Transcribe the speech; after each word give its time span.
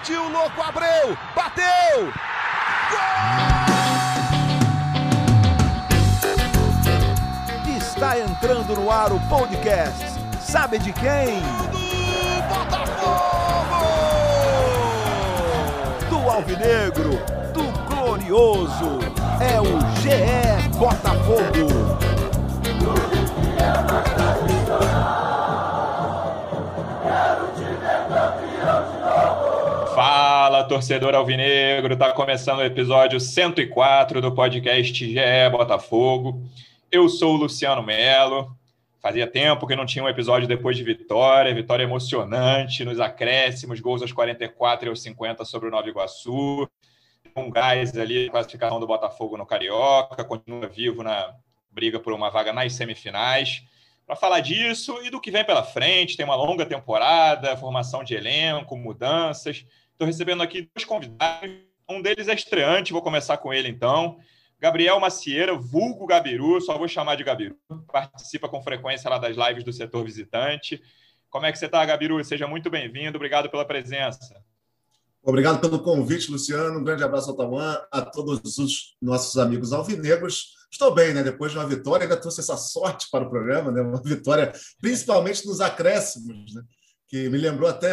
Partiu, 0.00 0.30
louco, 0.30 0.62
Abreu! 0.62 1.14
Bateu! 1.36 2.10
Gol! 2.90 3.00
Está 7.76 8.18
entrando 8.18 8.74
no 8.76 8.90
ar 8.90 9.12
o 9.12 9.20
podcast. 9.28 10.06
Sabe 10.40 10.78
de 10.78 10.90
quem? 10.94 11.42
Do 11.42 12.42
Botafogo! 12.48 13.84
Do 16.08 16.30
Alvinegro, 16.30 17.20
do 17.52 17.64
Glorioso. 17.86 19.00
É 19.38 19.60
o 19.60 19.78
GE 20.00 20.66
Botafogo. 20.78 22.09
Torcedor 30.70 31.16
alvinegro! 31.16 31.96
Tá 31.96 32.12
começando 32.12 32.60
o 32.60 32.64
episódio 32.64 33.18
104 33.18 34.20
do 34.20 34.32
podcast 34.32 35.04
GE 35.04 35.50
Botafogo. 35.50 36.48
Eu 36.92 37.08
sou 37.08 37.34
o 37.34 37.36
Luciano 37.38 37.82
Melo. 37.82 38.56
Fazia 39.02 39.26
tempo 39.26 39.66
que 39.66 39.74
não 39.74 39.84
tinha 39.84 40.04
um 40.04 40.08
episódio 40.08 40.46
depois 40.46 40.76
de 40.76 40.84
vitória, 40.84 41.52
vitória 41.52 41.82
emocionante 41.82 42.84
nos 42.84 43.00
acréscimos, 43.00 43.80
gols 43.80 44.00
aos 44.00 44.12
44 44.12 44.86
e 44.86 44.90
aos 44.90 45.02
50 45.02 45.44
sobre 45.44 45.66
o 45.66 45.72
Nova 45.72 45.88
Iguaçu. 45.88 46.70
Um 47.34 47.50
gás 47.50 47.98
ali, 47.98 48.30
classificação 48.30 48.78
do 48.78 48.86
Botafogo 48.86 49.36
no 49.36 49.44
Carioca, 49.44 50.22
continua 50.22 50.68
vivo 50.68 51.02
na 51.02 51.34
briga 51.68 51.98
por 51.98 52.12
uma 52.12 52.30
vaga 52.30 52.52
nas 52.52 52.74
semifinais 52.74 53.64
para 54.06 54.14
falar 54.14 54.38
disso 54.38 55.00
e 55.02 55.10
do 55.10 55.20
que 55.20 55.32
vem 55.32 55.44
pela 55.44 55.64
frente. 55.64 56.16
Tem 56.16 56.24
uma 56.24 56.36
longa 56.36 56.64
temporada, 56.64 57.56
formação 57.56 58.04
de 58.04 58.14
elenco, 58.14 58.76
mudanças. 58.76 59.66
Estou 60.00 60.06
recebendo 60.06 60.42
aqui 60.42 60.66
dois 60.74 60.86
convidados. 60.86 61.50
Um 61.86 62.00
deles 62.00 62.26
é 62.26 62.32
estreante, 62.32 62.90
vou 62.90 63.02
começar 63.02 63.36
com 63.36 63.52
ele 63.52 63.68
então. 63.68 64.16
Gabriel 64.58 64.98
Macieira, 64.98 65.54
vulgo 65.54 66.06
Gabiru, 66.06 66.58
só 66.62 66.78
vou 66.78 66.88
chamar 66.88 67.16
de 67.16 67.22
Gabiru. 67.22 67.54
Participa 67.86 68.48
com 68.48 68.62
frequência 68.62 69.10
lá 69.10 69.18
das 69.18 69.36
lives 69.36 69.62
do 69.62 69.70
setor 69.74 70.02
visitante. 70.02 70.80
Como 71.28 71.44
é 71.44 71.52
que 71.52 71.58
você 71.58 71.66
está, 71.66 71.84
Gabiru? 71.84 72.24
Seja 72.24 72.46
muito 72.46 72.70
bem-vindo. 72.70 73.16
Obrigado 73.16 73.50
pela 73.50 73.62
presença. 73.62 74.42
Obrigado 75.22 75.60
pelo 75.60 75.80
convite, 75.80 76.30
Luciano. 76.30 76.78
Um 76.78 76.84
grande 76.84 77.04
abraço 77.04 77.28
ao 77.28 77.36
Tauan, 77.36 77.78
a 77.92 78.00
todos 78.00 78.40
os 78.56 78.96
nossos 79.02 79.36
amigos 79.36 79.70
alvinegros. 79.70 80.54
Estou 80.72 80.94
bem, 80.94 81.12
né? 81.12 81.22
Depois 81.22 81.52
de 81.52 81.58
uma 81.58 81.68
vitória, 81.68 82.04
ainda 82.04 82.16
trouxe 82.16 82.40
essa 82.40 82.56
sorte 82.56 83.06
para 83.12 83.26
o 83.26 83.28
programa, 83.28 83.70
né? 83.70 83.82
Uma 83.82 84.00
vitória, 84.02 84.50
principalmente 84.80 85.46
nos 85.46 85.60
acréscimos, 85.60 86.54
né? 86.54 86.62
Que 87.10 87.28
me 87.28 87.36
lembrou 87.36 87.68
até 87.68 87.90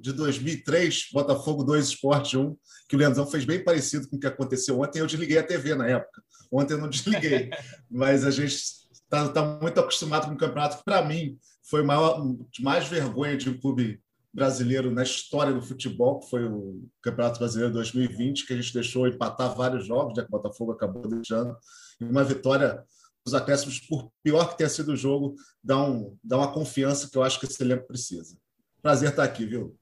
de 0.00 0.12
2003, 0.12 1.10
Botafogo 1.12 1.62
2, 1.62 1.88
Esporte 1.88 2.36
1, 2.36 2.56
que 2.88 2.96
o 2.96 2.98
Leandrão 2.98 3.26
fez 3.26 3.44
bem 3.44 3.62
parecido 3.62 4.08
com 4.08 4.16
o 4.16 4.20
que 4.20 4.26
aconteceu 4.26 4.80
ontem. 4.80 4.98
Eu 4.98 5.06
desliguei 5.06 5.38
a 5.38 5.46
TV 5.46 5.76
na 5.76 5.88
época. 5.88 6.20
Ontem 6.50 6.74
eu 6.74 6.78
não 6.78 6.88
desliguei, 6.88 7.50
mas 7.88 8.24
a 8.24 8.30
gente 8.32 8.52
está 8.52 9.28
tá 9.28 9.58
muito 9.62 9.78
acostumado 9.78 10.26
com 10.26 10.34
o 10.34 10.36
campeonato 10.36 10.78
que, 10.78 10.84
para 10.84 11.04
mim, 11.04 11.38
foi 11.62 11.84
maior, 11.84 12.20
mais 12.58 12.88
vergonha 12.88 13.36
de 13.36 13.48
um 13.48 13.58
clube 13.58 14.00
brasileiro 14.32 14.90
na 14.90 15.02
história 15.02 15.52
do 15.52 15.62
futebol, 15.62 16.20
que 16.20 16.30
foi 16.30 16.44
o 16.44 16.88
Campeonato 17.02 17.38
Brasileiro 17.38 17.72
2020, 17.72 18.46
que 18.46 18.52
a 18.52 18.56
gente 18.56 18.72
deixou 18.72 19.06
empatar 19.06 19.54
vários 19.54 19.86
jogos, 19.86 20.14
já 20.14 20.22
que 20.22 20.28
o 20.28 20.30
Botafogo 20.30 20.72
acabou 20.72 21.06
deixando, 21.08 21.56
e 22.00 22.04
uma 22.04 22.24
vitória 22.24 22.82
dos 23.24 23.34
acréscimos, 23.34 23.80
por 23.80 24.10
pior 24.22 24.50
que 24.50 24.58
tenha 24.58 24.68
sido 24.68 24.92
o 24.92 24.96
jogo, 24.96 25.34
dá, 25.62 25.82
um, 25.82 26.16
dá 26.22 26.38
uma 26.38 26.52
confiança 26.52 27.08
que 27.10 27.16
eu 27.16 27.22
acho 27.22 27.38
que 27.38 27.46
esse 27.46 27.62
elenco 27.62 27.86
precisa. 27.86 28.36
Prazer 28.82 29.10
estar 29.10 29.24
aqui, 29.24 29.44
viu? 29.44 29.76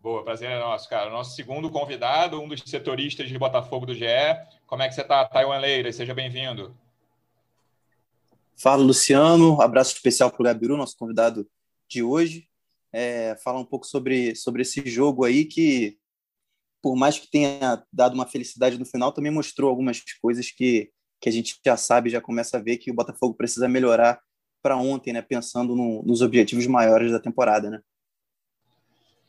Boa, 0.00 0.22
prazer 0.22 0.50
é 0.50 0.58
nosso, 0.58 0.88
cara. 0.88 1.10
Nosso 1.10 1.34
segundo 1.34 1.70
convidado, 1.70 2.40
um 2.40 2.46
dos 2.46 2.62
setoristas 2.66 3.28
de 3.28 3.38
Botafogo 3.38 3.86
do 3.86 3.94
GE. 3.94 4.04
Como 4.66 4.82
é 4.82 4.88
que 4.88 4.94
você 4.94 5.00
está, 5.00 5.24
Taiwan 5.24 5.58
Leira? 5.58 5.90
Seja 5.92 6.12
bem-vindo. 6.12 6.76
Fala, 8.56 8.82
Luciano. 8.82 9.60
Abraço 9.62 9.94
especial 9.94 10.30
para 10.30 10.42
o 10.42 10.44
Gabiru, 10.44 10.76
nosso 10.76 10.96
convidado 10.96 11.48
de 11.88 12.02
hoje 12.02 12.46
é, 12.94 13.36
falar 13.42 13.58
um 13.58 13.64
pouco 13.64 13.84
sobre, 13.84 14.36
sobre 14.36 14.62
esse 14.62 14.88
jogo 14.88 15.24
aí 15.24 15.44
que, 15.44 15.98
por 16.80 16.94
mais 16.94 17.18
que 17.18 17.28
tenha 17.28 17.84
dado 17.92 18.14
uma 18.14 18.24
felicidade 18.24 18.78
no 18.78 18.86
final, 18.86 19.12
também 19.12 19.32
mostrou 19.32 19.68
algumas 19.68 20.00
coisas 20.22 20.52
que, 20.52 20.92
que 21.24 21.28
a 21.30 21.32
gente 21.32 21.58
já 21.64 21.74
sabe, 21.74 22.10
já 22.10 22.20
começa 22.20 22.58
a 22.58 22.60
ver 22.60 22.76
que 22.76 22.90
o 22.90 22.94
Botafogo 22.94 23.32
precisa 23.32 23.66
melhorar 23.66 24.20
para 24.62 24.76
ontem, 24.76 25.10
né? 25.10 25.22
Pensando 25.22 25.74
no, 25.74 26.02
nos 26.02 26.20
objetivos 26.20 26.66
maiores 26.66 27.10
da 27.10 27.18
temporada, 27.18 27.70
né? 27.70 27.80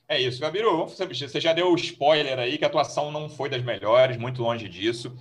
É 0.05 0.19
isso, 0.19 0.41
Gabiru. 0.41 0.85
Você 0.88 1.39
já 1.39 1.53
deu 1.53 1.72
o 1.72 1.75
spoiler 1.75 2.38
aí 2.38 2.57
que 2.57 2.66
a 2.66 2.67
atuação 2.67 3.13
não 3.13 3.29
foi 3.29 3.50
das 3.50 3.63
melhores, 3.63 4.17
muito 4.17 4.41
longe 4.41 4.67
disso. 4.67 5.16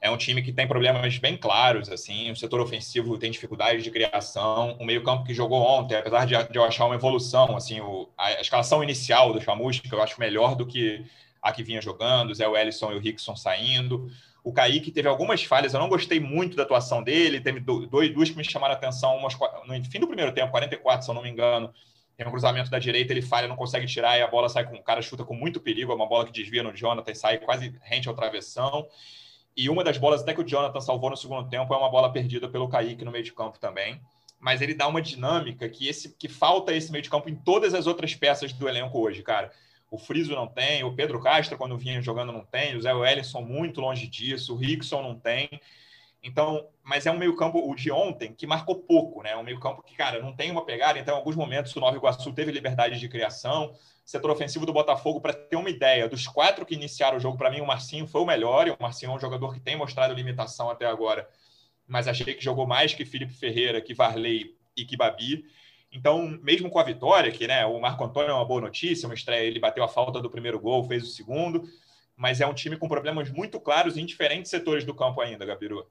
É 0.00 0.08
um 0.08 0.16
time 0.16 0.40
que 0.40 0.52
tem 0.52 0.68
problemas 0.68 1.18
bem 1.18 1.36
claros, 1.36 1.90
assim, 1.90 2.30
o 2.30 2.36
setor 2.36 2.60
ofensivo 2.60 3.18
tem 3.18 3.32
dificuldade 3.32 3.82
de 3.82 3.90
criação, 3.90 4.76
o 4.78 4.84
meio-campo 4.84 5.24
que 5.24 5.34
jogou 5.34 5.60
ontem, 5.60 5.96
apesar 5.96 6.26
de, 6.26 6.36
de, 6.52 6.56
eu 6.56 6.62
achar 6.62 6.84
uma 6.84 6.94
evolução, 6.94 7.56
assim, 7.56 7.80
o, 7.80 8.08
a, 8.16 8.26
a, 8.26 8.40
escalação 8.40 8.84
inicial 8.84 9.32
do 9.32 9.40
Chamusca, 9.40 9.88
eu 9.90 10.02
acho 10.02 10.20
melhor 10.20 10.54
do 10.54 10.64
que 10.66 11.04
a 11.42 11.50
que 11.52 11.64
vinha 11.64 11.80
jogando, 11.80 12.30
o 12.30 12.34
Zé 12.34 12.46
Wellison 12.46 12.92
e 12.92 12.96
o 12.96 13.00
Rickson 13.00 13.34
saindo. 13.34 14.08
O 14.44 14.52
Kaique 14.52 14.92
teve 14.92 15.08
algumas 15.08 15.42
falhas, 15.42 15.72
eu 15.72 15.80
não 15.80 15.88
gostei 15.88 16.20
muito 16.20 16.54
da 16.54 16.62
atuação 16.64 17.02
dele, 17.02 17.40
teve 17.40 17.58
dois, 17.58 18.12
duas 18.12 18.30
que 18.30 18.36
me 18.36 18.44
chamaram 18.44 18.74
a 18.74 18.76
atenção, 18.76 19.16
umas, 19.16 19.34
no 19.66 19.84
fim 19.90 19.98
do 19.98 20.06
primeiro 20.06 20.32
tempo, 20.32 20.52
44, 20.52 21.02
se 21.02 21.10
eu 21.10 21.14
não 21.14 21.22
me 21.22 21.30
engano, 21.30 21.72
tem 22.14 22.26
um 22.26 22.30
cruzamento 22.30 22.70
da 22.70 22.78
direita, 22.78 23.12
ele 23.12 23.22
falha, 23.22 23.48
não 23.48 23.56
consegue 23.56 23.86
tirar, 23.86 24.18
e 24.18 24.22
a 24.22 24.28
bola 24.28 24.48
sai 24.50 24.68
com 24.68 24.76
o 24.76 24.82
cara 24.82 25.00
chuta 25.00 25.24
com 25.24 25.34
muito 25.34 25.60
perigo, 25.60 25.90
é 25.90 25.94
uma 25.94 26.06
bola 26.06 26.26
que 26.26 26.30
desvia 26.30 26.62
no 26.62 26.76
Jonathan 26.76 27.14
sai 27.14 27.38
quase 27.38 27.74
rente 27.82 28.06
ao 28.06 28.14
travessão. 28.14 28.86
E 29.56 29.70
uma 29.70 29.84
das 29.84 29.98
bolas 29.98 30.22
até 30.22 30.34
que 30.34 30.40
o 30.40 30.44
Jonathan 30.44 30.80
salvou 30.80 31.10
no 31.10 31.16
segundo 31.16 31.48
tempo 31.48 31.72
é 31.72 31.76
uma 31.76 31.90
bola 31.90 32.12
perdida 32.12 32.48
pelo 32.48 32.68
Kaique 32.68 33.04
no 33.04 33.10
meio 33.10 33.24
de 33.24 33.32
campo 33.32 33.58
também. 33.58 34.00
Mas 34.40 34.60
ele 34.60 34.74
dá 34.74 34.86
uma 34.86 35.00
dinâmica 35.00 35.68
que 35.68 35.88
esse 35.88 36.14
que 36.16 36.28
falta 36.28 36.74
esse 36.74 36.90
meio 36.90 37.02
de 37.02 37.08
campo 37.08 37.30
em 37.30 37.34
todas 37.34 37.72
as 37.72 37.86
outras 37.86 38.14
peças 38.14 38.52
do 38.52 38.68
elenco 38.68 38.98
hoje, 38.98 39.22
cara. 39.22 39.50
O 39.90 39.98
Friso 39.98 40.34
não 40.34 40.46
tem, 40.46 40.82
o 40.82 40.94
Pedro 40.94 41.20
Castro, 41.20 41.56
quando 41.56 41.78
vinha 41.78 42.02
jogando, 42.02 42.32
não 42.32 42.44
tem, 42.44 42.76
o 42.76 42.82
Zé 42.82 42.92
Wellison 42.92 43.42
muito 43.42 43.80
longe 43.80 44.06
disso, 44.06 44.54
o 44.54 44.56
Rickson 44.56 45.02
não 45.02 45.18
tem. 45.18 45.48
Então, 46.22 46.66
mas 46.82 47.06
é 47.06 47.10
um 47.10 47.18
meio-campo, 47.18 47.58
o 47.58 47.74
de 47.74 47.90
ontem, 47.90 48.32
que 48.32 48.46
marcou 48.46 48.76
pouco, 48.76 49.22
né? 49.22 49.36
Um 49.36 49.42
meio-campo 49.42 49.82
que, 49.82 49.94
cara, 49.94 50.20
não 50.20 50.34
tem 50.34 50.50
uma 50.50 50.64
pegada. 50.64 50.98
Então, 50.98 51.14
em 51.14 51.18
alguns 51.18 51.36
momentos, 51.36 51.76
o 51.76 51.80
Nova 51.80 51.96
Iguaçu 51.96 52.32
teve 52.32 52.50
liberdade 52.50 52.98
de 52.98 53.08
criação 53.08 53.74
setor 54.04 54.30
ofensivo 54.30 54.66
do 54.66 54.72
Botafogo, 54.72 55.20
para 55.20 55.32
ter 55.32 55.56
uma 55.56 55.70
ideia, 55.70 56.08
dos 56.08 56.26
quatro 56.26 56.66
que 56.66 56.74
iniciaram 56.74 57.16
o 57.16 57.20
jogo, 57.20 57.38
para 57.38 57.50
mim 57.50 57.60
o 57.60 57.66
Marcinho 57.66 58.06
foi 58.06 58.20
o 58.20 58.26
melhor, 58.26 58.66
e 58.68 58.70
o 58.70 58.76
Marcinho 58.78 59.12
é 59.12 59.14
um 59.14 59.18
jogador 59.18 59.54
que 59.54 59.60
tem 59.60 59.76
mostrado 59.76 60.12
limitação 60.12 60.68
até 60.68 60.86
agora, 60.86 61.28
mas 61.86 62.06
achei 62.06 62.34
que 62.34 62.44
jogou 62.44 62.66
mais 62.66 62.92
que 62.92 63.04
Felipe 63.04 63.32
Ferreira, 63.32 63.80
que 63.80 63.94
Varley 63.94 64.56
e 64.76 64.84
que 64.84 64.96
Babi. 64.96 65.44
Então, 65.94 66.38
mesmo 66.42 66.68
com 66.68 66.80
a 66.80 66.82
vitória, 66.82 67.30
que 67.30 67.46
né, 67.46 67.64
o 67.64 67.80
Marco 67.80 68.04
Antônio 68.04 68.30
é 68.30 68.34
uma 68.34 68.44
boa 68.44 68.60
notícia, 68.60 69.06
uma 69.06 69.14
estreia, 69.14 69.46
ele 69.46 69.60
bateu 69.60 69.84
a 69.84 69.88
falta 69.88 70.20
do 70.20 70.28
primeiro 70.28 70.58
gol, 70.58 70.82
fez 70.82 71.04
o 71.04 71.06
segundo, 71.06 71.62
mas 72.16 72.40
é 72.40 72.46
um 72.46 72.52
time 72.52 72.76
com 72.76 72.88
problemas 72.88 73.30
muito 73.30 73.60
claros 73.60 73.96
em 73.96 74.04
diferentes 74.04 74.50
setores 74.50 74.84
do 74.84 74.94
campo 74.94 75.20
ainda, 75.20 75.46
Gabiru. 75.46 75.86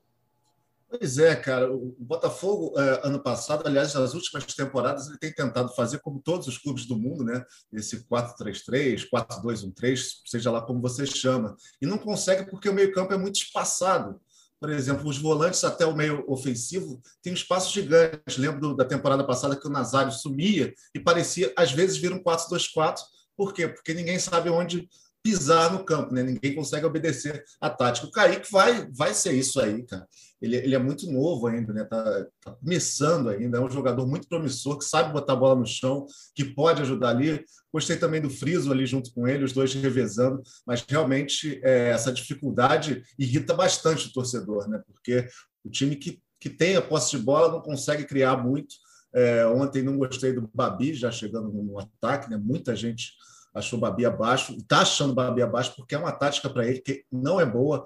Pois 0.89 1.17
é, 1.17 1.35
cara. 1.35 1.73
O 1.73 1.95
Botafogo, 1.97 2.77
é, 2.77 3.07
ano 3.07 3.19
passado, 3.19 3.65
aliás, 3.65 3.93
nas 3.95 4.13
últimas 4.13 4.45
temporadas, 4.45 5.07
ele 5.07 5.17
tem 5.17 5.33
tentado 5.33 5.73
fazer 5.73 5.99
como 5.99 6.21
todos 6.21 6.47
os 6.47 6.57
clubes 6.57 6.85
do 6.85 6.95
mundo, 6.95 7.23
né? 7.23 7.43
Esse 7.71 8.05
4-3-3, 8.05 9.09
4-2-1-3, 9.09 10.21
seja 10.25 10.51
lá 10.51 10.61
como 10.61 10.81
você 10.81 11.05
chama. 11.05 11.55
E 11.81 11.87
não 11.87 11.97
consegue 11.97 12.47
porque 12.47 12.69
o 12.69 12.73
meio-campo 12.73 13.11
é 13.11 13.17
muito 13.17 13.37
espaçado. 13.37 14.21
Por 14.63 14.69
exemplo, 14.69 15.09
os 15.09 15.17
volantes 15.17 15.61
até 15.65 15.85
o 15.85 15.93
meio 15.93 16.23
ofensivo 16.25 17.01
têm 17.21 17.33
um 17.33 17.35
espaço 17.35 17.73
gigante. 17.73 18.39
Lembro 18.39 18.73
da 18.73 18.85
temporada 18.85 19.21
passada 19.21 19.57
que 19.57 19.67
o 19.67 19.69
Nazário 19.69 20.13
sumia 20.13 20.73
e 20.95 21.01
parecia, 21.01 21.51
às 21.57 21.73
vezes, 21.73 21.97
vir 21.97 22.13
um 22.13 22.23
4-2-4. 22.23 23.01
Por 23.35 23.53
quê? 23.53 23.67
Porque 23.67 23.93
ninguém 23.93 24.17
sabe 24.17 24.49
onde 24.49 24.87
pisar 25.23 25.71
no 25.71 25.85
campo, 25.85 26.13
né? 26.13 26.21
Ninguém 26.21 26.53
consegue 26.53 26.85
obedecer 26.85 27.43
a 27.61 27.69
tática. 27.69 28.05
O 28.05 28.11
Kaique 28.11 28.51
vai, 28.51 28.85
vai 28.91 29.13
ser 29.13 29.31
isso 29.31 29.59
aí, 29.61 29.81
cara. 29.83 30.05
Ele, 30.41 30.57
ele 30.57 30.75
é 30.75 30.79
muito 30.79 31.09
novo 31.09 31.47
ainda, 31.47 31.71
né? 31.71 31.85
Tá, 31.85 32.27
tá, 32.41 32.51
começando 32.51 33.29
ainda, 33.29 33.57
é 33.57 33.61
um 33.61 33.69
jogador 33.69 34.05
muito 34.05 34.27
promissor, 34.27 34.77
que 34.77 34.83
sabe 34.83 35.13
botar 35.13 35.33
a 35.33 35.37
bola 35.37 35.55
no 35.55 35.65
chão, 35.65 36.05
que 36.35 36.43
pode 36.43 36.81
ajudar 36.81 37.11
ali. 37.11 37.45
Gostei 37.71 37.95
também 37.95 38.19
do 38.19 38.29
Friso 38.29 38.69
ali 38.69 38.85
junto 38.85 39.13
com 39.13 39.25
ele, 39.25 39.45
os 39.45 39.53
dois 39.53 39.73
revezando, 39.73 40.43
mas 40.67 40.83
realmente 40.85 41.61
é, 41.63 41.91
essa 41.91 42.11
dificuldade 42.11 43.01
irrita 43.17 43.53
bastante 43.53 44.09
o 44.09 44.11
torcedor, 44.11 44.67
né? 44.67 44.83
Porque 44.85 45.25
o 45.63 45.69
time 45.69 45.95
que, 45.95 46.21
que 46.37 46.49
tem 46.49 46.75
a 46.75 46.81
posse 46.81 47.17
de 47.17 47.23
bola 47.23 47.49
não 47.49 47.61
consegue 47.61 48.03
criar 48.03 48.35
muito. 48.35 48.75
É, 49.15 49.45
ontem 49.45 49.81
não 49.81 49.97
gostei 49.97 50.33
do 50.33 50.49
Babi 50.53 50.93
já 50.93 51.09
chegando 51.09 51.49
no 51.49 51.79
ataque, 51.79 52.29
né? 52.29 52.35
Muita 52.35 52.75
gente 52.75 53.13
achou 53.53 53.79
Babi 53.79 54.05
abaixo, 54.05 54.53
está 54.53 54.81
achando 54.81 55.13
Babi 55.13 55.41
abaixo, 55.41 55.73
porque 55.75 55.95
é 55.95 55.97
uma 55.97 56.11
tática 56.11 56.49
para 56.49 56.67
ele 56.67 56.79
que 56.79 57.05
não 57.11 57.39
é 57.39 57.45
boa, 57.45 57.83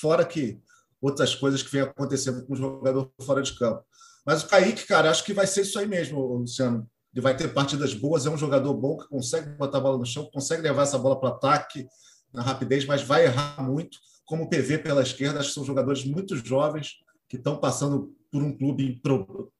fora 0.00 0.24
que 0.24 0.58
outras 1.00 1.34
coisas 1.34 1.62
que 1.62 1.70
vem 1.70 1.82
acontecendo 1.82 2.44
com 2.46 2.52
o 2.52 2.56
jogador 2.56 3.10
fora 3.20 3.42
de 3.42 3.56
campo. 3.56 3.84
Mas 4.24 4.42
o 4.42 4.48
Kaique, 4.48 4.86
cara, 4.86 5.10
acho 5.10 5.24
que 5.24 5.32
vai 5.32 5.46
ser 5.46 5.62
isso 5.62 5.78
aí 5.78 5.86
mesmo, 5.86 6.20
Luciano. 6.20 6.88
ele 7.12 7.22
vai 7.22 7.36
ter 7.36 7.48
partidas 7.52 7.94
boas, 7.94 8.26
é 8.26 8.30
um 8.30 8.36
jogador 8.36 8.74
bom 8.74 8.96
que 8.96 9.08
consegue 9.08 9.50
botar 9.56 9.78
a 9.78 9.80
bola 9.80 9.98
no 9.98 10.06
chão, 10.06 10.28
consegue 10.32 10.62
levar 10.62 10.82
essa 10.82 10.98
bola 10.98 11.18
para 11.18 11.30
ataque 11.30 11.86
na 12.32 12.42
rapidez, 12.42 12.84
mas 12.84 13.02
vai 13.02 13.24
errar 13.24 13.62
muito, 13.62 13.98
como 14.24 14.44
o 14.44 14.48
PV 14.48 14.78
pela 14.78 15.02
esquerda, 15.02 15.40
acho 15.40 15.48
que 15.48 15.54
são 15.54 15.64
jogadores 15.64 16.04
muito 16.04 16.36
jovens 16.36 16.98
que 17.28 17.36
estão 17.36 17.56
passando 17.56 18.14
por 18.30 18.42
um 18.42 18.56
clube 18.56 19.00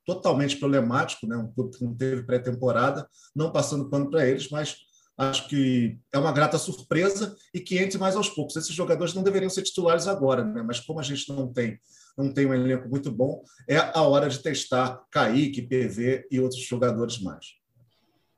totalmente 0.06 0.56
problemático, 0.56 1.26
né? 1.26 1.36
um 1.36 1.50
clube 1.52 1.76
que 1.76 1.84
não 1.84 1.94
teve 1.94 2.22
pré-temporada, 2.22 3.08
não 3.34 3.50
passando 3.50 3.90
pano 3.90 4.08
para 4.08 4.26
eles, 4.26 4.48
mas 4.48 4.76
acho 5.20 5.48
que 5.48 5.98
é 6.10 6.18
uma 6.18 6.32
grata 6.32 6.56
surpresa 6.56 7.36
e 7.52 7.60
que 7.60 7.78
entre 7.78 7.98
mais 7.98 8.16
aos 8.16 8.30
poucos. 8.30 8.56
Esses 8.56 8.74
jogadores 8.74 9.12
não 9.12 9.22
deveriam 9.22 9.50
ser 9.50 9.62
titulares 9.62 10.06
agora, 10.06 10.42
né? 10.42 10.62
mas 10.62 10.80
como 10.80 10.98
a 10.98 11.02
gente 11.02 11.28
não 11.28 11.52
tem 11.52 11.78
não 12.18 12.34
tem 12.34 12.44
um 12.44 12.52
elenco 12.52 12.88
muito 12.88 13.10
bom, 13.10 13.42
é 13.68 13.76
a 13.78 14.02
hora 14.02 14.28
de 14.28 14.40
testar 14.40 15.00
Kaique, 15.10 15.62
PV 15.62 16.26
e 16.30 16.38
outros 16.38 16.60
jogadores 16.60 17.18
mais. 17.20 17.54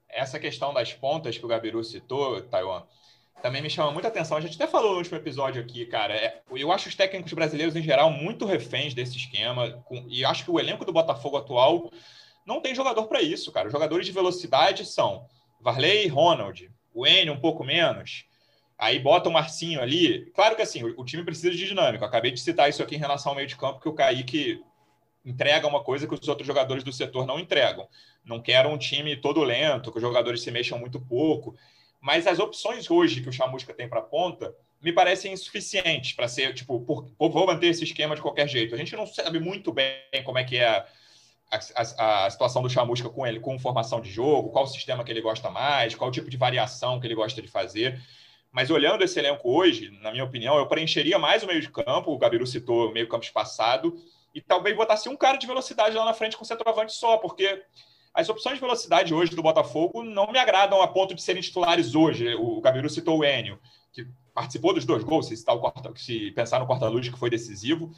Essa 0.08 0.38
questão 0.38 0.72
das 0.72 0.92
pontas 0.92 1.36
que 1.36 1.44
o 1.44 1.48
Gabiru 1.48 1.82
citou, 1.82 2.42
Taiwan, 2.42 2.84
também 3.40 3.60
me 3.60 3.70
chama 3.70 3.90
muita 3.90 4.06
atenção. 4.06 4.36
A 4.36 4.40
gente 4.40 4.54
até 4.54 4.70
falou 4.70 4.92
no 4.92 4.98
último 4.98 5.16
episódio 5.16 5.60
aqui, 5.60 5.84
cara. 5.86 6.14
É, 6.14 6.42
eu 6.54 6.70
acho 6.70 6.88
os 6.88 6.94
técnicos 6.94 7.32
brasileiros, 7.32 7.74
em 7.74 7.82
geral, 7.82 8.10
muito 8.10 8.44
reféns 8.44 8.94
desse 8.94 9.16
esquema. 9.16 9.82
E 10.06 10.24
acho 10.24 10.44
que 10.44 10.50
o 10.50 10.60
elenco 10.60 10.84
do 10.84 10.92
Botafogo 10.92 11.38
atual 11.38 11.90
não 12.46 12.60
tem 12.60 12.74
jogador 12.74 13.06
para 13.06 13.22
isso, 13.22 13.50
cara. 13.50 13.66
Os 13.66 13.72
jogadores 13.72 14.06
de 14.06 14.12
velocidade 14.12 14.86
são 14.86 15.26
Varley 15.62 16.04
e 16.06 16.08
Ronald. 16.08 16.70
O 16.92 17.06
um 17.06 17.40
pouco 17.40 17.64
menos. 17.64 18.26
Aí 18.76 18.98
bota 18.98 19.28
o 19.28 19.32
Marcinho 19.32 19.80
ali. 19.80 20.30
Claro 20.34 20.56
que 20.56 20.62
assim, 20.62 20.82
o, 20.84 21.04
time 21.04 21.24
precisa 21.24 21.50
de 21.50 21.66
dinâmica. 21.66 22.04
acabei 22.04 22.30
de 22.30 22.40
citar 22.40 22.68
isso 22.68 22.82
aqui 22.82 22.96
em 22.96 22.98
relação 22.98 23.30
ao 23.30 23.36
meio 23.36 23.46
de 23.46 23.56
campo, 23.56 23.80
que 23.80 23.88
o 23.88 23.94
Kaique 23.94 24.60
entrega 25.24 25.68
uma 25.68 25.82
coisa 25.84 26.06
que 26.06 26.14
os 26.14 26.28
outros 26.28 26.46
jogadores 26.46 26.82
do 26.82 26.92
setor 26.92 27.24
não 27.24 27.38
entregam. 27.38 27.88
Não 28.24 28.42
quero 28.42 28.68
um 28.68 28.76
time 28.76 29.16
todo 29.16 29.42
lento, 29.42 29.90
que 29.90 29.98
os 29.98 30.02
jogadores 30.02 30.42
se 30.42 30.50
mexam 30.50 30.78
muito 30.78 31.00
pouco. 31.00 31.54
Mas 32.00 32.26
as 32.26 32.40
opções 32.40 32.90
hoje 32.90 33.20
que 33.20 33.28
o 33.28 33.32
Chamusca 33.32 33.72
tem 33.72 33.88
para 33.88 34.02
ponta 34.02 34.52
me 34.82 34.92
parecem 34.92 35.32
insuficientes 35.32 36.12
para 36.12 36.26
ser, 36.26 36.52
tipo, 36.52 36.80
por, 36.80 37.06
vou 37.16 37.46
manter 37.46 37.68
esse 37.68 37.84
esquema 37.84 38.16
de 38.16 38.20
qualquer 38.20 38.48
jeito. 38.48 38.74
A 38.74 38.78
gente 38.78 38.96
não 38.96 39.06
sabe 39.06 39.38
muito 39.38 39.72
bem 39.72 39.94
como 40.24 40.38
é 40.38 40.44
que 40.44 40.56
é 40.56 40.84
a, 41.52 42.24
a, 42.26 42.30
situação 42.30 42.62
do 42.62 42.70
Chamusca 42.70 43.08
com 43.10 43.26
ele, 43.26 43.38
com 43.38 43.58
formação 43.58 44.00
de 44.00 44.10
jogo, 44.10 44.50
qual 44.50 44.66
sistema 44.66 45.04
que 45.04 45.12
ele 45.12 45.20
gosta 45.20 45.50
mais, 45.50 45.94
qual 45.94 46.10
tipo 46.10 46.30
de 46.30 46.36
variação 46.36 46.98
que 46.98 47.06
ele 47.06 47.14
gosta 47.14 47.42
de 47.42 47.48
fazer. 47.48 48.00
Mas 48.50 48.70
olhando 48.70 49.04
esse 49.04 49.18
elenco 49.18 49.50
hoje, 49.50 49.90
na 50.02 50.10
minha 50.10 50.24
opinião, 50.24 50.56
eu 50.56 50.66
preencheria 50.66 51.18
mais 51.18 51.42
o 51.42 51.46
meio 51.46 51.60
de 51.60 51.70
campo. 51.70 52.12
O 52.12 52.18
Gabiru 52.18 52.46
citou 52.46 52.88
o 52.88 52.92
meio 52.92 53.08
campo 53.08 53.24
espaçado. 53.24 53.96
E 54.34 54.40
talvez 54.40 54.74
botasse 54.76 55.08
um 55.08 55.16
cara 55.16 55.36
de 55.36 55.46
velocidade 55.46 55.94
lá 55.94 56.04
na 56.04 56.14
frente 56.14 56.36
com 56.36 56.44
centroavante 56.44 56.92
só, 56.92 57.18
porque 57.18 57.62
as 58.14 58.28
opções 58.28 58.54
de 58.54 58.60
velocidade 58.60 59.12
hoje 59.14 59.34
do 59.34 59.42
Botafogo 59.42 60.02
não 60.02 60.30
me 60.32 60.38
agradam 60.38 60.80
a 60.80 60.88
ponto 60.88 61.14
de 61.14 61.22
serem 61.22 61.42
titulares 61.42 61.94
hoje. 61.94 62.34
O 62.34 62.60
Gabiru 62.60 62.88
citou 62.88 63.18
o 63.18 63.24
Enio, 63.24 63.58
que 63.92 64.06
participou 64.34 64.74
dos 64.74 64.86
dois 64.86 65.04
gols, 65.04 65.28
se, 65.28 65.34
o 65.34 65.96
se 65.96 66.30
pensar 66.32 66.60
no 66.60 66.66
corta-luz 66.66 67.08
que 67.08 67.18
foi 67.18 67.28
decisivo, 67.28 67.90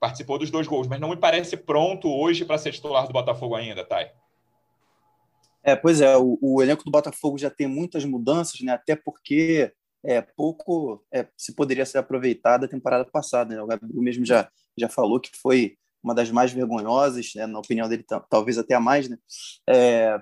participou 0.00 0.38
dos 0.38 0.50
dois 0.50 0.66
gols, 0.66 0.86
mas 0.86 1.00
não 1.00 1.10
me 1.10 1.16
parece 1.16 1.56
pronto 1.56 2.08
hoje 2.08 2.44
para 2.44 2.58
ser 2.58 2.72
titular 2.72 3.06
do 3.06 3.12
Botafogo 3.12 3.54
ainda, 3.54 3.84
Thay. 3.84 4.10
É, 5.62 5.74
pois 5.74 6.00
é, 6.00 6.16
o, 6.16 6.38
o, 6.42 6.62
elenco 6.62 6.84
do 6.84 6.90
Botafogo 6.90 7.38
já 7.38 7.48
tem 7.48 7.66
muitas 7.66 8.04
mudanças, 8.04 8.60
né? 8.60 8.72
Até 8.72 8.94
porque 8.94 9.72
é 10.04 10.20
pouco 10.20 11.02
é, 11.10 11.26
se 11.36 11.54
poderia 11.54 11.86
ser 11.86 11.96
aproveitado 11.96 12.64
a 12.64 12.68
temporada 12.68 13.04
passada. 13.06 13.54
Né? 13.54 13.62
O 13.62 13.66
Gabriel 13.66 14.02
mesmo 14.02 14.26
já, 14.26 14.50
já 14.76 14.90
falou 14.90 15.18
que 15.18 15.30
foi 15.34 15.78
uma 16.02 16.14
das 16.14 16.30
mais 16.30 16.52
vergonhosas, 16.52 17.32
né, 17.34 17.46
na 17.46 17.58
opinião 17.58 17.88
dele, 17.88 18.04
talvez 18.28 18.58
até 18.58 18.74
a 18.74 18.80
mais, 18.80 19.08
né? 19.08 19.16
É, 19.66 20.20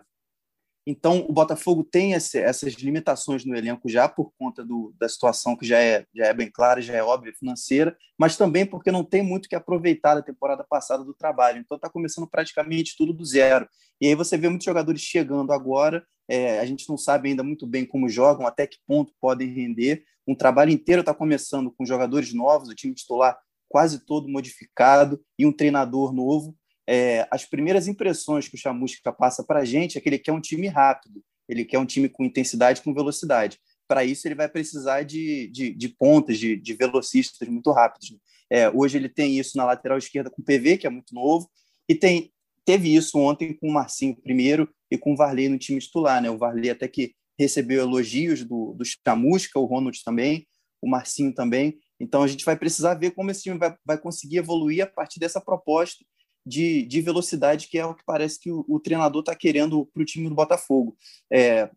então, 0.87 1.25
o 1.29 1.33
Botafogo 1.33 1.85
tem 1.85 2.13
esse, 2.13 2.39
essas 2.39 2.75
limitações 2.75 3.45
no 3.45 3.55
elenco 3.55 3.89
já 3.89 4.09
por 4.09 4.33
conta 4.37 4.65
do, 4.65 4.93
da 4.99 5.09
situação 5.09 5.57
que 5.57 5.65
já 5.65 5.79
é, 5.79 6.05
já 6.15 6.27
é 6.27 6.35
bem 6.35 6.51
clara, 6.51 6.83
já 6.83 6.95
é 6.95 7.03
óbvia 7.03 7.33
financeira, 7.33 7.97
mas 8.19 8.37
também 8.37 8.67
porque 8.67 8.91
não 8.91 9.05
tem 9.05 9.23
muito 9.23 9.49
que 9.49 9.55
aproveitar 9.55 10.17
da 10.17 10.23
temporada 10.23 10.65
passada 10.65 11.05
do 11.05 11.15
trabalho. 11.15 11.59
Então, 11.59 11.77
está 11.77 11.89
começando 11.89 12.27
praticamente 12.27 12.97
tudo 12.97 13.13
do 13.13 13.25
zero. 13.25 13.69
E 14.01 14.09
aí 14.09 14.15
você 14.17 14.37
vê 14.37 14.49
muitos 14.49 14.65
jogadores 14.65 15.01
chegando 15.01 15.53
agora, 15.53 16.05
é, 16.29 16.59
a 16.59 16.67
gente 16.67 16.89
não 16.89 16.97
sabe 16.97 17.29
ainda 17.29 17.45
muito 17.45 17.67
bem 17.67 17.85
como 17.85 18.09
jogam, 18.09 18.47
até 18.47 18.67
que 18.67 18.79
ponto 18.87 19.13
podem 19.21 19.49
render. 19.49 20.05
Um 20.27 20.35
trabalho 20.35 20.73
inteiro 20.73 21.01
está 21.01 21.15
começando 21.15 21.71
com 21.71 21.87
jogadores 21.87 22.33
novos, 22.35 22.69
o 22.69 22.75
time 22.75 22.95
titular 22.95 23.39
quase 23.69 24.05
todo 24.05 24.29
modificado 24.29 25.21
e 25.39 25.47
um 25.47 25.53
treinador 25.53 26.13
novo. 26.13 26.55
É, 26.95 27.27
as 27.31 27.47
primeiras 27.47 27.89
impressões 27.89 28.47
que 28.47 28.55
o 28.55 28.59
Chamusca 28.59 29.11
passa 29.11 29.43
para 29.43 29.61
a 29.61 29.65
gente 29.65 29.97
é 29.97 30.01
que 30.01 30.11
ele 30.11 30.19
quer 30.19 30.33
um 30.33 30.41
time 30.43 30.69
rápido, 30.69 31.25
ele 31.49 31.65
quer 31.65 31.79
um 31.79 31.87
time 31.87 32.07
com 32.07 32.23
intensidade, 32.23 32.83
com 32.83 32.93
velocidade. 32.93 33.59
Para 33.89 34.05
isso, 34.05 34.29
ele 34.29 34.35
vai 34.35 34.47
precisar 34.47 35.03
de, 35.03 35.49
de, 35.51 35.73
de 35.73 35.89
pontas, 35.89 36.39
de, 36.39 36.55
de, 36.55 36.75
velocistas 36.75 37.49
muito 37.49 37.71
rápidos. 37.73 38.11
Né? 38.11 38.19
É, 38.51 38.71
hoje 38.71 38.99
ele 38.99 39.09
tem 39.09 39.39
isso 39.39 39.57
na 39.57 39.65
lateral 39.65 39.97
esquerda 39.97 40.29
com 40.29 40.43
o 40.43 40.45
PV, 40.45 40.77
que 40.77 40.87
é 40.87 40.91
muito 40.91 41.15
novo, 41.15 41.51
e 41.89 41.95
tem, 41.95 42.31
teve 42.63 42.95
isso 42.95 43.19
ontem 43.19 43.55
com 43.55 43.69
o 43.69 43.73
Marcinho 43.73 44.15
primeiro 44.15 44.69
e 44.91 44.99
com 44.99 45.15
o 45.15 45.17
Varley 45.17 45.49
no 45.49 45.59
time 45.59 45.81
titular. 45.81 46.21
Né? 46.21 46.29
O 46.29 46.37
Varley 46.37 46.69
até 46.69 46.87
que 46.87 47.15
recebeu 47.39 47.81
elogios 47.81 48.45
do, 48.45 48.75
do 48.75 48.85
Chamusca, 48.85 49.59
o 49.59 49.65
Ronald 49.65 49.99
também, 50.05 50.47
o 50.83 50.87
Marcinho 50.87 51.33
também. 51.33 51.79
Então, 51.99 52.23
a 52.23 52.27
gente 52.27 52.45
vai 52.45 52.55
precisar 52.55 52.93
ver 52.95 53.13
como 53.13 53.31
esse 53.31 53.45
time 53.45 53.57
vai, 53.57 53.75
vai 53.83 53.97
conseguir 53.97 54.37
evoluir 54.37 54.85
a 54.85 54.87
partir 54.87 55.19
dessa 55.19 55.41
proposta 55.41 56.05
de, 56.45 56.83
de 56.83 57.01
velocidade, 57.01 57.69
que 57.69 57.79
é 57.79 57.87
o 57.87 57.95
que 57.95 58.05
parece 58.05 58.39
que 58.39 58.51
o, 58.51 58.65
o 58.69 58.81
treinador 58.81 59.21
está 59.21 59.35
querendo 59.35 59.87
para 59.87 60.03
o 60.03 60.07
time 60.07 60.29
do 60.29 60.35
Botafogo. 60.35 60.97
É, 61.31 61.71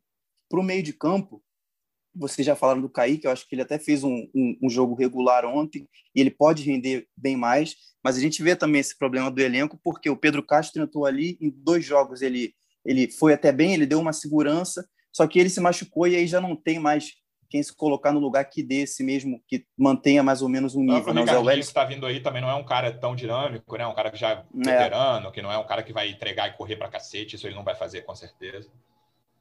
para 0.49 0.59
o 0.59 0.63
meio 0.63 0.83
de 0.83 0.93
campo, 0.93 1.43
vocês 2.15 2.45
já 2.45 2.55
falaram 2.55 2.81
do 2.81 2.89
Kaique, 2.89 3.25
eu 3.25 3.31
acho 3.31 3.47
que 3.47 3.53
ele 3.53 3.61
até 3.61 3.77
fez 3.77 4.03
um, 4.03 4.27
um, 4.33 4.57
um, 4.63 4.69
jogo 4.69 4.95
regular 4.95 5.45
ontem 5.45 5.87
e 6.15 6.21
ele 6.21 6.31
pode 6.31 6.63
render 6.63 7.07
bem 7.15 7.35
mais, 7.35 7.75
mas 8.01 8.15
a 8.15 8.21
gente 8.21 8.41
vê 8.41 8.55
também 8.55 8.79
esse 8.79 8.97
problema 8.97 9.29
do 9.29 9.41
elenco, 9.41 9.77
porque 9.83 10.09
o 10.09 10.15
Pedro 10.15 10.41
Castro 10.41 10.85
tentou 10.85 11.05
ali, 11.05 11.37
em 11.41 11.49
dois 11.49 11.83
jogos 11.83 12.21
ele, 12.21 12.55
ele 12.85 13.11
foi 13.11 13.33
até 13.33 13.51
bem, 13.51 13.73
ele 13.73 13.85
deu 13.85 13.99
uma 13.99 14.13
segurança, 14.13 14.87
só 15.11 15.27
que 15.27 15.37
ele 15.37 15.49
se 15.49 15.59
machucou 15.59 16.07
e 16.07 16.15
aí 16.15 16.25
já 16.25 16.39
não 16.39 16.55
tem 16.55 16.79
mais 16.79 17.11
quem 17.49 17.61
se 17.61 17.75
colocar 17.75 18.11
no 18.11 18.19
lugar 18.19 18.45
que 18.45 18.63
desse 18.63 19.03
mesmo, 19.03 19.41
que 19.47 19.65
mantenha 19.77 20.23
mais 20.23 20.41
ou 20.41 20.49
menos 20.49 20.75
um 20.75 20.81
nível. 20.81 21.13
Né? 21.13 21.21
O 21.21 21.25
Ricardinho 21.25 21.53
que 21.53 21.59
está 21.59 21.85
vindo 21.85 22.05
aí 22.05 22.19
também 22.19 22.41
não 22.41 22.49
é 22.49 22.55
um 22.55 22.65
cara 22.65 22.91
tão 22.91 23.15
dinâmico, 23.15 23.77
né? 23.77 23.85
Um 23.85 23.93
cara 23.93 24.11
que 24.11 24.17
já 24.17 24.31
é 24.31 24.43
veterano, 24.53 25.27
é. 25.27 25.31
que 25.31 25.41
não 25.41 25.51
é 25.51 25.57
um 25.57 25.65
cara 25.65 25.83
que 25.83 25.93
vai 25.93 26.09
entregar 26.09 26.49
e 26.49 26.57
correr 26.57 26.75
para 26.75 26.89
cacete, 26.89 27.35
isso 27.35 27.47
ele 27.47 27.55
não 27.55 27.63
vai 27.63 27.75
fazer 27.75 28.01
com 28.01 28.15
certeza. 28.15 28.69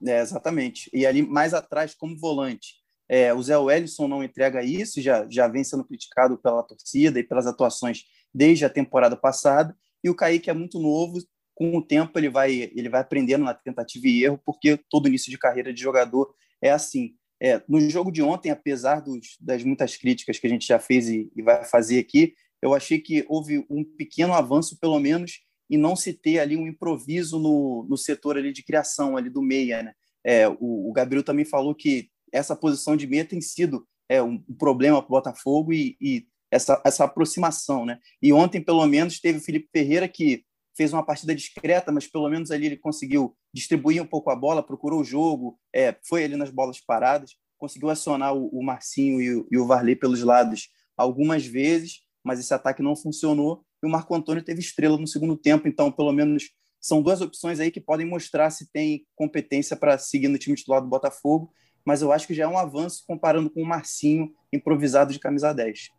É, 0.06 0.20
exatamente. 0.20 0.90
E 0.92 1.06
ali 1.06 1.22
mais 1.22 1.54
atrás, 1.54 1.94
como 1.94 2.18
volante, 2.18 2.76
é, 3.08 3.32
o 3.32 3.42
Zé 3.42 3.56
Wellison 3.56 4.08
não 4.08 4.24
entrega 4.24 4.62
isso, 4.62 5.00
já, 5.00 5.26
já 5.29 5.46
vem 5.48 5.64
sendo 5.64 5.84
criticado 5.84 6.38
pela 6.38 6.62
torcida 6.62 7.19
e 7.19 7.24
pelas 7.24 7.46
atuações 7.46 8.05
desde 8.32 8.64
a 8.64 8.70
temporada 8.70 9.17
passada. 9.17 9.76
E 10.02 10.10
o 10.10 10.14
Kaique 10.14 10.50
é 10.50 10.55
muito 10.55 10.79
novo, 10.79 11.19
com 11.55 11.76
o 11.76 11.82
tempo 11.82 12.19
ele 12.19 12.29
vai, 12.29 12.70
ele 12.74 12.88
vai 12.88 13.00
aprendendo 13.00 13.44
na 13.44 13.55
tentativa 13.55 14.06
e 14.06 14.24
erro, 14.24 14.40
porque 14.44 14.79
todo 14.90 15.08
início 15.08 15.31
de 15.31 15.38
carreira 15.38 15.72
de 15.72 15.81
jogador 15.81 16.34
é 16.60 16.70
assim. 16.70 17.14
É, 17.43 17.62
no 17.69 17.81
jogo 17.91 18.10
de 18.10 18.22
ontem, 18.22 18.50
apesar 18.50 19.00
dos, 19.00 19.36
das 19.41 19.64
muitas 19.64 19.96
críticas 19.96 20.38
que 20.38 20.46
a 20.46 20.50
gente 20.50 20.67
já 20.67 20.79
fez 20.79 21.08
e, 21.08 21.31
e, 21.34 21.43
vai 21.43 21.64
fazer 21.64 21.98
aqui, 21.98 22.34
eu 22.62 22.72
achei 22.72 22.98
que 22.98 23.24
houve 23.29 23.64
um 23.69 23.84
pequeno 23.84 24.32
avanço, 24.32 24.79
pelo 24.81 24.98
menos, 24.98 25.41
em 25.69 25.76
não 25.76 25.96
se 25.96 26.12
ter 26.12 26.38
ali 26.38 26.56
um 26.56 26.67
improviso 26.67 27.38
no, 27.38 27.86
no 27.88 27.96
setor 27.96 28.36
ali 28.36 28.53
de 28.53 28.62
criação, 28.62 29.17
ali 29.17 29.29
do 29.29 29.43
meia. 29.43 29.82
Né? 29.82 29.93
É, 30.24 30.48
o, 30.48 30.88
o, 30.88 30.93
Gabriel 30.93 31.22
também 31.22 31.44
falou 31.44 31.74
que 31.74 32.08
essa 32.32 32.56
posição 32.56 32.96
de 32.96 33.06
meia 33.06 33.24
tem 33.24 33.41
sido 33.41 33.86
é, 34.08 34.22
um, 34.22 34.43
um 34.48 34.55
problema 34.55 35.03
para 35.03 35.08
o 35.08 35.17
Botafogo 35.17 35.72
e, 35.72 35.96
e 36.00 36.26
essa, 36.50 36.81
essa 36.84 37.05
aproximação. 37.05 37.84
Né? 37.84 37.98
E 38.22 38.32
ontem, 38.32 38.60
pelo 38.60 38.86
menos, 38.86 39.20
teve 39.20 39.38
o 39.38 39.43
Felipe 39.43 39.69
Ferreira 39.72 40.08
que 40.08 40.44
fez 40.76 40.93
uma 40.93 41.04
partida 41.04 41.34
discreta, 41.34 41.93
mas 41.93 42.06
pelo 42.06 42.28
menos 42.28 42.50
ali 42.50 42.66
ele 42.66 42.76
conseguiu 42.76 43.36
distribuir 43.52 44.02
um 44.02 44.06
pouco 44.06 44.31
a 44.31 44.36
bola, 44.36 44.62
procurou 44.62 45.00
o 45.00 45.04
jogo, 45.04 45.58
é, 45.72 45.96
foi 46.06 46.24
ali 46.24 46.36
nas 46.36 46.50
bolas 46.50 46.81
paradas, 46.81 47.32
conseguiu 47.58 47.90
acionar 47.90 48.34
o, 48.34 48.48
o 48.48 48.62
Marcinho 48.62 49.20
e 49.20 49.34
o, 49.34 49.48
e 49.50 49.58
o 49.58 49.66
Varley 49.66 49.96
pelos 49.96 50.22
lados 50.22 50.69
algumas 50.96 51.46
vezes, 51.46 52.00
mas 52.24 52.40
esse 52.40 52.52
ataque 52.52 52.82
não 52.82 52.96
funcionou 52.96 53.64
e 53.82 53.86
o 53.86 53.90
Marco 53.90 54.14
Antônio 54.14 54.43
teve 54.43 54.60
estrela 54.60 54.96
no 54.96 55.06
segundo 55.06 55.36
tempo, 55.36 55.69
então 55.69 55.93
pelo 55.93 56.12
menos 56.12 56.50
são 56.81 57.02
duas 57.02 57.20
opções 57.20 57.60
aí 57.60 57.70
que 57.70 57.81
podem 57.81 58.06
mostrar 58.06 58.50
se 58.50 58.70
tem 58.70 59.06
competência 59.14 59.76
para 59.76 59.96
seguir 59.98 60.28
no 60.28 60.38
time 60.38 60.56
titular 60.56 60.82
do 60.82 60.88
Botafogo, 60.88 61.52
mas 61.84 62.02
eu 62.02 62.12
acho 62.12 62.26
que 62.26 62.34
já 62.34 62.44
é 62.44 62.48
um 62.48 62.58
avanço 62.58 63.04
comparando 63.06 63.50
com 63.50 63.62
o 63.62 63.66
Marcinho 63.66 64.32
improvisado 64.52 65.12
de 65.12 65.19
camisa 65.19 65.52
10. 65.52 65.90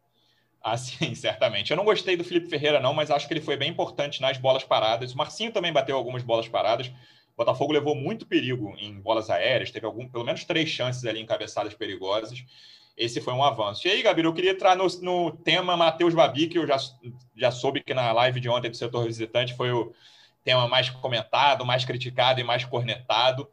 Ah, 0.65 0.75
sim, 0.77 1.13
certamente. 1.13 1.69
Eu 1.69 1.77
não 1.77 1.85
gostei 1.85 2.17
do 2.17 2.23
Felipe 2.23 2.49
Ferreira, 2.49 2.79
não, 2.79 2.91
mas 2.91 3.11
acho 3.11 3.27
que 3.27 3.33
ele 3.33 3.41
foi 3.41 3.55
bem 3.55 3.69
importante 3.69 4.19
nas 4.19 4.39
bolas 4.39 4.63
paradas. 4.63 5.13
O 5.13 5.17
Marcinho 5.17 5.51
também 5.51 5.71
bateu 5.71 5.95
algumas 5.95 6.23
bolas 6.23 6.47
paradas. 6.47 6.87
O 6.87 7.37
Botafogo 7.37 7.71
levou 7.71 7.93
muito 7.93 8.25
perigo 8.25 8.75
em 8.79 8.99
bolas 8.99 9.29
aéreas, 9.29 9.69
teve 9.69 9.85
algum, 9.85 10.09
pelo 10.09 10.23
menos 10.23 10.43
três 10.43 10.67
chances 10.67 11.05
ali 11.05 11.19
em 11.21 11.25
cabeçadas 11.25 11.75
perigosas. 11.75 12.43
Esse 12.97 13.21
foi 13.21 13.33
um 13.33 13.43
avanço. 13.43 13.87
E 13.87 13.91
aí, 13.91 14.01
Gabriel, 14.01 14.31
eu 14.31 14.33
queria 14.33 14.51
entrar 14.51 14.75
no, 14.75 14.87
no 15.01 15.31
tema 15.37 15.77
Matheus 15.77 16.15
Babi, 16.15 16.47
que 16.47 16.57
eu 16.57 16.65
já, 16.65 16.77
já 17.35 17.51
soube 17.51 17.83
que 17.83 17.93
na 17.93 18.11
live 18.13 18.39
de 18.39 18.49
ontem 18.49 18.71
do 18.71 18.77
setor 18.77 19.05
visitante 19.05 19.53
foi 19.53 19.71
o 19.71 19.93
tema 20.43 20.67
mais 20.67 20.89
comentado, 20.89 21.63
mais 21.63 21.85
criticado 21.85 22.39
e 22.39 22.43
mais 22.43 22.65
cornetado. 22.65 23.47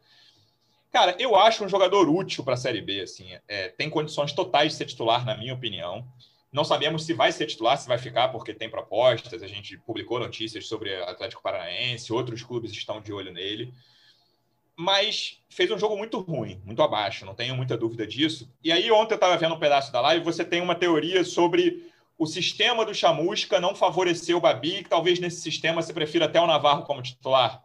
Cara, 0.91 1.15
eu 1.19 1.35
acho 1.35 1.63
um 1.63 1.69
jogador 1.69 2.09
útil 2.09 2.43
para 2.43 2.55
a 2.55 2.57
Série 2.57 2.81
B. 2.81 3.01
Assim, 3.01 3.37
é, 3.47 3.67
tem 3.69 3.87
condições 3.87 4.33
totais 4.33 4.71
de 4.71 4.77
ser 4.79 4.85
titular, 4.85 5.23
na 5.25 5.37
minha 5.37 5.53
opinião. 5.53 6.07
Não 6.53 6.63
sabemos 6.63 7.03
se 7.03 7.13
vai 7.13 7.31
ser 7.31 7.47
titular, 7.47 7.77
se 7.77 7.87
vai 7.87 7.97
ficar, 7.97 8.29
porque 8.29 8.53
tem 8.53 8.69
propostas. 8.69 9.41
A 9.41 9.47
gente 9.47 9.75
publicou 9.79 10.19
notícias 10.19 10.67
sobre 10.67 10.95
Atlético 11.03 11.41
Paranaense, 11.41 12.13
outros 12.13 12.43
clubes 12.43 12.71
estão 12.71 13.01
de 13.01 13.11
olho 13.11 13.33
nele. 13.33 13.73
Mas 14.75 15.39
fez 15.49 15.71
um 15.71 15.79
jogo 15.79 15.97
muito 15.97 16.19
ruim, 16.19 16.61
muito 16.63 16.81
abaixo, 16.81 17.25
não 17.25 17.33
tenho 17.33 17.55
muita 17.55 17.75
dúvida 17.75 18.05
disso. 18.05 18.51
E 18.63 18.71
aí, 18.71 18.91
ontem 18.91 19.13
eu 19.13 19.17
estava 19.17 19.37
vendo 19.37 19.55
um 19.55 19.59
pedaço 19.59 19.91
da 19.91 19.99
live, 20.01 20.23
você 20.23 20.45
tem 20.45 20.61
uma 20.61 20.75
teoria 20.75 21.23
sobre 21.23 21.91
o 22.17 22.27
sistema 22.27 22.85
do 22.85 22.93
Chamusca 22.93 23.59
não 23.59 23.75
favoreceu 23.75 24.37
o 24.37 24.41
Babi, 24.41 24.83
que 24.83 24.89
talvez 24.89 25.19
nesse 25.19 25.41
sistema 25.41 25.81
você 25.81 25.91
prefira 25.91 26.25
até 26.25 26.39
o 26.39 26.47
Navarro 26.47 26.83
como 26.83 27.01
titular. 27.01 27.63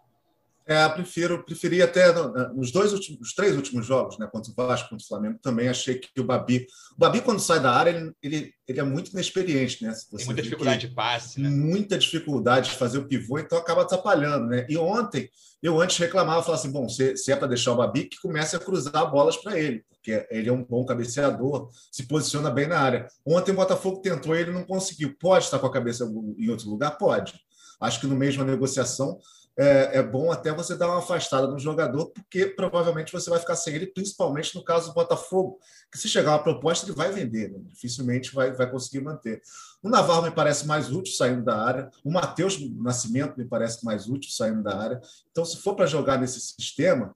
É, 0.70 0.86
prefiro, 0.90 1.42
preferi 1.44 1.80
até 1.80 2.12
nos 2.52 2.70
dois 2.70 2.92
últimos, 2.92 3.22
os 3.22 3.34
três 3.34 3.56
últimos 3.56 3.86
jogos, 3.86 4.18
né, 4.18 4.28
contra 4.30 4.52
o 4.52 4.54
Vasco, 4.54 4.90
contra 4.90 5.02
o 5.02 5.08
Flamengo, 5.08 5.38
também 5.40 5.66
achei 5.66 5.94
que 5.94 6.20
o 6.20 6.24
Babi, 6.24 6.66
o 6.94 7.00
Babi 7.00 7.22
quando 7.22 7.40
sai 7.40 7.58
da 7.58 7.72
área, 7.72 7.88
ele, 7.88 8.12
ele, 8.22 8.52
ele 8.68 8.78
é 8.78 8.82
muito 8.82 9.10
inexperiente, 9.10 9.82
né? 9.82 9.94
Tem 10.14 10.26
muita 10.26 10.42
dificuldade 10.42 10.86
de 10.86 10.94
passe, 10.94 11.40
né? 11.40 11.48
Muita 11.48 11.96
dificuldade 11.96 12.68
de 12.68 12.76
fazer 12.76 12.98
o 12.98 13.08
pivô, 13.08 13.38
então 13.38 13.56
acaba 13.56 13.80
atrapalhando, 13.80 14.46
né? 14.46 14.66
E 14.68 14.76
ontem 14.76 15.30
eu 15.62 15.80
antes 15.80 15.96
reclamava, 15.96 16.42
falava 16.42 16.60
assim, 16.60 16.70
bom, 16.70 16.86
se, 16.86 17.16
se 17.16 17.32
é 17.32 17.36
para 17.36 17.48
deixar 17.48 17.72
o 17.72 17.76
Babi, 17.76 18.04
que 18.04 18.20
comece 18.20 18.54
a 18.54 18.58
cruzar 18.58 19.10
bolas 19.10 19.38
para 19.38 19.58
ele, 19.58 19.82
porque 19.88 20.26
ele 20.30 20.50
é 20.50 20.52
um 20.52 20.62
bom 20.62 20.84
cabeceador, 20.84 21.70
se 21.90 22.06
posiciona 22.06 22.50
bem 22.50 22.68
na 22.68 22.78
área. 22.78 23.08
Ontem 23.24 23.52
o 23.52 23.56
Botafogo 23.56 24.02
tentou, 24.02 24.36
ele 24.36 24.52
não 24.52 24.64
conseguiu. 24.64 25.16
Pode 25.18 25.46
estar 25.46 25.58
com 25.58 25.66
a 25.66 25.72
cabeça 25.72 26.04
em 26.36 26.50
outro 26.50 26.68
lugar, 26.68 26.90
pode. 26.98 27.40
Acho 27.80 28.00
que 28.00 28.06
no 28.06 28.16
mesmo 28.16 28.44
negociação 28.44 29.18
é, 29.60 29.98
é, 29.98 30.02
bom 30.04 30.30
até 30.30 30.52
você 30.52 30.76
dar 30.76 30.86
uma 30.86 31.00
afastada 31.00 31.48
no 31.48 31.58
jogador, 31.58 32.10
porque 32.10 32.46
provavelmente 32.46 33.12
você 33.12 33.28
vai 33.28 33.40
ficar 33.40 33.56
sem 33.56 33.74
ele, 33.74 33.88
principalmente 33.88 34.54
no 34.54 34.62
caso 34.62 34.88
do 34.88 34.94
Botafogo, 34.94 35.58
que 35.90 35.98
se 35.98 36.08
chegar 36.08 36.30
uma 36.30 36.42
proposta, 36.44 36.86
ele 36.86 36.94
vai 36.94 37.10
vender, 37.10 37.50
né? 37.50 37.58
dificilmente 37.66 38.32
vai, 38.32 38.52
vai 38.52 38.70
conseguir 38.70 39.00
manter. 39.00 39.42
O 39.82 39.88
Navarro 39.88 40.22
me 40.22 40.30
parece 40.30 40.64
mais 40.64 40.92
útil 40.92 41.12
saindo 41.12 41.44
da 41.44 41.60
área, 41.60 41.90
o 42.04 42.12
Matheus 42.12 42.56
Nascimento 42.76 43.36
me 43.36 43.44
parece 43.44 43.84
mais 43.84 44.08
útil 44.08 44.30
saindo 44.30 44.62
da 44.62 44.78
área. 44.78 45.00
Então, 45.32 45.44
se 45.44 45.56
for 45.56 45.74
para 45.74 45.86
jogar 45.86 46.18
nesse 46.20 46.40
sistema, 46.40 47.12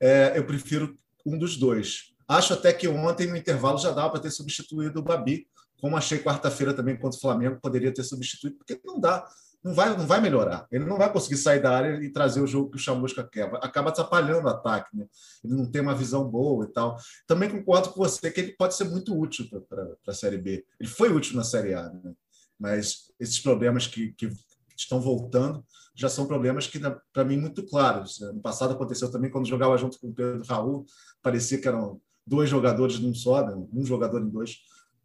é, 0.00 0.32
eu 0.36 0.44
prefiro 0.44 0.98
um 1.24 1.38
dos 1.38 1.56
dois. 1.56 2.12
Acho 2.26 2.54
até 2.54 2.72
que 2.72 2.88
ontem, 2.88 3.28
no 3.28 3.36
intervalo, 3.36 3.78
já 3.78 3.92
dava 3.92 4.10
para 4.10 4.20
ter 4.20 4.32
substituído 4.32 4.98
o 4.98 5.02
Babi, 5.02 5.46
como 5.80 5.96
achei 5.96 6.18
quarta-feira 6.18 6.74
também 6.74 6.96
contra 6.96 7.16
o 7.16 7.20
Flamengo, 7.20 7.60
poderia 7.60 7.94
ter 7.94 8.02
substituído, 8.02 8.56
porque 8.56 8.80
não 8.84 8.98
dá 8.98 9.24
não 9.64 9.72
vai, 9.72 9.96
não 9.96 10.06
vai 10.06 10.20
melhorar. 10.20 10.66
Ele 10.70 10.84
não 10.84 10.98
vai 10.98 11.10
conseguir 11.10 11.38
sair 11.38 11.62
da 11.62 11.74
área 11.74 12.04
e 12.04 12.10
trazer 12.10 12.42
o 12.42 12.46
jogo 12.46 12.70
que 12.70 12.76
o 12.76 12.78
Chamusca 12.80 13.24
quer. 13.24 13.44
Acaba 13.62 13.88
atrapalhando 13.88 14.46
o 14.46 14.50
ataque. 14.50 14.94
Né? 14.94 15.06
Ele 15.42 15.54
não 15.54 15.70
tem 15.70 15.80
uma 15.80 15.94
visão 15.94 16.28
boa 16.28 16.66
e 16.66 16.68
tal. 16.68 16.98
Também 17.26 17.48
concordo 17.48 17.88
com 17.88 17.96
você 17.96 18.30
que 18.30 18.40
ele 18.40 18.52
pode 18.52 18.74
ser 18.74 18.84
muito 18.84 19.18
útil 19.18 19.48
para 19.66 19.96
a 20.06 20.12
Série 20.12 20.36
B. 20.36 20.66
Ele 20.78 20.88
foi 20.88 21.10
útil 21.10 21.34
na 21.34 21.44
Série 21.44 21.72
A, 21.72 21.88
né? 21.88 22.12
mas 22.60 23.10
esses 23.18 23.40
problemas 23.40 23.86
que, 23.86 24.12
que 24.12 24.30
estão 24.76 25.00
voltando 25.00 25.64
já 25.94 26.10
são 26.10 26.26
problemas 26.26 26.66
que, 26.66 26.78
para 27.12 27.24
mim, 27.24 27.38
muito 27.38 27.64
claros. 27.64 28.20
No 28.20 28.40
passado 28.40 28.74
aconteceu 28.74 29.10
também 29.10 29.30
quando 29.30 29.48
jogava 29.48 29.78
junto 29.78 29.98
com 29.98 30.08
o 30.08 30.12
Pedro 30.12 30.44
Raul, 30.44 30.84
parecia 31.22 31.58
que 31.58 31.68
eram 31.68 32.00
dois 32.26 32.50
jogadores 32.50 32.98
num 32.98 33.14
só, 33.14 33.46
né? 33.46 33.54
um 33.72 33.84
jogador 33.86 34.20
em 34.20 34.28
dois, 34.28 34.58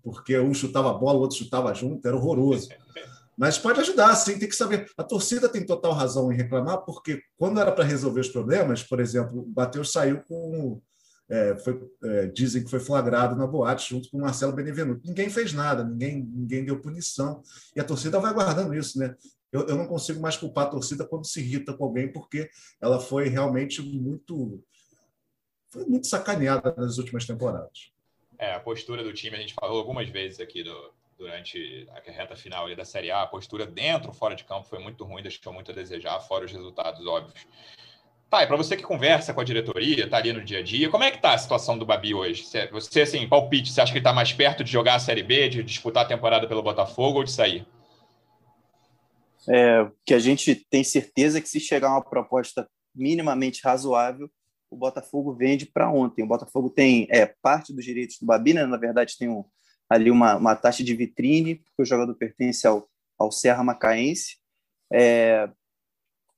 porque 0.04 0.38
um 0.38 0.54
chutava 0.54 0.90
a 0.90 0.94
bola, 0.94 1.20
o 1.20 1.22
outro 1.22 1.38
chutava 1.38 1.74
junto, 1.74 2.06
era 2.06 2.18
horroroso. 2.18 2.68
Mas 3.40 3.58
pode 3.58 3.80
ajudar, 3.80 4.14
sim, 4.16 4.38
tem 4.38 4.50
que 4.50 4.56
saber. 4.56 4.92
A 4.98 5.04
torcida 5.04 5.48
tem 5.48 5.66
total 5.66 5.94
razão 5.94 6.30
em 6.30 6.36
reclamar, 6.36 6.80
porque 6.80 7.24
quando 7.38 7.58
era 7.58 7.72
para 7.72 7.86
resolver 7.86 8.20
os 8.20 8.28
problemas, 8.28 8.84
por 8.84 9.00
exemplo, 9.00 9.44
o 9.44 9.54
Matheus 9.56 9.94
saiu 9.94 10.22
com. 10.24 10.82
É, 11.30 11.56
foi, 11.56 11.90
é, 12.04 12.26
dizem 12.26 12.66
que 12.66 12.70
foi 12.70 12.82
flagrado 12.82 13.38
na 13.38 13.48
boate 13.48 13.92
junto 13.92 14.10
com 14.10 14.18
o 14.18 14.22
Marcelo 14.22 14.52
Benevenuto. 14.52 15.08
Ninguém 15.08 15.30
fez 15.30 15.54
nada, 15.54 15.86
ninguém, 15.86 16.22
ninguém 16.22 16.66
deu 16.66 16.82
punição. 16.82 17.42
E 17.74 17.80
a 17.80 17.84
torcida 17.86 18.20
vai 18.20 18.34
guardando 18.34 18.76
isso, 18.76 19.00
né? 19.00 19.16
Eu, 19.54 19.68
eu 19.68 19.78
não 19.78 19.88
consigo 19.88 20.20
mais 20.20 20.36
culpar 20.36 20.66
a 20.66 20.72
torcida 20.72 21.06
quando 21.06 21.26
se 21.26 21.40
irrita 21.40 21.72
com 21.72 21.86
alguém, 21.86 22.12
porque 22.12 22.50
ela 22.82 23.00
foi 23.00 23.30
realmente 23.30 23.82
muito. 23.82 24.62
Foi 25.70 25.86
muito 25.86 26.08
sacaneada 26.08 26.76
nas 26.76 26.98
últimas 26.98 27.26
temporadas. 27.26 27.94
É, 28.38 28.54
a 28.54 28.60
postura 28.60 29.02
do 29.02 29.14
time, 29.14 29.38
a 29.38 29.40
gente 29.40 29.54
falou 29.54 29.78
algumas 29.78 30.10
vezes 30.10 30.42
aqui 30.42 30.62
do, 30.62 30.94
durante 31.20 31.86
a 31.92 32.12
reta 32.12 32.36
final 32.36 32.74
da 32.74 32.86
Série 32.86 33.12
A. 33.12 33.24
A 33.24 33.28
postura 33.28 33.66
dentro, 33.66 34.14
fora 34.14 34.36
de 34.36 34.46
campo 34.46 34.68
foi 34.68 34.80
muito 34.80 35.04
ruim, 35.04 35.22
deixou 35.22 35.52
muito 35.52 35.70
a 35.70 35.76
desejar, 35.76 36.18
fora 36.22 36.46
os 36.46 36.52
resultados 36.52 37.06
óbvios. 37.06 37.46
Tá, 38.30 38.44
e 38.44 38.48
para 38.48 38.56
você 38.56 38.78
que 38.78 38.84
conversa 38.84 39.34
com 39.34 39.42
a 39.42 39.44
diretoria, 39.44 40.10
tá 40.10 40.18
ali 40.18 40.32
no 40.32 40.44
dia 40.44 40.60
a 40.60 40.64
dia, 40.64 40.90
como 40.90 41.04
é 41.04 41.12
que 41.12 41.20
tá 41.20 41.34
a 41.34 41.38
situação 41.38 41.78
do 41.78 41.86
Babi 41.86 42.14
hoje? 42.14 42.46
Você, 42.72 43.02
assim, 43.02 43.28
palpite, 43.28 43.72
você 43.72 43.82
acha 43.82 43.92
que 43.92 43.98
ele 43.98 44.04
tá 44.04 44.14
mais 44.14 44.32
perto 44.32 44.64
de 44.64 44.72
jogar 44.72 44.96
a 44.96 45.00
Série 45.00 45.24
B, 45.24 45.50
de 45.50 45.64
disputar 45.64 46.06
a 46.06 46.08
temporada 46.08 46.48
pelo 46.48 46.64
Botafogo 46.64 47.18
ou 47.18 47.24
de 47.24 47.32
sair? 47.32 47.68
É, 49.50 49.90
que 50.06 50.14
a 50.14 50.20
gente 50.20 50.56
tem 50.70 50.84
certeza 50.84 51.42
que 51.42 51.50
se 51.50 51.60
chegar 51.60 51.90
uma 51.90 52.04
proposta 52.04 52.70
minimamente 52.96 53.62
razoável, 53.64 54.30
o 54.70 54.78
Botafogo 54.78 55.34
vende 55.34 55.66
para 55.66 55.92
ontem. 55.92 56.24
O 56.24 56.28
Botafogo 56.28 56.70
tem 56.70 57.08
é, 57.10 57.26
parte 57.42 57.74
dos 57.74 57.84
direitos 57.84 58.20
do 58.20 58.28
Babi, 58.28 58.54
né? 58.54 58.66
na 58.68 58.78
verdade 58.78 59.18
tem 59.18 59.28
um, 59.28 59.44
ali 59.90 60.12
uma, 60.12 60.36
uma 60.36 60.56
taxa 60.56 60.84
de 60.84 60.94
vitrine, 60.96 61.56
porque 61.56 61.82
o 61.82 61.86
jogador 61.86 62.14
pertence 62.16 62.68
ao, 62.68 62.88
ao 63.18 63.32
Serra 63.32 63.64
Macaense. 63.64 64.38
É, 64.94 65.50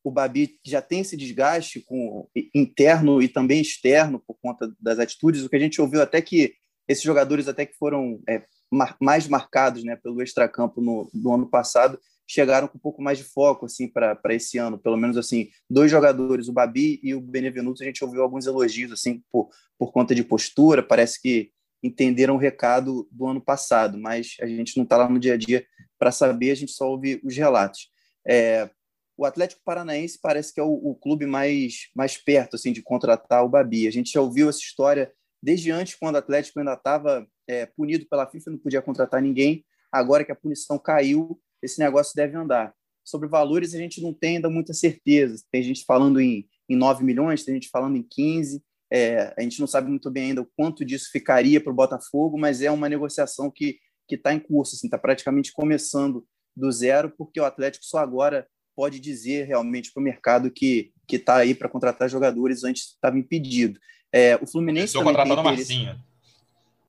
o 0.04 0.10
Babi 0.10 0.60
já 0.66 0.82
tem 0.82 1.02
esse 1.02 1.16
desgaste 1.16 1.82
com 1.82 2.28
interno 2.56 3.22
e 3.22 3.28
também 3.28 3.62
externo 3.62 4.20
por 4.26 4.36
conta 4.42 4.74
das 4.80 4.98
atitudes. 4.98 5.44
O 5.44 5.50
que 5.50 5.56
a 5.56 5.60
gente 5.60 5.82
ouviu 5.82 6.02
até 6.02 6.22
que 6.22 6.56
esses 6.88 7.04
jogadores 7.04 7.48
até 7.48 7.66
que 7.66 7.76
foram 7.78 8.22
é, 8.28 8.44
mar, 8.72 8.96
mais 9.00 9.28
marcados 9.28 9.84
né, 9.84 9.96
pelo 9.96 10.22
extracampo 10.22 10.82
no, 10.82 11.10
no 11.14 11.34
ano 11.34 11.48
passado 11.48 12.00
chegaram 12.28 12.68
com 12.68 12.78
um 12.78 12.82
pouco 12.82 13.02
mais 13.02 13.18
de 13.18 13.26
foco 13.26 13.66
assim 13.66 13.90
para 13.90 14.18
esse 14.30 14.58
ano, 14.58 14.80
pelo 14.80 14.96
menos 14.96 15.18
assim, 15.18 15.50
dois 15.70 15.92
jogadores, 15.92 16.48
o 16.48 16.54
Babi 16.54 16.98
e 17.04 17.14
o 17.14 17.20
Benevenuto, 17.20 17.84
a 17.84 17.86
gente 17.86 18.04
ouviu 18.04 18.24
alguns 18.24 18.46
elogios 18.46 18.92
assim 18.94 19.22
por, 19.30 19.50
por 19.78 19.92
conta 19.92 20.16
de 20.16 20.24
postura, 20.24 20.82
parece 20.82 21.22
que 21.22 21.52
entenderam 21.84 22.36
o 22.36 22.40
recado 22.40 23.08
do 23.12 23.26
ano 23.28 23.42
passado, 23.42 23.98
mas 23.98 24.36
a 24.42 24.46
gente 24.46 24.78
não 24.78 24.84
está 24.84 24.98
lá 24.98 25.10
no 25.10 25.20
dia 25.20 25.34
a 25.34 25.38
dia 25.38 25.66
para 25.98 26.12
saber, 26.12 26.52
a 26.52 26.56
gente 26.56 26.72
só 26.72 26.90
ouve 26.90 27.20
os 27.24 27.36
relatos. 27.36 27.90
É, 28.28 28.70
o 29.18 29.26
Atlético 29.26 29.62
Paranaense 29.64 30.20
parece 30.22 30.54
que 30.54 30.60
é 30.60 30.64
o, 30.64 30.74
o, 30.74 30.96
clube 30.96 31.26
mais, 31.26 31.90
mais 31.96 32.18
perto 32.18 32.56
assim 32.56 32.72
de 32.72 32.82
contratar 32.82 33.44
o 33.44 33.50
Babi. 33.50 33.88
A 33.88 33.92
gente 33.92 34.12
já 34.12 34.22
ouviu 34.22 34.50
essa 34.50 34.60
história 34.60 35.12
desde 35.42 35.72
antes, 35.72 35.96
quando 35.96 36.16
o 36.16 36.18
Atlético 36.20 36.60
ainda 36.60 36.74
estava 36.74 37.28
é, 37.48 37.66
punido 37.66 38.06
pela 38.08 38.28
FIFA, 38.28 38.52
não 38.52 38.58
podia 38.58 38.82
contratar 38.82 39.22
ninguém. 39.22 39.66
Agora 39.92 40.24
que 40.24 40.32
a 40.32 40.36
punição 40.36 40.78
caiu, 40.80 41.40
esse 41.62 41.80
negócio 41.80 42.16
deve 42.16 42.38
andar. 42.38 42.74
Sobre 43.04 43.28
valores, 43.28 43.74
a 43.74 43.78
gente 43.78 44.02
não 44.02 44.14
tem 44.14 44.38
ainda 44.38 44.50
muita 44.50 44.74
certeza. 44.74 45.44
Tem 45.52 45.62
gente 45.62 45.84
falando 45.86 46.20
em, 46.22 46.48
em 46.70 46.76
9 46.76 47.04
milhões, 47.04 47.44
tem 47.44 47.56
gente 47.56 47.70
falando 47.70 47.98
em 47.98 48.04
15. 48.04 48.64
É, 48.92 49.34
a 49.38 49.42
gente 49.42 49.60
não 49.60 49.68
sabe 49.68 49.90
muito 49.90 50.12
bem 50.12 50.30
ainda 50.30 50.42
o 50.42 50.50
quanto 50.58 50.84
disso 50.84 51.10
ficaria 51.12 51.62
para 51.62 51.72
o 51.72 51.76
Botafogo, 51.76 52.38
mas 52.38 52.62
é 52.62 52.70
uma 52.70 52.90
negociação 52.90 53.50
que 53.50 53.80
está 54.10 54.34
em 54.34 54.40
curso, 54.40 54.76
está 54.76 54.82
assim, 54.82 54.90
tá 54.90 54.98
praticamente 54.98 55.54
começando 55.54 56.28
do 56.56 56.70
zero, 56.70 57.10
porque 57.18 57.40
o 57.40 57.46
Atlético 57.46 57.86
só 57.86 58.00
agora 58.00 58.46
pode 58.76 59.00
dizer 59.00 59.48
realmente 59.48 59.94
para 59.94 60.02
o 60.02 60.04
mercado 60.04 60.52
que 60.52 60.92
está 61.10 61.38
aí 61.38 61.56
para 61.56 61.70
contratar 61.70 62.10
jogadores, 62.10 62.64
antes 62.64 62.88
estava 62.88 63.18
impedido. 63.18 63.80
É, 64.12 64.36
o 64.36 64.46
Fluminense. 64.46 64.88
Estou 64.88 65.04
contratando 65.04 65.44
Marcinho. 65.44 65.98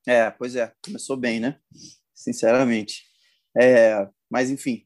É, 0.06 0.30
pois 0.30 0.56
é, 0.56 0.72
começou 0.84 1.16
bem, 1.16 1.38
né? 1.38 1.58
Sinceramente. 2.12 3.04
É, 3.56 4.08
mas, 4.28 4.50
enfim, 4.50 4.84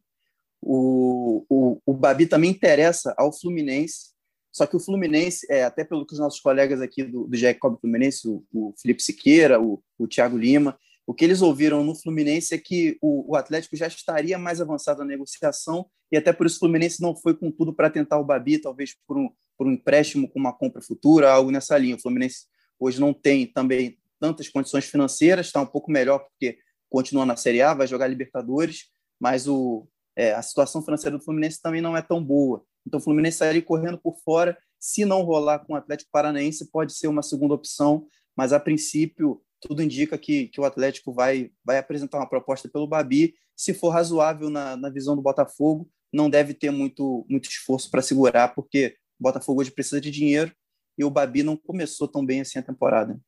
o, 0.60 1.46
o, 1.48 1.80
o 1.86 1.94
Babi 1.94 2.26
também 2.26 2.50
interessa 2.50 3.14
ao 3.16 3.32
Fluminense 3.32 4.15
só 4.56 4.66
que 4.66 4.74
o 4.74 4.80
Fluminense, 4.80 5.46
é, 5.50 5.64
até 5.64 5.84
pelo 5.84 6.06
que 6.06 6.14
os 6.14 6.18
nossos 6.18 6.40
colegas 6.40 6.80
aqui 6.80 7.04
do, 7.04 7.28
do 7.28 7.78
Fluminense, 7.78 8.26
o, 8.26 8.42
o 8.50 8.72
Felipe 8.80 9.02
Siqueira, 9.02 9.60
o, 9.60 9.82
o 9.98 10.08
Thiago 10.08 10.38
Lima, 10.38 10.78
o 11.06 11.12
que 11.12 11.26
eles 11.26 11.42
ouviram 11.42 11.84
no 11.84 11.94
Fluminense 11.94 12.54
é 12.54 12.58
que 12.58 12.96
o, 13.02 13.32
o, 13.32 13.36
Atlético 13.36 13.76
já 13.76 13.86
estaria 13.86 14.38
mais 14.38 14.58
avançado 14.58 15.00
na 15.00 15.04
negociação 15.04 15.84
e 16.10 16.16
até 16.16 16.32
por 16.32 16.46
isso 16.46 16.56
o 16.56 16.60
Fluminense 16.60 17.02
não 17.02 17.14
foi 17.14 17.34
com 17.36 17.50
tudo 17.50 17.74
para 17.74 17.90
tentar 17.90 18.18
o 18.18 18.24
Babi, 18.24 18.58
talvez 18.58 18.96
por 19.06 19.18
um, 19.18 19.28
por 19.58 19.66
um 19.66 19.72
empréstimo 19.72 20.26
com 20.26 20.38
uma 20.38 20.54
compra 20.54 20.80
futura, 20.80 21.30
algo 21.30 21.50
nessa 21.50 21.76
linha. 21.76 21.96
O 21.96 22.00
Fluminense 22.00 22.46
hoje 22.80 22.98
não 22.98 23.12
tem 23.12 23.46
também 23.46 23.98
tantas 24.18 24.48
condições 24.48 24.86
financeiras, 24.86 25.48
está 25.48 25.60
um 25.60 25.66
pouco 25.66 25.90
melhor 25.90 26.20
porque 26.20 26.56
continua 26.88 27.26
na 27.26 27.36
Série 27.36 27.60
A, 27.60 27.74
vai 27.74 27.86
jogar 27.86 28.08
Libertadores, 28.08 28.86
mas 29.20 29.46
o, 29.46 29.86
é, 30.16 30.32
a 30.32 30.40
situação 30.40 30.80
financeira 30.82 31.18
do 31.18 31.22
Fluminense 31.22 31.60
também 31.60 31.82
não 31.82 31.94
é 31.94 32.00
tão 32.00 32.24
boa. 32.24 32.64
Então, 32.86 32.98
o 32.98 33.02
Fluminense 33.02 33.38
sairia 33.38 33.62
correndo 33.62 33.98
por 33.98 34.16
fora. 34.18 34.56
Se 34.78 35.04
não 35.04 35.22
rolar 35.22 35.60
com 35.60 35.72
o 35.72 35.76
Atlético 35.76 36.10
Paranaense, 36.12 36.70
pode 36.70 36.92
ser 36.92 37.08
uma 37.08 37.22
segunda 37.22 37.54
opção, 37.54 38.06
mas 38.36 38.52
a 38.52 38.60
princípio 38.60 39.42
tudo 39.60 39.82
indica 39.82 40.16
que, 40.16 40.48
que 40.48 40.60
o 40.60 40.64
Atlético 40.64 41.12
vai, 41.12 41.50
vai 41.64 41.78
apresentar 41.78 42.18
uma 42.18 42.28
proposta 42.28 42.68
pelo 42.68 42.86
Babi. 42.86 43.34
Se 43.56 43.74
for 43.74 43.88
razoável 43.88 44.50
na, 44.50 44.76
na 44.76 44.90
visão 44.90 45.16
do 45.16 45.22
Botafogo, 45.22 45.88
não 46.12 46.30
deve 46.30 46.54
ter 46.54 46.70
muito, 46.70 47.26
muito 47.28 47.48
esforço 47.48 47.90
para 47.90 48.02
segurar, 48.02 48.54
porque 48.54 48.96
o 49.18 49.22
Botafogo 49.22 49.60
hoje 49.60 49.70
precisa 49.70 50.00
de 50.00 50.10
dinheiro 50.10 50.52
e 50.96 51.04
o 51.04 51.10
Babi 51.10 51.42
não 51.42 51.56
começou 51.56 52.06
tão 52.06 52.24
bem 52.24 52.40
assim 52.40 52.58
a 52.58 52.62
temporada. 52.62 53.18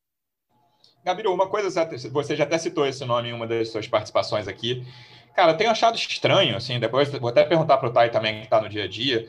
Gabiru, 1.04 1.32
uma 1.32 1.48
coisa, 1.48 1.70
você 2.10 2.36
já 2.36 2.44
até 2.44 2.58
citou 2.58 2.86
esse 2.86 3.04
nome 3.04 3.28
em 3.28 3.32
uma 3.32 3.46
das 3.46 3.70
suas 3.70 3.88
participações 3.88 4.46
aqui. 4.46 4.84
Cara, 5.34 5.52
eu 5.52 5.56
tenho 5.56 5.70
achado 5.70 5.96
estranho, 5.96 6.56
assim, 6.56 6.80
depois 6.80 7.08
vou 7.08 7.28
até 7.28 7.44
perguntar 7.44 7.78
para 7.78 7.88
o 7.88 7.92
Tai 7.92 8.10
também, 8.10 8.40
que 8.40 8.44
está 8.46 8.60
no 8.60 8.68
dia 8.68 8.84
a 8.84 8.88
dia, 8.88 9.28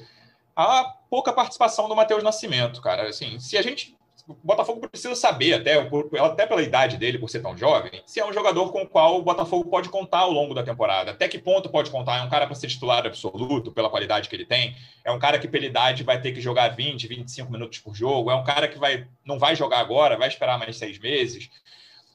a 0.59 0.93
pouca 1.09 1.31
participação 1.31 1.87
do 1.87 1.95
Matheus 1.95 2.23
Nascimento, 2.23 2.81
cara. 2.81 3.07
Assim, 3.07 3.39
se 3.39 3.57
a 3.57 3.61
gente 3.61 3.97
o 4.29 4.37
Botafogo 4.43 4.87
precisa 4.87 5.15
saber, 5.15 5.55
até, 5.55 5.89
até 6.19 6.45
pela 6.45 6.61
idade 6.61 6.97
dele, 6.97 7.17
por 7.17 7.29
ser 7.29 7.41
tão 7.41 7.57
jovem, 7.57 8.03
se 8.05 8.19
é 8.19 8.25
um 8.25 8.31
jogador 8.31 8.71
com 8.71 8.83
o 8.83 8.87
qual 8.87 9.17
o 9.17 9.23
Botafogo 9.23 9.67
pode 9.67 9.89
contar 9.89 10.19
ao 10.19 10.31
longo 10.31 10.53
da 10.53 10.61
temporada. 10.61 11.11
Até 11.11 11.27
que 11.27 11.39
ponto 11.39 11.67
pode 11.69 11.89
contar? 11.89 12.17
É 12.17 12.21
um 12.21 12.29
cara 12.29 12.45
para 12.45 12.55
ser 12.55 12.67
titular 12.67 13.03
absoluto, 13.05 13.71
pela 13.71 13.89
qualidade 13.89 14.29
que 14.29 14.35
ele 14.35 14.45
tem? 14.45 14.75
É 15.03 15.11
um 15.11 15.17
cara 15.17 15.39
que, 15.39 15.47
pela 15.47 15.65
idade, 15.65 16.03
vai 16.03 16.21
ter 16.21 16.31
que 16.31 16.41
jogar 16.41 16.75
20, 16.75 17.07
25 17.07 17.51
minutos 17.51 17.79
por 17.79 17.95
jogo? 17.95 18.29
É 18.29 18.35
um 18.35 18.43
cara 18.43 18.67
que 18.67 18.77
vai, 18.77 19.07
não 19.25 19.39
vai 19.39 19.55
jogar 19.55 19.79
agora, 19.79 20.15
vai 20.15 20.27
esperar 20.27 20.59
mais 20.59 20.77
seis 20.77 20.99
meses? 20.99 21.49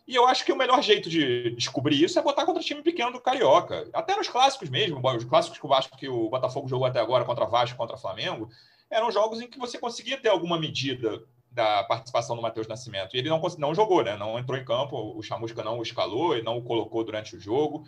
E 0.06 0.14
eu 0.14 0.26
acho 0.26 0.44
que 0.44 0.52
o 0.52 0.56
melhor 0.56 0.82
jeito 0.82 1.08
de 1.08 1.50
descobrir 1.50 2.02
isso 2.02 2.18
é 2.18 2.22
botar 2.22 2.44
contra 2.44 2.62
time 2.62 2.82
pequeno 2.82 3.12
do 3.12 3.20
Carioca. 3.20 3.88
Até 3.92 4.14
nos 4.14 4.28
clássicos 4.28 4.68
mesmo, 4.68 5.00
os 5.02 5.24
clássicos 5.24 5.58
que 5.58 5.64
o 5.64 5.68
Vasco 5.68 5.96
que 5.96 6.08
o 6.08 6.28
Botafogo 6.28 6.68
jogou 6.68 6.86
até 6.86 7.00
agora 7.00 7.24
contra 7.24 7.46
Vasco, 7.46 7.78
contra 7.78 7.96
Flamengo, 7.96 8.50
eram 8.90 9.10
jogos 9.10 9.40
em 9.40 9.48
que 9.48 9.58
você 9.58 9.78
conseguia 9.78 10.18
ter 10.18 10.28
alguma 10.28 10.58
medida 10.58 11.22
da 11.50 11.84
participação 11.84 12.36
do 12.36 12.42
Matheus 12.42 12.66
Nascimento. 12.66 13.14
E 13.14 13.18
ele 13.18 13.30
não, 13.30 13.40
não 13.58 13.74
jogou, 13.74 14.02
né? 14.02 14.16
Não 14.16 14.38
entrou 14.38 14.58
em 14.58 14.64
campo, 14.64 15.16
o 15.16 15.22
Chamusca 15.22 15.62
não 15.62 15.78
o 15.78 15.82
escalou, 15.82 16.34
ele 16.34 16.42
não 16.42 16.58
o 16.58 16.62
colocou 16.62 17.02
durante 17.02 17.36
o 17.36 17.40
jogo. 17.40 17.86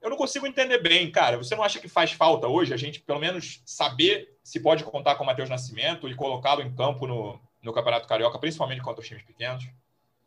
Eu 0.00 0.10
não 0.10 0.16
consigo 0.16 0.46
entender 0.46 0.78
bem, 0.78 1.10
cara. 1.10 1.38
Você 1.38 1.56
não 1.56 1.64
acha 1.64 1.80
que 1.80 1.88
faz 1.88 2.12
falta 2.12 2.46
hoje 2.46 2.72
a 2.72 2.76
gente, 2.76 3.00
pelo 3.00 3.18
menos, 3.18 3.62
saber 3.64 4.38
se 4.44 4.60
pode 4.60 4.84
contar 4.84 5.16
com 5.16 5.24
o 5.24 5.26
Matheus 5.26 5.48
Nascimento 5.48 6.08
e 6.08 6.14
colocá-lo 6.14 6.62
em 6.62 6.72
campo 6.72 7.06
no, 7.06 7.40
no 7.62 7.72
Campeonato 7.72 8.06
Carioca, 8.06 8.38
principalmente 8.38 8.82
contra 8.82 9.00
os 9.00 9.08
times 9.08 9.24
pequenos? 9.24 9.66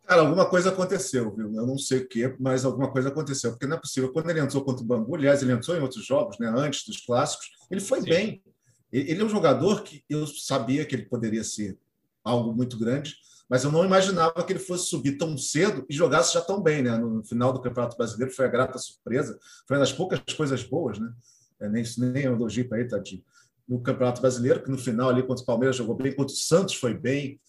Cara, 0.09 0.21
alguma 0.21 0.49
coisa 0.49 0.69
aconteceu, 0.69 1.31
viu? 1.35 1.53
Eu 1.53 1.67
não 1.67 1.77
sei 1.77 1.99
o 1.99 2.07
que, 2.07 2.35
mas 2.39 2.65
alguma 2.65 2.91
coisa 2.91 3.09
aconteceu, 3.09 3.51
porque 3.51 3.67
não 3.67 3.77
é 3.77 3.79
possível. 3.79 4.11
Quando 4.11 4.27
ele 4.31 4.39
entrou 4.39 4.63
contra 4.63 4.83
o 4.83 4.87
Bangu, 4.87 5.13
aliás, 5.13 5.43
ele 5.43 5.51
entrou 5.51 5.77
em 5.77 5.81
outros 5.81 6.03
jogos, 6.03 6.39
né? 6.39 6.47
Antes 6.49 6.83
dos 6.83 6.97
clássicos, 7.05 7.51
ele 7.69 7.79
foi 7.79 8.01
Sim. 8.01 8.09
bem. 8.09 8.43
Ele 8.91 9.21
é 9.21 9.23
um 9.23 9.29
jogador 9.29 9.83
que 9.83 10.03
eu 10.09 10.25
sabia 10.25 10.83
que 10.83 10.95
ele 10.95 11.05
poderia 11.05 11.43
ser 11.43 11.77
algo 12.23 12.51
muito 12.51 12.75
grande, 12.75 13.17
mas 13.47 13.63
eu 13.63 13.71
não 13.71 13.85
imaginava 13.85 14.43
que 14.43 14.51
ele 14.51 14.57
fosse 14.57 14.87
subir 14.87 15.15
tão 15.15 15.37
cedo 15.37 15.85
e 15.87 15.93
jogasse 15.93 16.33
já 16.33 16.41
tão 16.41 16.59
bem, 16.59 16.81
né? 16.81 16.97
No 16.97 17.23
final 17.23 17.53
do 17.53 17.61
Campeonato 17.61 17.95
Brasileiro 17.95 18.33
foi 18.33 18.45
a 18.45 18.49
grata 18.49 18.79
surpresa, 18.79 19.37
foi 19.67 19.77
uma 19.77 19.81
das 19.81 19.93
poucas 19.93 20.19
coisas 20.35 20.63
boas, 20.63 20.97
né? 20.97 21.13
É, 21.61 21.69
nem, 21.69 21.83
nem 21.99 22.23
elogio 22.23 22.67
para 22.67 22.79
ele, 22.79 22.89
tadinho. 22.89 23.23
No 23.67 23.79
Campeonato 23.79 24.21
Brasileiro, 24.21 24.63
que 24.63 24.71
no 24.71 24.77
final 24.79 25.09
ali 25.09 25.21
contra 25.21 25.43
o 25.43 25.45
Palmeiras 25.45 25.75
jogou 25.75 25.93
bem, 25.93 26.15
contra 26.15 26.33
o 26.33 26.35
Santos 26.35 26.73
foi 26.73 26.95
bem. 26.95 27.39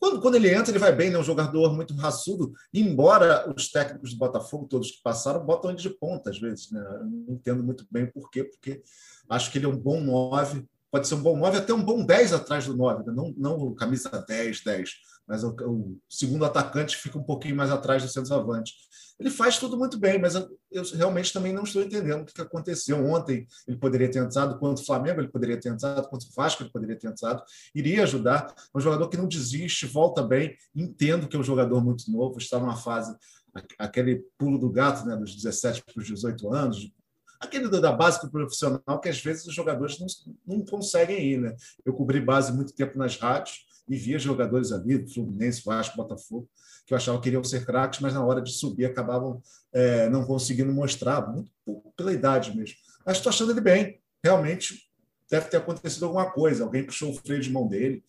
Quando, 0.00 0.18
quando 0.22 0.36
ele 0.36 0.48
entra, 0.48 0.72
ele 0.72 0.78
vai 0.78 0.96
bem, 0.96 1.10
né? 1.10 1.18
Um 1.18 1.22
jogador 1.22 1.74
muito 1.76 1.94
raçudo, 1.94 2.54
embora 2.72 3.52
os 3.54 3.70
técnicos 3.70 4.14
do 4.14 4.18
Botafogo, 4.18 4.66
todos 4.66 4.90
que 4.90 5.02
passaram, 5.02 5.44
botam 5.44 5.70
ele 5.70 5.78
de 5.78 5.90
ponta 5.90 6.30
às 6.30 6.40
vezes, 6.40 6.70
né? 6.70 6.80
Eu 6.80 7.04
não 7.04 7.34
entendo 7.34 7.62
muito 7.62 7.86
bem 7.90 8.04
o 8.04 8.12
porquê, 8.12 8.42
porque 8.42 8.82
acho 9.28 9.52
que 9.52 9.58
ele 9.58 9.66
é 9.66 9.68
um 9.68 9.76
bom 9.76 10.00
nove, 10.00 10.66
pode 10.90 11.06
ser 11.06 11.14
um 11.14 11.22
bom 11.22 11.36
9, 11.36 11.58
até 11.58 11.72
um 11.72 11.82
bom 11.82 12.04
10 12.04 12.32
atrás 12.32 12.66
do 12.66 12.76
9, 12.76 13.04
né? 13.06 13.12
não, 13.14 13.34
não 13.36 13.74
camisa 13.74 14.08
10, 14.08 14.62
10, 14.64 14.90
mas 15.26 15.44
o, 15.44 15.50
o, 15.50 15.98
segundo 16.08 16.44
atacante 16.44 16.96
fica 16.96 17.18
um 17.18 17.22
pouquinho 17.22 17.54
mais 17.54 17.70
atrás 17.70 18.02
do 18.02 18.08
centroavante. 18.08 18.74
Ele 19.18 19.30
faz 19.30 19.58
tudo 19.58 19.76
muito 19.76 19.98
bem, 19.98 20.18
mas 20.18 20.34
eu, 20.34 20.48
eu, 20.72 20.82
realmente 20.94 21.32
também 21.32 21.52
não 21.52 21.62
estou 21.62 21.82
entendendo 21.82 22.22
o 22.22 22.24
que 22.24 22.40
aconteceu. 22.40 23.04
Ontem 23.06 23.46
ele 23.68 23.76
poderia 23.76 24.10
ter 24.10 24.18
entrado, 24.18 24.58
contra 24.58 24.82
o 24.82 24.86
Flamengo 24.86 25.20
ele 25.20 25.28
poderia 25.28 25.60
ter 25.60 25.68
entrado, 25.68 26.08
contra 26.08 26.26
o 26.26 26.32
Vasco 26.34 26.62
ele 26.62 26.70
poderia 26.70 26.98
ter 26.98 27.06
entrado, 27.06 27.42
iria 27.74 28.02
ajudar. 28.02 28.52
É 28.74 28.78
um 28.78 28.80
jogador 28.80 29.08
que 29.08 29.18
não 29.18 29.28
desiste, 29.28 29.86
volta 29.86 30.22
bem, 30.22 30.56
entendo 30.74 31.28
que 31.28 31.36
é 31.36 31.38
um 31.38 31.44
jogador 31.44 31.84
muito 31.84 32.10
novo, 32.10 32.38
está 32.38 32.58
numa 32.58 32.76
fase 32.76 33.14
aquele 33.78 34.24
pulo 34.38 34.58
do 34.58 34.70
gato, 34.70 35.04
né, 35.06 35.16
dos 35.16 35.34
17 35.34 35.84
para 35.84 36.00
os 36.00 36.06
18 36.06 36.52
anos, 36.52 36.90
aquele 37.40 37.68
da 37.68 37.90
base 37.90 38.20
profissional 38.30 39.00
que 39.00 39.08
às 39.08 39.20
vezes 39.20 39.46
os 39.46 39.54
jogadores 39.54 39.98
não, 39.98 40.06
não 40.46 40.64
conseguem 40.64 41.32
ir. 41.32 41.38
Né? 41.38 41.56
Eu 41.84 41.94
cobri 41.94 42.20
base 42.20 42.52
muito 42.52 42.74
tempo 42.74 42.98
nas 42.98 43.16
rádios 43.16 43.64
e 43.88 43.96
via 43.96 44.18
jogadores 44.18 44.70
ali, 44.70 45.08
Fluminense, 45.08 45.62
Vasco, 45.64 45.96
Botafogo, 45.96 46.48
que 46.86 46.92
eu 46.92 46.96
achava 46.96 47.18
que 47.18 47.24
queriam 47.24 47.42
ser 47.42 47.64
craques, 47.64 48.00
mas 48.00 48.14
na 48.14 48.24
hora 48.24 48.40
de 48.40 48.52
subir 48.52 48.84
acabavam 48.84 49.42
é, 49.72 50.08
não 50.10 50.24
conseguindo 50.24 50.72
mostrar, 50.72 51.26
muito 51.32 51.50
pouco 51.64 51.92
pela 51.96 52.12
idade 52.12 52.56
mesmo. 52.56 52.76
Mas 53.04 53.16
estou 53.16 53.30
achando 53.30 53.50
ele 53.50 53.60
bem, 53.60 54.00
realmente 54.22 54.88
deve 55.28 55.46
ter 55.48 55.56
acontecido 55.56 56.04
alguma 56.04 56.30
coisa, 56.30 56.64
alguém 56.64 56.84
puxou 56.84 57.10
o 57.10 57.14
freio 57.14 57.40
de 57.40 57.50
mão 57.50 57.66
dele. 57.66 58.04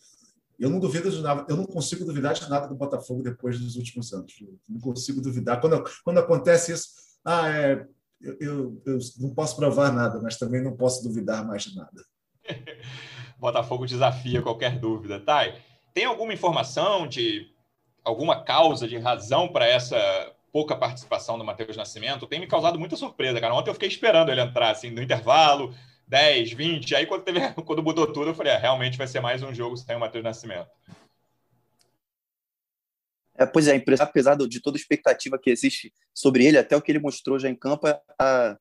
Eu 0.60 0.70
não 0.70 0.80
duvido 0.80 1.10
de 1.10 1.22
nada, 1.22 1.46
eu 1.50 1.56
não 1.56 1.66
consigo 1.66 2.06
duvidar 2.06 2.34
de 2.34 2.48
nada 2.50 2.68
do 2.68 2.76
Botafogo 2.76 3.24
depois 3.24 3.60
dos 3.60 3.76
últimos 3.76 4.14
anos. 4.14 4.36
Eu 4.42 4.58
não 4.68 4.80
consigo 4.80 5.22
duvidar. 5.22 5.60
Quando, 5.60 5.84
quando 6.04 6.20
acontece 6.20 6.72
isso, 6.72 6.90
ah, 7.24 7.50
é, 7.50 7.88
eu, 8.24 8.38
eu, 8.40 8.82
eu, 8.86 9.00
não 9.20 9.34
posso 9.34 9.56
provar 9.56 9.92
nada, 9.92 10.20
mas 10.22 10.38
também 10.38 10.62
não 10.62 10.76
posso 10.76 11.04
duvidar 11.04 11.46
mais 11.46 11.64
de 11.64 11.76
nada. 11.76 12.06
Botafogo 13.40 13.86
desafia 13.86 14.42
qualquer 14.42 14.78
dúvida. 14.78 15.20
Thay, 15.20 15.56
tem 15.94 16.06
alguma 16.06 16.34
informação 16.34 17.08
de 17.08 17.48
alguma 18.04 18.44
causa, 18.44 18.88
de 18.88 18.98
razão 18.98 19.48
para 19.48 19.66
essa 19.66 19.98
pouca 20.52 20.76
participação 20.76 21.38
do 21.38 21.44
Matheus 21.44 21.78
Nascimento? 21.78 22.28
Tem 22.28 22.40
me 22.40 22.48
causado 22.48 22.80
muita 22.80 22.96
surpresa, 22.96 23.40
cara. 23.40 23.54
Ontem 23.54 23.70
eu 23.70 23.74
fiquei 23.74 23.90
esperando 23.90 24.32
ele 24.32 24.42
entrar, 24.42 24.72
assim, 24.72 24.92
no 24.92 25.02
intervalo, 25.02 25.74
10, 26.08 26.54
20. 26.54 26.96
Aí 26.96 27.06
quando, 27.06 27.24
teve, 27.24 27.40
quando 27.66 27.84
mudou 27.84 28.08
tudo, 28.08 28.30
eu 28.30 28.36
falei, 28.36 28.54
é, 28.54 28.58
realmente 28.58 28.98
vai 28.98 29.08
ser 29.08 29.22
mais 29.22 29.42
um 29.42 29.54
jogo 29.54 29.78
sem 29.78 29.96
o 29.96 30.00
Matheus 30.00 30.24
Nascimento. 30.24 30.70
É, 33.42 33.46
pois 33.48 33.68
é, 33.68 33.84
apesar 34.00 34.36
de 34.36 34.62
toda 34.62 34.78
a 34.78 34.80
expectativa 34.80 35.40
que 35.40 35.50
existe 35.50 35.92
sobre 36.14 36.46
ele, 36.46 36.60
até 36.60 36.78
o 36.78 36.82
que 36.82 36.92
ele 36.92 37.00
mostrou 37.00 37.40
já 37.40 37.50
em 37.50 37.56
campo, 37.56 37.88
a, 37.88 37.98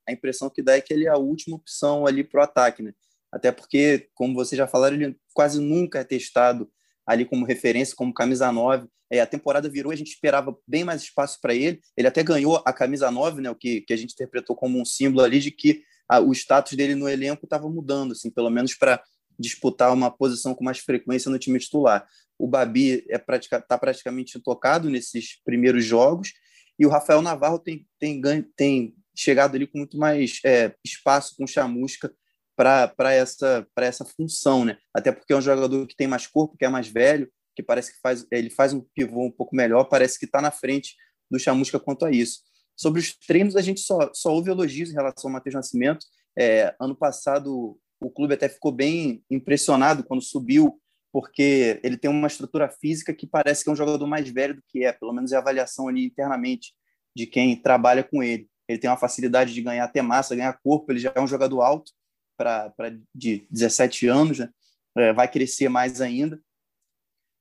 a 0.08 0.12
impressão 0.12 0.48
que 0.48 0.62
dá 0.62 0.74
é 0.74 0.80
que 0.80 0.94
ele 0.94 1.04
é 1.04 1.10
a 1.10 1.18
última 1.18 1.56
opção 1.56 2.06
ali 2.06 2.24
para 2.24 2.40
o 2.40 2.44
ataque, 2.44 2.82
né? 2.82 2.94
Até 3.30 3.52
porque, 3.52 4.08
como 4.14 4.34
vocês 4.34 4.56
já 4.56 4.66
falaram, 4.66 4.96
ele 4.96 5.16
quase 5.34 5.60
nunca 5.60 5.98
é 5.98 6.04
testado 6.04 6.66
ali 7.06 7.26
como 7.26 7.44
referência, 7.44 7.94
como 7.94 8.14
camisa 8.14 8.50
9. 8.50 8.88
É, 9.10 9.20
a 9.20 9.26
temporada 9.26 9.68
virou, 9.68 9.92
a 9.92 9.96
gente 9.96 10.12
esperava 10.12 10.56
bem 10.66 10.82
mais 10.82 11.02
espaço 11.02 11.38
para 11.42 11.54
ele. 11.54 11.78
Ele 11.94 12.08
até 12.08 12.22
ganhou 12.22 12.62
a 12.64 12.72
camisa 12.72 13.10
9, 13.10 13.42
né, 13.42 13.50
o 13.50 13.54
que, 13.54 13.82
que 13.82 13.92
a 13.92 13.96
gente 13.96 14.14
interpretou 14.14 14.56
como 14.56 14.80
um 14.80 14.84
símbolo 14.86 15.22
ali 15.22 15.40
de 15.40 15.50
que 15.50 15.82
a, 16.08 16.20
o 16.20 16.32
status 16.32 16.72
dele 16.72 16.94
no 16.94 17.06
elenco 17.06 17.44
estava 17.44 17.68
mudando, 17.68 18.12
assim, 18.12 18.30
pelo 18.30 18.48
menos 18.48 18.74
para 18.74 19.02
disputar 19.38 19.92
uma 19.92 20.10
posição 20.10 20.54
com 20.54 20.64
mais 20.64 20.78
frequência 20.78 21.30
no 21.30 21.38
time 21.38 21.58
titular. 21.58 22.06
O 22.40 22.46
Babi 22.46 23.04
é 23.08 23.18
pratica, 23.18 23.60
tá 23.60 23.76
praticamente 23.76 24.38
intocado 24.38 24.88
nesses 24.88 25.40
primeiros 25.44 25.84
jogos 25.84 26.32
e 26.78 26.86
o 26.86 26.88
Rafael 26.88 27.20
Navarro 27.20 27.58
tem, 27.58 27.86
tem, 27.98 28.20
tem 28.56 28.94
chegado 29.14 29.54
ali 29.54 29.66
com 29.66 29.78
muito 29.78 29.98
mais 29.98 30.40
é, 30.44 30.74
espaço 30.82 31.34
com 31.36 31.46
chamusca 31.46 32.10
para 32.56 33.12
essa, 33.12 33.66
essa 33.76 34.04
função, 34.04 34.64
né? 34.64 34.78
Até 34.94 35.12
porque 35.12 35.32
é 35.32 35.36
um 35.36 35.42
jogador 35.42 35.86
que 35.86 35.96
tem 35.96 36.06
mais 36.06 36.26
corpo, 36.26 36.56
que 36.58 36.64
é 36.64 36.68
mais 36.68 36.88
velho, 36.88 37.30
que 37.54 37.62
parece 37.62 37.92
que 37.92 38.00
faz, 38.00 38.26
ele 38.30 38.50
faz 38.50 38.72
um 38.72 38.84
pivô 38.94 39.26
um 39.26 39.30
pouco 39.30 39.54
melhor, 39.54 39.84
parece 39.84 40.18
que 40.18 40.24
está 40.24 40.40
na 40.40 40.50
frente 40.50 40.94
do 41.30 41.38
chamusca 41.38 41.78
quanto 41.78 42.04
a 42.04 42.10
isso. 42.10 42.40
Sobre 42.76 43.00
os 43.00 43.14
treinos, 43.26 43.56
a 43.56 43.60
gente 43.60 43.80
só, 43.80 44.10
só 44.14 44.32
ouve 44.32 44.50
elogios 44.50 44.90
em 44.90 44.94
relação 44.94 45.28
ao 45.28 45.32
Matheus 45.34 45.54
Nascimento. 45.54 46.06
É, 46.38 46.74
ano 46.80 46.96
passado, 46.96 47.78
o 48.00 48.10
clube 48.10 48.34
até 48.34 48.48
ficou 48.48 48.72
bem 48.72 49.22
impressionado 49.30 50.02
quando 50.02 50.22
subiu, 50.22 50.80
porque 51.12 51.80
ele 51.82 51.96
tem 51.96 52.10
uma 52.10 52.26
estrutura 52.26 52.68
física 52.68 53.12
que 53.12 53.26
parece 53.26 53.64
que 53.64 53.70
é 53.70 53.72
um 53.72 53.76
jogador 53.76 54.06
mais 54.06 54.28
velho 54.28 54.54
do 54.54 54.62
que 54.68 54.84
é, 54.84 54.92
pelo 54.92 55.12
menos 55.12 55.32
é 55.32 55.36
a 55.36 55.40
avaliação 55.40 55.88
ali 55.88 56.04
internamente 56.04 56.72
de 57.14 57.26
quem 57.26 57.56
trabalha 57.56 58.04
com 58.04 58.22
ele. 58.22 58.48
Ele 58.68 58.78
tem 58.78 58.88
uma 58.88 58.96
facilidade 58.96 59.52
de 59.52 59.62
ganhar 59.62 59.84
até 59.84 60.00
massa, 60.00 60.36
ganhar 60.36 60.58
corpo, 60.62 60.92
ele 60.92 61.00
já 61.00 61.12
é 61.14 61.20
um 61.20 61.26
jogador 61.26 61.60
alto 61.62 61.90
para 62.36 62.72
de 63.14 63.46
17 63.50 64.06
anos, 64.06 64.38
né? 64.38 64.48
é, 64.96 65.12
vai 65.12 65.30
crescer 65.30 65.68
mais 65.68 66.00
ainda. 66.00 66.40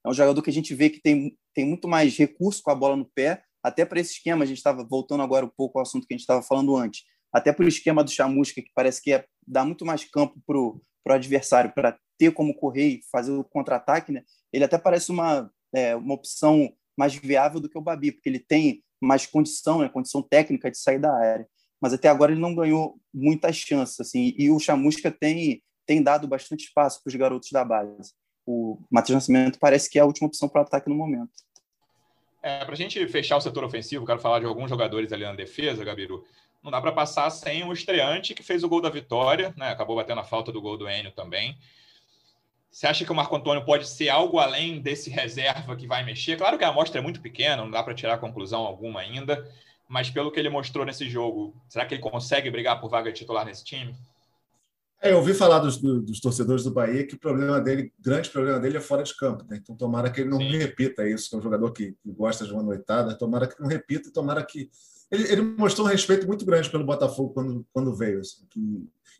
É 0.06 0.10
um 0.10 0.14
jogador 0.14 0.42
que 0.42 0.50
a 0.50 0.54
gente 0.54 0.74
vê 0.74 0.90
que 0.90 1.02
tem, 1.02 1.38
tem 1.54 1.66
muito 1.66 1.88
mais 1.88 2.18
recurso 2.18 2.62
com 2.64 2.72
a 2.72 2.76
bola 2.76 2.96
no 2.96 3.06
pé, 3.06 3.44
até 3.64 3.86
para 3.86 4.00
esse 4.00 4.14
esquema, 4.14 4.44
a 4.44 4.48
gente 4.48 4.58
estava 4.58 4.84
voltando 4.84 5.22
agora 5.22 5.46
um 5.46 5.52
pouco 5.56 5.78
ao 5.78 5.84
assunto 5.84 6.08
que 6.08 6.14
a 6.14 6.18
gente 6.18 6.22
estava 6.22 6.42
falando 6.42 6.76
antes, 6.76 7.04
até 7.32 7.52
para 7.52 7.66
o 7.66 7.68
esquema 7.68 8.04
do 8.04 8.10
Chamusca, 8.10 8.62
que 8.62 8.72
parece 8.74 9.02
que 9.02 9.14
é, 9.14 9.26
dá 9.46 9.66
muito 9.66 9.86
mais 9.86 10.06
campo 10.06 10.40
para 10.48 10.58
o 10.58 10.82
adversário, 11.08 11.72
para 11.74 11.98
ter 12.20 12.34
como 12.34 12.54
correr 12.54 12.88
e 12.88 13.02
fazer 13.10 13.32
o 13.32 13.44
contra-ataque, 13.44 14.12
né? 14.12 14.24
ele 14.54 14.66
até 14.66 14.78
parece 14.78 15.10
uma, 15.10 15.50
é, 15.74 15.96
uma 15.96 16.14
opção 16.14 16.72
mais 16.98 17.16
viável 17.16 17.62
do 17.62 17.70
que 17.70 17.78
o 17.78 17.82
Babi, 17.82 18.12
porque 18.12 18.28
ele 18.28 18.40
tem 18.40 18.84
mais 19.02 19.26
condição, 19.26 19.80
né? 19.80 19.90
condição 19.90 20.22
técnica 20.22 20.70
de 20.70 20.78
sair 20.78 21.00
da 21.00 21.16
área. 21.16 21.48
Mas 21.82 21.94
até 21.94 22.10
agora 22.10 22.34
ele 22.34 22.42
não 22.42 22.54
ganhou 22.54 23.00
muitas 23.14 23.56
chances, 23.56 23.98
assim, 24.02 24.36
e 24.38 24.52
o 24.52 24.60
Chamusca 24.60 25.10
tem, 25.10 25.64
tem 25.86 26.04
dado 26.04 26.28
bastante 26.28 26.66
espaço 26.66 27.02
para 27.02 27.10
os 27.10 27.16
garotos 27.16 27.50
da 27.52 27.64
base. 27.64 28.14
O 28.46 28.78
Matheus 28.92 29.16
Nascimento 29.16 29.58
parece 29.60 29.90
que 29.90 29.98
é 29.98 30.02
a 30.02 30.06
última 30.06 30.28
opção 30.28 30.50
para 30.50 30.60
o 30.60 30.66
ataque 30.66 30.90
no 30.90 30.96
momento. 30.96 31.32
É, 32.44 32.66
para 32.66 32.74
a 32.74 32.78
gente 32.78 33.06
fechar 33.08 33.38
o 33.38 33.42
setor 33.42 33.64
ofensivo, 33.64 34.06
quero 34.06 34.20
falar 34.20 34.40
de 34.40 34.46
alguns 34.46 34.70
jogadores 34.70 35.14
ali 35.14 35.24
na 35.24 35.34
defesa, 35.34 35.86
Gabiru. 35.86 36.26
Não 36.62 36.72
dá 36.72 36.82
para 36.82 36.92
passar 36.92 37.30
sem 37.30 37.64
o 37.64 37.72
estreante 37.72 38.34
que 38.34 38.44
fez 38.44 38.64
o 38.64 38.70
gol 38.70 38.82
da 38.82 38.90
vitória, 38.90 39.54
né? 39.56 39.70
Acabou 39.70 39.96
batendo 39.96 40.20
a 40.20 40.24
falta 40.26 40.52
do 40.52 40.62
gol 40.62 40.78
do 40.78 40.90
Enio 40.90 41.12
também. 41.12 41.58
Você 42.72 42.86
acha 42.86 43.04
que 43.04 43.12
o 43.12 43.16
Marco 43.16 43.36
Antônio 43.36 43.66
pode 43.66 43.88
ser 43.88 44.10
algo 44.10 44.38
além 44.38 44.80
desse 44.80 45.10
reserva 45.10 45.76
que 45.76 45.88
vai 45.88 46.06
mexer? 46.06 46.38
Claro 46.38 46.58
que 46.58 46.64
a 46.64 46.70
amostra 46.70 47.00
é 47.00 47.04
muito 47.04 47.22
pequena, 47.22 47.64
não 47.64 47.72
dá 47.72 47.82
para 47.82 47.96
tirar 47.96 48.20
conclusão 48.20 48.62
alguma 48.62 49.00
ainda, 49.00 49.50
mas 49.88 50.10
pelo 50.10 50.32
que 50.32 50.40
ele 50.40 50.50
mostrou 50.50 50.86
nesse 50.86 51.10
jogo, 51.10 51.56
será 51.68 51.86
que 51.86 51.96
ele 51.96 52.02
consegue 52.02 52.52
brigar 52.52 52.80
por 52.80 52.90
vaga 52.90 53.12
titular 53.12 53.44
nesse 53.44 53.64
time? 53.64 53.96
É, 55.02 55.14
eu 55.14 55.18
ouvi 55.18 55.34
falar 55.34 55.60
dos, 55.60 55.78
dos, 55.78 56.20
torcedores 56.20 56.64
do 56.64 56.72
Bahia 56.72 57.08
que 57.08 57.16
o 57.16 57.20
problema 57.20 57.60
dele, 57.62 57.92
grande 57.98 58.30
problema 58.30 58.60
dele 58.60 58.78
é 58.78 58.82
fora 58.82 59.02
de 59.02 59.16
campo. 59.16 59.46
Né? 59.50 59.58
Então, 59.62 59.76
tomara 59.76 60.12
que 60.12 60.22
ele 60.22 60.30
não 60.30 60.38
Sim. 60.38 60.58
repita 60.58 61.08
isso, 61.08 61.30
que 61.30 61.36
é 61.36 61.40
um 61.40 61.42
jogador 61.42 61.72
que, 61.72 61.96
que, 62.04 62.12
gosta 62.12 62.46
de 62.46 62.52
uma 62.52 62.62
noitada. 62.62 63.18
Tomara 63.18 63.48
que 63.48 63.60
não 63.62 63.68
repita 63.68 64.10
e 64.10 64.12
tomara 64.12 64.44
que. 64.44 64.70
Ele, 65.10 65.24
ele, 65.32 65.42
mostrou 65.42 65.88
um 65.88 65.90
respeito 65.90 66.28
muito 66.28 66.46
grande 66.46 66.70
pelo 66.70 66.84
Botafogo 66.84 67.34
quando, 67.34 67.66
quando 67.72 67.96
veio. 67.96 68.20
Assim, 68.20 68.46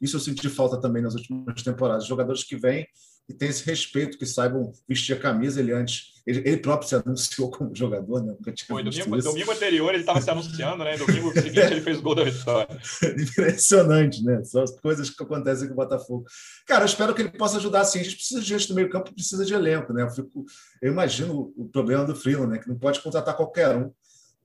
isso 0.02 0.18
eu 0.18 0.20
senti 0.20 0.50
falta 0.50 0.80
também 0.80 1.02
nas 1.02 1.16
últimas 1.16 1.64
temporadas. 1.64 2.06
Jogadores 2.06 2.44
que 2.44 2.58
vêm 2.58 2.86
e 3.30 3.34
tem 3.34 3.48
esse 3.48 3.64
respeito, 3.64 4.18
que 4.18 4.26
saibam 4.26 4.74
vestir 4.88 5.16
a 5.16 5.20
camisa. 5.20 5.60
Ele 5.60 5.72
antes, 5.72 6.16
ele, 6.26 6.40
ele 6.40 6.58
próprio 6.58 6.90
se 6.90 6.96
anunciou 6.96 7.52
como 7.52 7.76
jogador, 7.76 8.24
né? 8.24 8.34
Nunca 8.34 8.52
tinha 8.52 8.66
Foi, 8.68 8.84
domingo, 8.84 9.22
domingo, 9.22 9.52
anterior 9.52 9.94
ele 9.94 10.02
estava 10.02 10.20
se 10.20 10.32
anunciando, 10.32 10.84
né? 10.84 10.98
Domingo 10.98 11.32
seguinte 11.40 11.60
ele 11.60 11.82
fez 11.82 12.00
o 12.00 12.02
gol 12.02 12.16
da 12.16 12.24
vitória. 12.24 12.68
Impressionante, 13.22 14.24
né? 14.24 14.44
São 14.44 14.64
as 14.64 14.72
coisas 14.72 15.12
que 15.12 15.22
acontecem 15.22 15.68
com 15.68 15.74
o 15.76 15.78
Botafogo. 15.78 16.26
Cara, 16.66 16.82
eu 16.82 16.88
espero 16.88 17.14
que 17.14 17.22
ele 17.22 17.30
possa 17.30 17.58
ajudar 17.58 17.86
sim. 17.86 18.00
A 18.00 18.04
gente 18.04 18.16
precisa 18.16 18.42
de 18.42 18.48
gente 18.48 18.68
no 18.70 18.76
meio 18.76 18.90
campo, 18.90 19.14
precisa 19.14 19.46
de 19.46 19.54
elenco, 19.54 19.94
né? 19.94 20.02
Eu, 20.02 20.10
fico, 20.10 20.44
eu 20.82 20.92
imagino 20.92 21.54
o 21.56 21.70
problema 21.70 22.04
do 22.06 22.16
Freeland, 22.16 22.52
né? 22.52 22.58
Que 22.58 22.68
não 22.68 22.80
pode 22.80 23.00
contratar 23.00 23.38
qualquer 23.38 23.78
um 23.78 23.92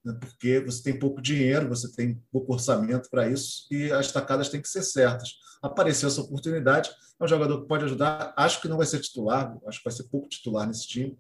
né? 0.05 0.17
porque 0.21 0.61
você 0.61 0.83
tem 0.83 0.99
pouco 0.99 1.21
dinheiro, 1.23 1.69
você 1.69 1.91
tem 1.91 2.23
pouco 2.31 2.53
orçamento 2.53 3.09
para 3.11 3.29
isso 3.29 3.67
e 3.71 3.91
as 3.91 4.13
tacadas 4.13 4.49
têm 4.49 4.61
que 4.61 4.69
ser 4.69 4.83
certas. 4.83 5.31
Apareceu 5.63 6.09
essa 6.09 6.21
oportunidade, 6.21 6.91
é 7.19 7.25
um 7.25 7.29
jogador 7.29 7.63
que 7.63 7.69
pode 7.69 7.85
ajudar. 7.85 8.35
Acho 8.37 8.61
que 8.61 8.69
não 8.69 8.77
vai 8.77 8.87
ser 8.87 9.01
titular, 9.01 9.57
acho 9.67 9.79
que 9.79 9.85
vai 9.85 9.93
ser 9.93 10.05
pouco 10.05 10.29
titular 10.29 10.67
nesse 10.67 10.87
time. 10.87 11.19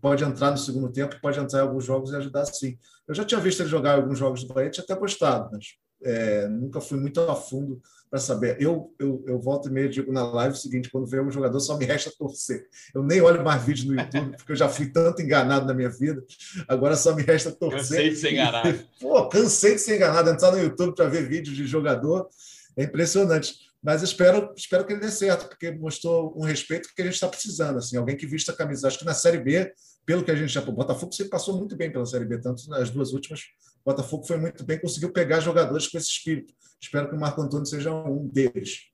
Pode 0.00 0.22
entrar 0.22 0.50
no 0.50 0.58
segundo 0.58 0.92
tempo, 0.92 1.18
pode 1.22 1.38
entrar 1.38 1.60
em 1.60 1.62
alguns 1.62 1.84
jogos 1.84 2.10
e 2.10 2.16
ajudar 2.16 2.44
sim. 2.44 2.78
Eu 3.08 3.14
já 3.14 3.24
tinha 3.24 3.40
visto 3.40 3.60
ele 3.60 3.68
jogar 3.70 3.94
alguns 3.94 4.18
jogos 4.18 4.44
do 4.44 4.52
Bahia, 4.52 4.70
tinha 4.70 4.84
até 4.84 4.94
gostado, 4.94 5.48
mas 5.52 5.76
é, 6.02 6.48
nunca 6.48 6.80
fui 6.80 6.98
muito 6.98 7.20
a 7.20 7.34
fundo 7.34 7.80
para 8.10 8.18
saber. 8.18 8.56
Eu, 8.60 8.94
eu, 8.98 9.24
eu 9.26 9.40
volto 9.40 9.68
e 9.68 9.72
meio 9.72 9.88
digo 9.88 10.12
na 10.12 10.24
live 10.24 10.54
o 10.54 10.58
seguinte: 10.58 10.90
quando 10.90 11.06
vem 11.06 11.20
um 11.20 11.30
jogador, 11.30 11.58
só 11.60 11.76
me 11.76 11.84
resta 11.86 12.10
torcer. 12.16 12.66
Eu 12.94 13.02
nem 13.02 13.20
olho 13.20 13.42
mais 13.44 13.62
vídeos 13.62 13.86
no 13.86 14.00
YouTube, 14.00 14.36
porque 14.36 14.52
eu 14.52 14.56
já 14.56 14.68
fui 14.68 14.86
tanto 14.86 15.22
enganado 15.22 15.66
na 15.66 15.74
minha 15.74 15.90
vida, 15.90 16.22
agora 16.68 16.96
só 16.96 17.14
me 17.14 17.22
resta 17.22 17.50
torcer. 17.50 17.78
Cansei 17.78 18.10
de 18.10 18.16
ser 18.16 18.32
enganado. 18.32 18.78
Pô, 19.00 19.28
cansei 19.28 19.74
de 19.74 19.80
ser 19.80 19.96
enganado. 19.96 20.30
Entrar 20.30 20.52
no 20.52 20.58
YouTube 20.58 20.94
para 20.94 21.08
ver 21.08 21.28
vídeos 21.28 21.56
de 21.56 21.66
jogador 21.66 22.28
é 22.76 22.84
impressionante. 22.84 23.66
Mas 23.82 24.02
espero, 24.02 24.52
espero 24.56 24.84
que 24.84 24.92
ele 24.92 25.00
dê 25.00 25.10
certo, 25.10 25.48
porque 25.48 25.70
mostrou 25.70 26.34
um 26.36 26.42
respeito 26.42 26.88
que 26.94 27.02
a 27.02 27.04
gente 27.04 27.14
está 27.14 27.28
precisando. 27.28 27.78
Assim, 27.78 27.96
alguém 27.96 28.16
que 28.16 28.26
vista 28.26 28.50
a 28.50 28.56
camisa. 28.56 28.88
Acho 28.88 28.98
que 28.98 29.04
na 29.04 29.14
Série 29.14 29.38
B, 29.38 29.72
pelo 30.04 30.24
que 30.24 30.30
a 30.30 30.34
gente 30.34 30.52
já. 30.52 30.60
O 30.60 30.72
Botafogo 30.72 31.12
sempre 31.12 31.30
passou 31.30 31.56
muito 31.56 31.76
bem 31.76 31.92
pela 31.92 32.04
Série 32.04 32.24
B, 32.24 32.38
tanto 32.38 32.68
nas 32.68 32.90
duas 32.90 33.12
últimas. 33.12 33.42
O 33.86 33.90
Botafogo 33.92 34.24
foi 34.24 34.36
muito 34.36 34.64
bem, 34.64 34.80
conseguiu 34.80 35.12
pegar 35.12 35.38
jogadores 35.38 35.86
com 35.86 35.96
esse 35.96 36.10
espírito. 36.10 36.52
Espero 36.80 37.08
que 37.08 37.14
o 37.14 37.20
Marco 37.20 37.40
Antônio 37.40 37.64
seja 37.64 37.94
um 37.94 38.26
deles. 38.26 38.88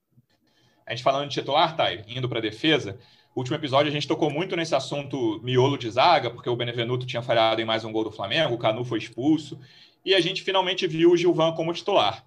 A 0.85 0.91
gente 0.91 1.01
falando 1.01 1.27
de 1.27 1.33
titular, 1.33 1.75
Thay, 1.75 2.03
indo 2.07 2.29
para 2.29 2.37
a 2.37 2.41
defesa. 2.41 2.99
Último 3.35 3.55
episódio, 3.55 3.89
a 3.89 3.91
gente 3.91 4.07
tocou 4.07 4.29
muito 4.29 4.55
nesse 4.55 4.75
assunto 4.75 5.41
miolo 5.41 5.79
de 5.79 5.89
zaga, 5.89 6.29
porque 6.29 6.47
o 6.47 6.55
Benevenuto 6.55 7.07
tinha 7.07 7.23
falhado 7.23 7.59
em 7.59 7.65
mais 7.65 7.83
um 7.83 7.91
gol 7.91 8.03
do 8.03 8.11
Flamengo, 8.11 8.53
o 8.53 8.57
Canu 8.59 8.85
foi 8.85 8.99
expulso, 8.99 9.59
e 10.05 10.13
a 10.13 10.21
gente 10.21 10.43
finalmente 10.43 10.85
viu 10.85 11.09
o 11.09 11.17
Gilvan 11.17 11.53
como 11.53 11.73
titular 11.73 12.23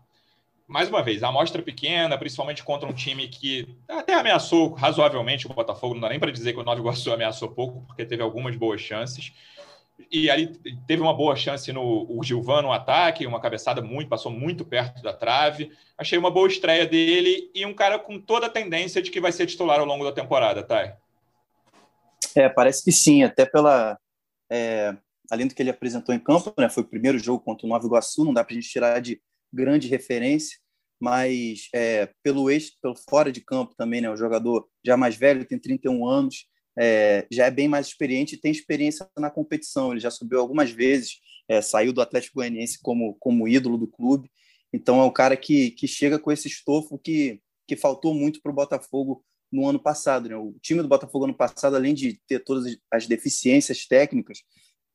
mais 0.67 0.89
uma 0.89 1.03
vez, 1.03 1.23
a 1.23 1.29
amostra 1.29 1.63
pequena, 1.63 2.19
principalmente 2.19 2.65
contra 2.65 2.89
um 2.89 2.93
time 2.93 3.29
que 3.29 3.77
até 3.89 4.15
ameaçou 4.15 4.75
razoavelmente 4.75 5.47
o 5.47 5.55
Botafogo, 5.55 5.95
não 5.95 6.01
dá 6.01 6.09
nem 6.09 6.19
para 6.19 6.33
dizer 6.33 6.53
que 6.53 6.59
o 6.59 6.65
Nova 6.65 6.81
Iguaçu 6.81 7.13
ameaçou 7.13 7.49
pouco, 7.49 7.83
porque 7.87 8.05
teve 8.05 8.23
algumas 8.23 8.57
boas 8.57 8.81
chances. 8.81 9.33
E 10.11 10.31
ali 10.31 10.49
teve 10.87 11.03
uma 11.03 11.15
boa 11.15 11.35
chance 11.35 11.73
no 11.73 12.07
o 12.09 12.23
Gilvan 12.23 12.63
no 12.63 12.73
ataque, 12.73 13.27
uma 13.27 13.41
cabeçada 13.41 13.81
muito, 13.81 14.09
passou 14.09 14.31
muito 14.31 14.65
perto 14.65 15.03
da 15.03 15.13
trave. 15.13 15.73
Achei 15.97 16.19
uma 16.19 16.31
boa 16.31 16.47
estreia 16.47 16.87
dele 16.87 17.51
e 17.55 17.65
um 17.65 17.75
cara 17.75 17.99
com 17.99 18.21
toda 18.21 18.47
a 18.47 18.51
tendência 18.51 19.01
de 19.01 19.11
que 19.11 19.21
vai 19.21 19.33
ser 19.33 19.47
titular 19.47 19.81
ao 19.81 19.87
longo 19.87 20.05
da 20.05 20.13
temporada, 20.13 20.63
Thay. 20.63 20.93
É, 22.35 22.49
parece 22.49 22.85
que 22.85 22.93
sim, 22.93 23.23
até 23.23 23.47
pela. 23.47 23.99
É, 24.53 24.95
além 25.31 25.47
do 25.47 25.55
que 25.55 25.63
ele 25.63 25.71
apresentou 25.71 26.15
em 26.15 26.19
campo, 26.19 26.53
né? 26.59 26.69
Foi 26.69 26.83
o 26.83 26.89
primeiro 26.89 27.19
jogo 27.19 27.43
contra 27.43 27.67
o 27.67 27.69
Nova 27.69 27.87
Iguaçu, 27.87 28.25
não 28.25 28.35
dá 28.35 28.45
para 28.45 28.53
a 28.53 28.57
gente 28.57 28.69
tirar 28.69 29.01
de 29.01 29.21
grande 29.53 29.89
referência, 29.89 30.59
mas 31.01 31.69
é, 31.75 32.11
pelo 32.23 32.51
ex, 32.51 32.71
pelo 32.81 32.95
fora 32.95 33.33
de 33.33 33.41
campo 33.41 33.75
também, 33.77 34.01
né? 34.01 34.11
O 34.11 34.17
jogador 34.17 34.69
já 34.85 34.97
mais 34.97 35.17
velho, 35.17 35.47
tem 35.47 35.59
31 35.59 36.07
anos, 36.07 36.47
é, 36.79 37.27
já 37.31 37.47
é 37.47 37.51
bem 37.51 37.69
mais 37.69 37.87
experiente 37.87 38.35
e 38.35 38.39
tem 38.39 38.53
experiência 38.53 39.09
na 39.17 39.31
competição. 39.31 39.93
Ele 39.93 40.01
já 40.01 40.11
subiu 40.11 40.41
algumas 40.41 40.71
vezes, 40.71 41.21
é, 41.49 41.61
saiu 41.63 41.93
do 41.93 42.01
Atlético 42.01 42.37
Goianiense 42.37 42.79
como, 42.81 43.15
como 43.15 43.49
ídolo 43.49 43.79
do 43.79 43.89
clube. 43.89 44.31
Então 44.73 45.01
é 45.01 45.05
um 45.05 45.13
cara 45.13 45.37
que, 45.37 45.71
que 45.71 45.89
chega 45.89 46.19
com 46.19 46.31
esse 46.31 46.49
estofo 46.49 46.99
que, 46.99 47.41
que 47.67 47.77
faltou 47.77 48.15
muito 48.15 48.43
para 48.43 48.53
o 48.53 48.55
Botafogo 48.55 49.25
no 49.51 49.67
ano 49.67 49.81
passado. 49.81 50.29
Né? 50.29 50.37
O 50.37 50.55
time 50.61 50.83
do 50.83 50.89
Botafogo 50.89 51.25
ano 51.25 51.37
passado, 51.37 51.77
além 51.77 51.95
de 51.95 52.21
ter 52.27 52.41
todas 52.41 52.77
as 52.91 53.07
deficiências 53.07 53.87
técnicas, 53.87 54.41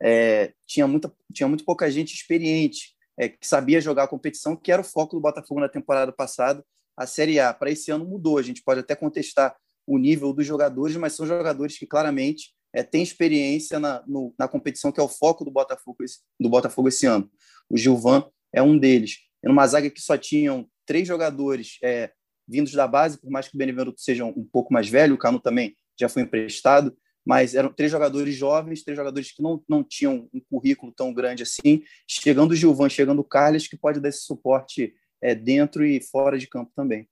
é, 0.01 0.53
tinha, 0.65 0.87
muita, 0.87 1.13
tinha 1.33 1.47
muito 1.47 1.63
pouca 1.63 1.89
gente 1.89 2.13
experiente 2.13 2.95
é, 3.17 3.29
que 3.29 3.45
sabia 3.45 3.81
jogar 3.81 4.03
a 4.03 4.07
competição, 4.07 4.55
que 4.55 4.71
era 4.71 4.81
o 4.81 4.85
foco 4.85 5.15
do 5.15 5.21
Botafogo 5.21 5.59
na 5.59 5.69
temporada 5.69 6.11
passada. 6.11 6.65
A 6.97 7.07
Série 7.07 7.39
A 7.39 7.53
para 7.53 7.71
esse 7.71 7.91
ano 7.91 8.05
mudou. 8.05 8.37
A 8.37 8.41
gente 8.41 8.63
pode 8.63 8.79
até 8.79 8.95
contestar 8.95 9.55
o 9.91 9.97
nível 9.97 10.33
dos 10.33 10.45
jogadores, 10.45 10.95
mas 10.95 11.13
são 11.13 11.25
jogadores 11.25 11.77
que 11.77 11.85
claramente 11.85 12.53
é, 12.73 12.83
têm 12.83 13.03
experiência 13.03 13.79
na, 13.79 14.03
no, 14.07 14.33
na 14.37 14.47
competição, 14.47 14.91
que 14.91 14.99
é 14.99 15.03
o 15.03 15.09
foco 15.09 15.43
do 15.43 15.51
Botafogo, 15.51 15.97
do 16.39 16.49
Botafogo 16.49 16.87
esse 16.87 17.05
ano. 17.05 17.29
O 17.69 17.77
Gilvan 17.77 18.23
é 18.53 18.61
um 18.61 18.77
deles. 18.77 19.17
Em 19.43 19.49
uma 19.49 19.67
zaga 19.67 19.89
que 19.89 20.01
só 20.01 20.17
tinham 20.17 20.67
três 20.85 21.07
jogadores 21.07 21.77
é, 21.83 22.11
vindos 22.47 22.71
da 22.73 22.87
base, 22.87 23.19
por 23.19 23.29
mais 23.29 23.47
que 23.47 23.55
o 23.55 23.57
Benevenuto 23.57 23.99
seja 23.99 24.23
um 24.23 24.47
pouco 24.51 24.73
mais 24.73 24.87
velho, 24.87 25.15
o 25.15 25.17
Cano 25.17 25.39
também 25.39 25.75
já 25.99 26.07
foi 26.07 26.21
emprestado 26.21 26.95
mas 27.25 27.53
eram 27.53 27.71
três 27.71 27.91
jogadores 27.91 28.35
jovens, 28.35 28.83
três 28.83 28.97
jogadores 28.97 29.31
que 29.31 29.41
não, 29.41 29.63
não 29.69 29.83
tinham 29.83 30.27
um 30.33 30.39
currículo 30.39 30.91
tão 30.91 31.13
grande 31.13 31.43
assim, 31.43 31.83
chegando 32.07 32.51
o 32.51 32.55
Gilvan, 32.55 32.89
chegando 32.89 33.19
o 33.19 33.23
Carlos, 33.23 33.67
que 33.67 33.77
pode 33.77 33.99
dar 33.99 34.09
esse 34.09 34.23
suporte 34.23 34.93
é, 35.21 35.35
dentro 35.35 35.85
e 35.85 36.01
fora 36.01 36.37
de 36.37 36.47
campo 36.47 36.71
também. 36.75 37.07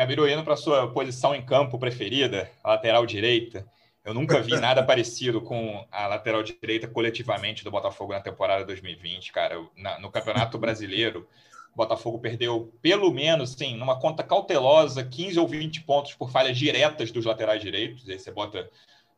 Gabiru, 0.00 0.26
indo 0.26 0.42
para 0.42 0.54
a 0.54 0.56
sua 0.56 0.90
posição 0.90 1.34
em 1.34 1.44
campo 1.44 1.78
preferida, 1.78 2.50
lateral 2.64 3.04
direita, 3.04 3.66
eu 4.02 4.14
nunca 4.14 4.40
vi 4.40 4.52
nada 4.58 4.82
parecido 4.82 5.42
com 5.42 5.86
a 5.92 6.06
lateral 6.06 6.42
direita 6.42 6.88
coletivamente 6.88 7.62
do 7.62 7.70
Botafogo 7.70 8.14
na 8.14 8.20
temporada 8.20 8.64
2020, 8.64 9.30
cara. 9.30 9.62
Na, 9.76 10.00
no 10.00 10.10
Campeonato 10.10 10.56
Brasileiro, 10.58 11.28
o 11.74 11.76
Botafogo 11.76 12.18
perdeu 12.18 12.72
pelo 12.80 13.12
menos, 13.12 13.50
sim, 13.52 13.76
numa 13.76 14.00
conta 14.00 14.22
cautelosa, 14.22 15.04
15 15.04 15.38
ou 15.38 15.46
20 15.46 15.82
pontos 15.82 16.14
por 16.14 16.30
falhas 16.30 16.56
diretas 16.56 17.12
dos 17.12 17.26
laterais 17.26 17.60
direitos. 17.60 18.08
Aí 18.08 18.18
você 18.18 18.30
bota 18.30 18.70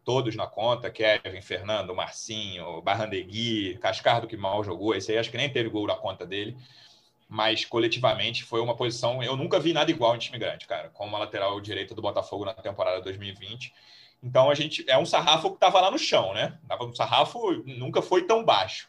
todos 0.05 0.35
na 0.35 0.49
conta, 0.49 0.91
Kevin, 0.91 1.43
Fernando, 1.43 1.95
Marcinho, 1.95 2.83
Barrandegui, 2.83 3.79
Cascardo 3.79 4.27
que 4.27 4.37
mal 4.37 4.65
jogou, 4.65 4.97
esse 4.97 5.13
aí 5.13 5.19
acho 5.19 5.31
que 5.31 5.37
nem 5.37 5.49
teve 5.49 5.69
gol 5.69 5.87
na 5.87 5.95
conta 5.95 6.27
dele. 6.27 6.57
Mas 7.35 7.65
coletivamente 7.65 8.45
foi 8.45 8.61
uma 8.61 8.77
posição. 8.77 9.23
Eu 9.23 9.39
nunca 9.39 9.59
vi 9.59 9.73
nada 9.73 9.91
igual 9.91 10.15
em 10.15 10.19
time 10.19 10.39
grande, 10.39 10.67
cara, 10.67 10.91
como 10.91 11.17
a 11.17 11.21
lateral 11.21 11.59
direita 11.63 11.95
do 11.95 12.03
Botafogo 12.03 12.45
na 12.45 12.53
temporada 12.53 13.01
2020. 13.01 13.73
Então 14.23 14.51
a 14.51 14.55
gente 14.55 14.85
é 14.87 14.99
um 14.99 15.07
sarrafo 15.07 15.49
que 15.49 15.57
estava 15.57 15.81
lá 15.81 15.91
no 15.91 15.99
chão, 15.99 16.35
né? 16.35 16.59
Um 16.79 16.95
sarrafo 16.95 17.65
nunca 17.65 18.03
foi 18.03 18.27
tão 18.27 18.45
baixo. 18.45 18.87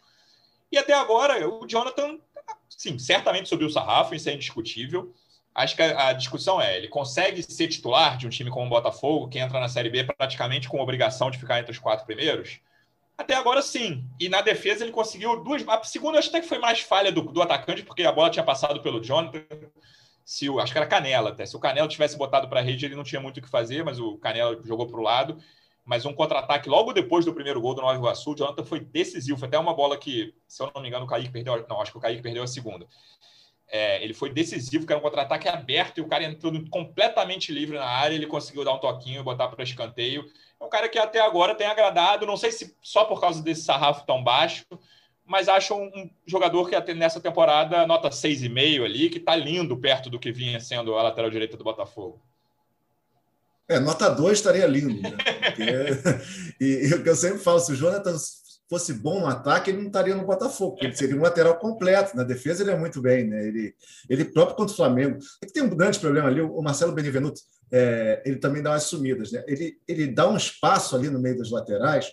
E 0.70 0.78
até 0.78 0.94
agora 0.94 1.48
o 1.48 1.66
Jonathan 1.66 2.20
sim, 2.68 3.00
certamente 3.00 3.48
subiu 3.48 3.68
o 3.68 3.72
sarrafo, 3.72 4.14
isso 4.14 4.28
é 4.28 4.34
indiscutível. 4.34 5.16
Acho 5.56 5.78
que 5.78 5.82
a, 5.82 6.10
a, 6.10 6.14
discussão 6.14 6.62
é: 6.62 6.76
ele 6.76 6.90
consegue 6.90 7.42
ser 7.44 7.70
titular 7.70 8.18
de 8.18 8.28
um 8.28 8.30
time 8.30 8.50
como 8.50 8.66
o 8.66 8.70
Botafogo, 8.70 9.30
que 9.30 9.40
entra 9.40 9.58
na 9.58 9.70
Série 9.70 9.90
B 9.90 10.04
praticamente 10.04 10.68
com 10.68 10.82
obrigação 10.82 11.32
de 11.32 11.40
ficar 11.40 11.60
entre 11.62 11.72
os 11.72 11.80
quatro 11.80 12.06
primeiros? 12.06 12.60
Até 13.24 13.36
agora, 13.36 13.62
sim. 13.62 14.04
E 14.20 14.28
na 14.28 14.42
defesa, 14.42 14.84
ele 14.84 14.92
conseguiu 14.92 15.44
duas. 15.44 15.68
A 15.68 15.84
segunda, 15.84 16.20
acho 16.20 16.30
até 16.30 16.42
que 16.42 16.48
foi 16.48 16.60
mais 16.60 16.82
falha 16.82 17.12
do, 17.12 17.22
do 17.22 17.42
atacante, 17.42 17.84
porque 17.84 18.04
a 18.04 18.12
bola 18.12 18.30
tinha 18.30 18.44
passado 18.44 18.82
pelo 18.82 19.02
Jonathan. 19.02 19.44
Se 20.26 20.50
o, 20.50 20.60
acho 20.60 20.72
que 20.72 20.78
era 20.78 20.88
Canela 20.88 21.30
até. 21.30 21.46
Se 21.46 21.56
o 21.56 21.60
Canela 21.60 21.88
tivesse 21.88 22.18
botado 22.18 22.48
para 22.48 22.60
a 22.60 22.64
rede, 22.64 22.86
ele 22.86 22.96
não 22.96 23.04
tinha 23.04 23.22
muito 23.22 23.38
o 23.38 23.42
que 23.42 23.50
fazer, 23.50 23.84
mas 23.84 24.00
o 24.00 24.18
Canela 24.18 24.60
jogou 24.64 24.88
para 24.88 25.00
o 25.00 25.04
lado 25.04 25.38
mas 25.86 26.06
um 26.06 26.14
contra-ataque 26.14 26.70
logo 26.70 26.94
depois 26.94 27.26
do 27.26 27.34
primeiro 27.34 27.60
gol 27.60 27.76
do 27.76 27.82
Nova 27.82 27.96
Iguaçu, 27.96 28.32
o 28.32 28.36
Jonathan 28.36 28.64
foi 28.64 28.80
decisivo. 28.80 29.38
Foi 29.38 29.48
até 29.48 29.60
uma 29.60 29.74
bola 29.74 29.98
que, 29.98 30.34
se 30.48 30.64
eu 30.64 30.72
não 30.74 30.82
me 30.82 30.88
engano, 30.88 31.06
o 31.06 31.08
Kaique 31.08 31.32
perdeu. 31.32 31.66
Não, 31.68 31.82
acho 31.82 31.92
que 31.92 31.98
o 31.98 32.02
Kaique 32.02 32.22
perdeu 32.22 32.44
a 32.44 32.48
segunda. 32.48 32.88
É, 33.76 34.04
ele 34.04 34.14
foi 34.14 34.32
decisivo, 34.32 34.86
que 34.86 34.94
era 34.94 35.00
um 35.00 35.02
contra-ataque 35.02 35.50
aberto 35.50 35.98
e 35.98 36.02
o 36.02 36.08
cara 36.08 36.24
entrou 36.24 36.54
completamente 36.70 37.52
livre 37.52 37.76
na 37.76 37.88
área. 37.88 38.14
Ele 38.14 38.28
conseguiu 38.28 38.64
dar 38.64 38.76
um 38.76 38.78
toquinho 38.78 39.22
e 39.22 39.24
botar 39.24 39.48
para 39.48 39.64
escanteio. 39.64 40.24
É 40.62 40.64
um 40.64 40.70
cara 40.70 40.88
que 40.88 41.00
até 41.00 41.20
agora 41.20 41.56
tem 41.56 41.66
agradado, 41.66 42.28
não 42.28 42.38
sei 42.38 42.52
se 42.52 42.78
só 42.84 43.04
por 43.04 43.20
causa 43.20 43.42
desse 43.42 43.64
sarrafo 43.64 44.06
tão 44.06 44.24
baixo, 44.24 44.64
mas 45.26 45.50
acho 45.50 45.74
um, 45.74 46.08
jogador 46.24 46.70
que 46.70 46.94
nessa 46.94 47.20
temporada 47.20 47.88
nota 47.88 48.10
6,5 48.10 48.86
ali, 48.86 49.10
que 49.10 49.18
está 49.18 49.36
lindo 49.36 49.76
perto 49.76 50.08
do 50.08 50.20
que 50.20 50.32
vinha 50.32 50.60
sendo 50.60 50.94
a 50.96 51.02
lateral 51.02 51.32
direita 51.32 51.58
do 51.58 51.64
Botafogo. 51.64 52.22
É, 53.68 53.80
nota 53.80 54.08
2 54.08 54.38
estaria 54.38 54.68
lindo. 54.68 55.02
Né? 55.02 55.10
Porque, 55.10 56.62
e, 56.64 56.90
e, 56.90 56.94
o 56.94 57.02
que 57.02 57.10
eu 57.10 57.16
sempre 57.16 57.40
falo, 57.40 57.60
se 57.60 57.72
o 57.72 57.76
Jonathan 57.76 58.16
fosse 58.74 58.94
bom 58.94 59.20
no 59.20 59.28
ataque, 59.28 59.70
ele 59.70 59.78
não 59.78 59.88
estaria 59.88 60.16
no 60.16 60.26
Botafogo, 60.26 60.78
ele 60.82 60.96
seria 60.96 61.16
um 61.16 61.22
lateral 61.22 61.60
completo. 61.60 62.18
Na 62.18 62.24
defesa, 62.24 62.64
ele 62.64 62.72
é 62.72 62.76
muito 62.76 63.00
bem, 63.00 63.28
né? 63.28 63.48
Ele, 63.48 63.76
ele 64.10 64.26
próprio 64.26 64.56
contra 64.56 64.74
o 64.74 64.76
Flamengo. 64.76 65.20
É 65.42 65.46
que 65.46 65.54
tem 65.54 65.62
um 65.62 65.70
grande 65.70 66.00
problema 66.00 66.28
ali, 66.28 66.42
o 66.42 66.62
Marcelo 66.62 66.92
Benevenuto, 66.92 67.40
é, 67.72 68.24
ele 68.26 68.38
também 68.38 68.64
dá 68.64 68.72
umas 68.72 68.84
sumidas, 68.84 69.32
né? 69.32 69.44
Ele, 69.48 69.78
ele 69.88 70.08
dá 70.08 70.28
um 70.28 70.36
espaço 70.36 70.96
ali 70.96 71.08
no 71.08 71.20
meio 71.20 71.38
das 71.38 71.52
laterais 71.52 72.12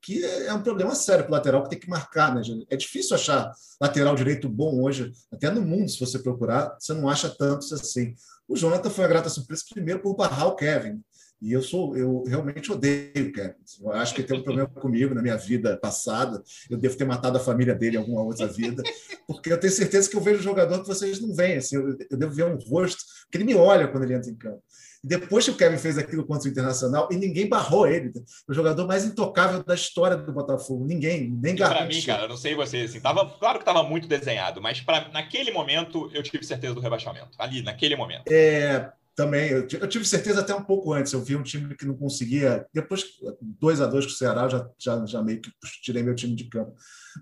que 0.00 0.22
é 0.22 0.52
um 0.52 0.62
problema 0.62 0.94
sério 0.94 1.24
para 1.24 1.30
o 1.30 1.34
lateral 1.34 1.62
que 1.62 1.70
tem 1.70 1.78
que 1.78 1.88
marcar. 1.88 2.34
Né? 2.34 2.42
É 2.68 2.76
difícil 2.76 3.16
achar 3.16 3.50
lateral 3.80 4.14
direito 4.14 4.50
bom 4.50 4.82
hoje, 4.82 5.10
até 5.32 5.50
no 5.50 5.62
mundo, 5.62 5.90
se 5.90 5.98
você 5.98 6.18
procurar, 6.18 6.76
você 6.78 6.92
não 6.92 7.08
acha 7.08 7.30
tantos 7.30 7.72
assim. 7.72 8.14
O 8.46 8.54
Jonathan 8.54 8.90
foi 8.90 9.06
a 9.06 9.08
grata 9.08 9.30
surpresa 9.30 9.64
primeiro 9.72 10.00
por 10.00 10.14
barrar 10.14 10.48
o 10.48 10.56
Kevin. 10.56 11.02
E 11.44 11.52
eu 11.52 11.60
sou, 11.60 11.94
eu 11.94 12.24
realmente 12.26 12.72
odeio 12.72 13.28
o 13.28 13.32
Kevin. 13.32 13.54
Eu 13.82 13.92
acho 13.92 14.14
que 14.14 14.22
ele 14.22 14.28
tem 14.28 14.38
um 14.38 14.42
problema 14.42 14.66
comigo 14.80 15.14
na 15.14 15.20
minha 15.20 15.36
vida 15.36 15.76
passada. 15.76 16.42
Eu 16.70 16.78
devo 16.78 16.96
ter 16.96 17.04
matado 17.04 17.36
a 17.36 17.40
família 17.40 17.74
dele 17.74 17.96
em 17.96 18.00
alguma 18.00 18.22
outra 18.22 18.46
vida, 18.46 18.82
porque 19.26 19.52
eu 19.52 19.60
tenho 19.60 19.72
certeza 19.72 20.08
que 20.08 20.16
eu 20.16 20.22
vejo 20.22 20.40
um 20.40 20.42
jogador 20.42 20.80
que 20.80 20.88
vocês 20.88 21.20
não 21.20 21.34
veem. 21.34 21.58
Assim, 21.58 21.76
eu, 21.76 21.98
eu 22.10 22.16
devo 22.16 22.32
ver 22.32 22.46
um 22.46 22.56
rosto, 22.56 23.04
porque 23.24 23.36
ele 23.36 23.44
me 23.44 23.54
olha 23.54 23.86
quando 23.88 24.04
ele 24.04 24.14
entra 24.14 24.30
em 24.30 24.36
campo. 24.36 24.62
Depois 25.04 25.44
que 25.44 25.50
o 25.50 25.56
Kevin 25.56 25.76
fez 25.76 25.98
aquilo 25.98 26.24
contra 26.24 26.48
o 26.48 26.50
Internacional, 26.50 27.08
e 27.12 27.16
ninguém 27.16 27.46
barrou 27.46 27.86
ele. 27.86 28.10
O 28.48 28.54
jogador 28.54 28.86
mais 28.86 29.04
intocável 29.04 29.62
da 29.62 29.74
história 29.74 30.16
do 30.16 30.32
Botafogo. 30.32 30.86
Ninguém, 30.86 31.30
nem 31.30 31.54
Para 31.54 31.84
mim, 31.84 32.00
cara, 32.00 32.22
eu 32.22 32.28
não 32.30 32.38
sei 32.38 32.54
você, 32.54 32.78
assim, 32.78 33.00
tava, 33.00 33.28
claro 33.38 33.58
que 33.58 33.68
estava 33.68 33.82
muito 33.82 34.08
desenhado, 34.08 34.62
mas 34.62 34.80
pra, 34.80 35.10
naquele 35.12 35.52
momento 35.52 36.10
eu 36.14 36.22
tive 36.22 36.42
certeza 36.42 36.72
do 36.72 36.80
rebaixamento. 36.80 37.28
Ali, 37.38 37.60
naquele 37.60 37.96
momento. 37.96 38.32
É, 38.32 38.90
também, 39.14 39.50
eu, 39.50 39.60
eu 39.60 39.88
tive 39.88 40.04
certeza 40.04 40.40
até 40.40 40.54
um 40.54 40.64
pouco 40.64 40.92
antes. 40.92 41.12
Eu 41.12 41.22
vi 41.22 41.36
um 41.36 41.42
time 41.42 41.74
que 41.76 41.86
não 41.86 41.96
conseguia. 41.96 42.66
Depois, 42.72 43.04
2 43.40 43.80
a 43.80 43.86
2 43.86 44.06
com 44.06 44.12
o 44.12 44.14
Ceará, 44.14 44.48
já, 44.48 44.68
já, 44.78 45.06
já 45.06 45.22
meio 45.22 45.40
que 45.40 45.50
tirei 45.82 46.02
meu 46.02 46.14
time 46.14 46.34
de 46.34 46.48
campo. 46.48 46.74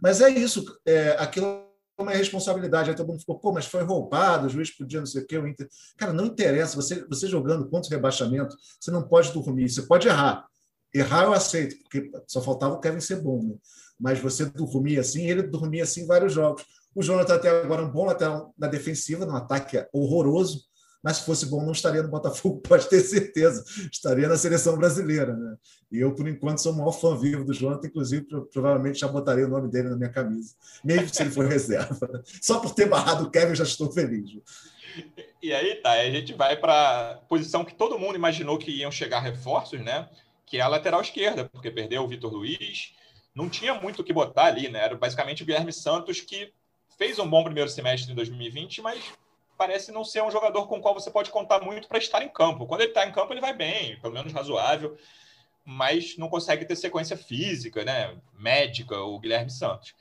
Mas 0.02 0.20
é 0.20 0.31
isso. 0.31 0.64
É, 0.87 1.11
aquilo 1.18 1.70
uma 1.98 2.12
responsabilidade. 2.12 2.90
Aí 2.90 2.96
todo 2.96 3.09
mundo 3.09 3.20
ficou, 3.20 3.38
pô, 3.38 3.52
mas 3.52 3.66
foi 3.66 3.83
roubado, 3.83 4.46
o 4.46 4.50
juiz 4.50 4.70
podia 4.70 5.00
não 5.00 5.07
sei 5.07 5.22
o 5.22 5.26
quê. 5.26 5.38
O 5.38 5.46
Inter... 5.46 5.68
Cara, 5.96 6.12
não 6.12 6.26
interessa. 6.26 6.76
Você, 6.76 7.05
você 7.07 7.26
jogando 7.26 7.68
contra 7.68 7.88
o 7.88 7.90
rebaixamento, 7.90 8.57
você 8.81 8.90
não 8.90 9.02
pode 9.02 9.33
dormir. 9.33 9.68
Você 9.68 9.83
pode 9.83 10.09
errar. 10.09 10.46
Errar 10.94 11.24
eu 11.24 11.33
aceito, 11.33 11.76
porque 11.83 12.11
só 12.26 12.40
faltava 12.42 12.74
o 12.74 12.81
Kevin 12.81 13.00
ser 13.00 13.20
bom. 13.20 13.42
Né? 13.42 13.55
Mas 13.98 14.18
você 14.18 14.46
dormir 14.46 14.98
assim, 14.98 15.26
ele 15.26 15.42
dormia 15.42 15.85
assim 15.85 16.02
em 16.02 16.07
vários 16.07 16.33
jogos. 16.33 16.64
O 16.94 17.02
Jonathan 17.02 17.35
até 17.35 17.48
agora 17.48 17.83
é 17.83 17.85
um 17.85 17.90
bom 17.90 18.05
lateral 18.05 18.55
na 18.59 18.66
defensiva, 18.66 19.24
no 19.24 19.37
ataque 19.37 19.83
horroroso 19.92 20.71
mas 21.03 21.19
se 21.19 21.27
fosse 21.27 21.47
bom, 21.47 21.62
não 21.65 21.73
estaria 21.73 22.03
no 22.03 22.09
Botafogo, 22.09 22.61
pode 22.67 22.88
ter 22.88 23.01
certeza. 23.01 23.65
Estaria 23.91 24.29
na 24.29 24.37
seleção 24.37 24.77
brasileira. 24.77 25.35
Né? 25.35 25.57
E 25.91 25.99
eu, 25.99 26.15
por 26.15 26.29
enquanto, 26.29 26.62
sou 26.62 26.73
o 26.73 26.77
maior 26.77 26.93
fã 26.93 27.17
vivo 27.17 27.45
do 27.45 27.53
Jonathan, 27.53 27.87
inclusive, 27.87 28.27
provavelmente 28.53 29.01
já 29.01 29.09
botaria 29.09 29.47
o 29.47 29.51
nome 29.51 29.69
dele 29.69 29.88
na 29.88 29.97
minha 29.97 30.11
camisa, 30.11 30.55
mesmo 30.85 31.12
se 31.12 31.23
ele 31.23 31.31
for 31.31 31.47
reserva. 31.51 32.23
Só 32.41 32.61
por 32.61 32.75
ter 32.75 32.88
barrado 32.88 33.25
o 33.25 33.31
Kevin, 33.31 33.55
já 33.55 33.65
estou 33.65 33.91
feliz. 33.91 34.31
E 35.43 35.53
aí, 35.53 35.77
tá, 35.77 35.93
a 35.93 36.11
gente 36.11 36.35
vai 36.35 36.57
para 36.57 37.21
posição 37.29 37.65
que 37.65 37.75
todo 37.75 37.99
mundo 37.99 38.15
imaginou 38.15 38.59
que 38.59 38.71
iam 38.71 38.93
chegar 38.93 39.21
reforços, 39.21 39.81
né? 39.81 40.09
Que 40.47 40.59
é 40.59 40.61
a 40.61 40.69
lateral 40.69 41.01
esquerda, 41.01 41.49
porque 41.49 41.71
perdeu 41.71 42.03
o 42.03 42.09
Vitor 42.09 42.33
Luiz, 42.33 42.95
não 43.35 43.49
tinha 43.49 43.75
muito 43.75 44.03
o 44.03 44.05
que 44.05 44.12
botar 44.12 44.45
ali, 44.45 44.69
né? 44.69 44.85
Era 44.85 44.97
basicamente 44.97 45.43
o 45.43 45.47
Guilherme 45.47 45.73
Santos 45.73 46.21
que 46.21 46.53
fez 46.97 47.19
um 47.19 47.29
bom 47.29 47.43
primeiro 47.43 47.71
semestre 47.71 48.12
em 48.12 48.15
2020, 48.15 48.83
mas 48.83 49.03
parece 49.62 49.92
não 49.92 50.05
ser 50.05 50.25
um 50.25 50.31
jogador 50.31 50.66
com 50.66 50.79
o 50.79 50.81
qual 50.81 50.92
você 50.92 51.09
pode 51.09 51.31
contar 51.31 51.61
muito 51.61 51.87
para 51.87 51.98
estar 51.98 52.20
em 52.20 52.29
campo. 52.29 52.66
Quando 52.66 52.81
ele 52.81 52.90
está 52.90 53.07
em 53.07 53.12
campo, 53.12 53.33
ele 53.33 53.40
vai 53.40 53.55
bem, 53.55 53.96
pelo 54.01 54.12
menos 54.12 54.33
razoável, 54.33 54.98
mas 55.64 56.16
não 56.18 56.29
consegue 56.29 56.64
ter 56.64 56.75
sequência 56.75 57.16
física, 57.16 57.85
né? 57.85 58.16
médica, 58.37 58.98
o 58.98 59.20
Guilherme 59.20 59.53
Santos. 59.53 59.94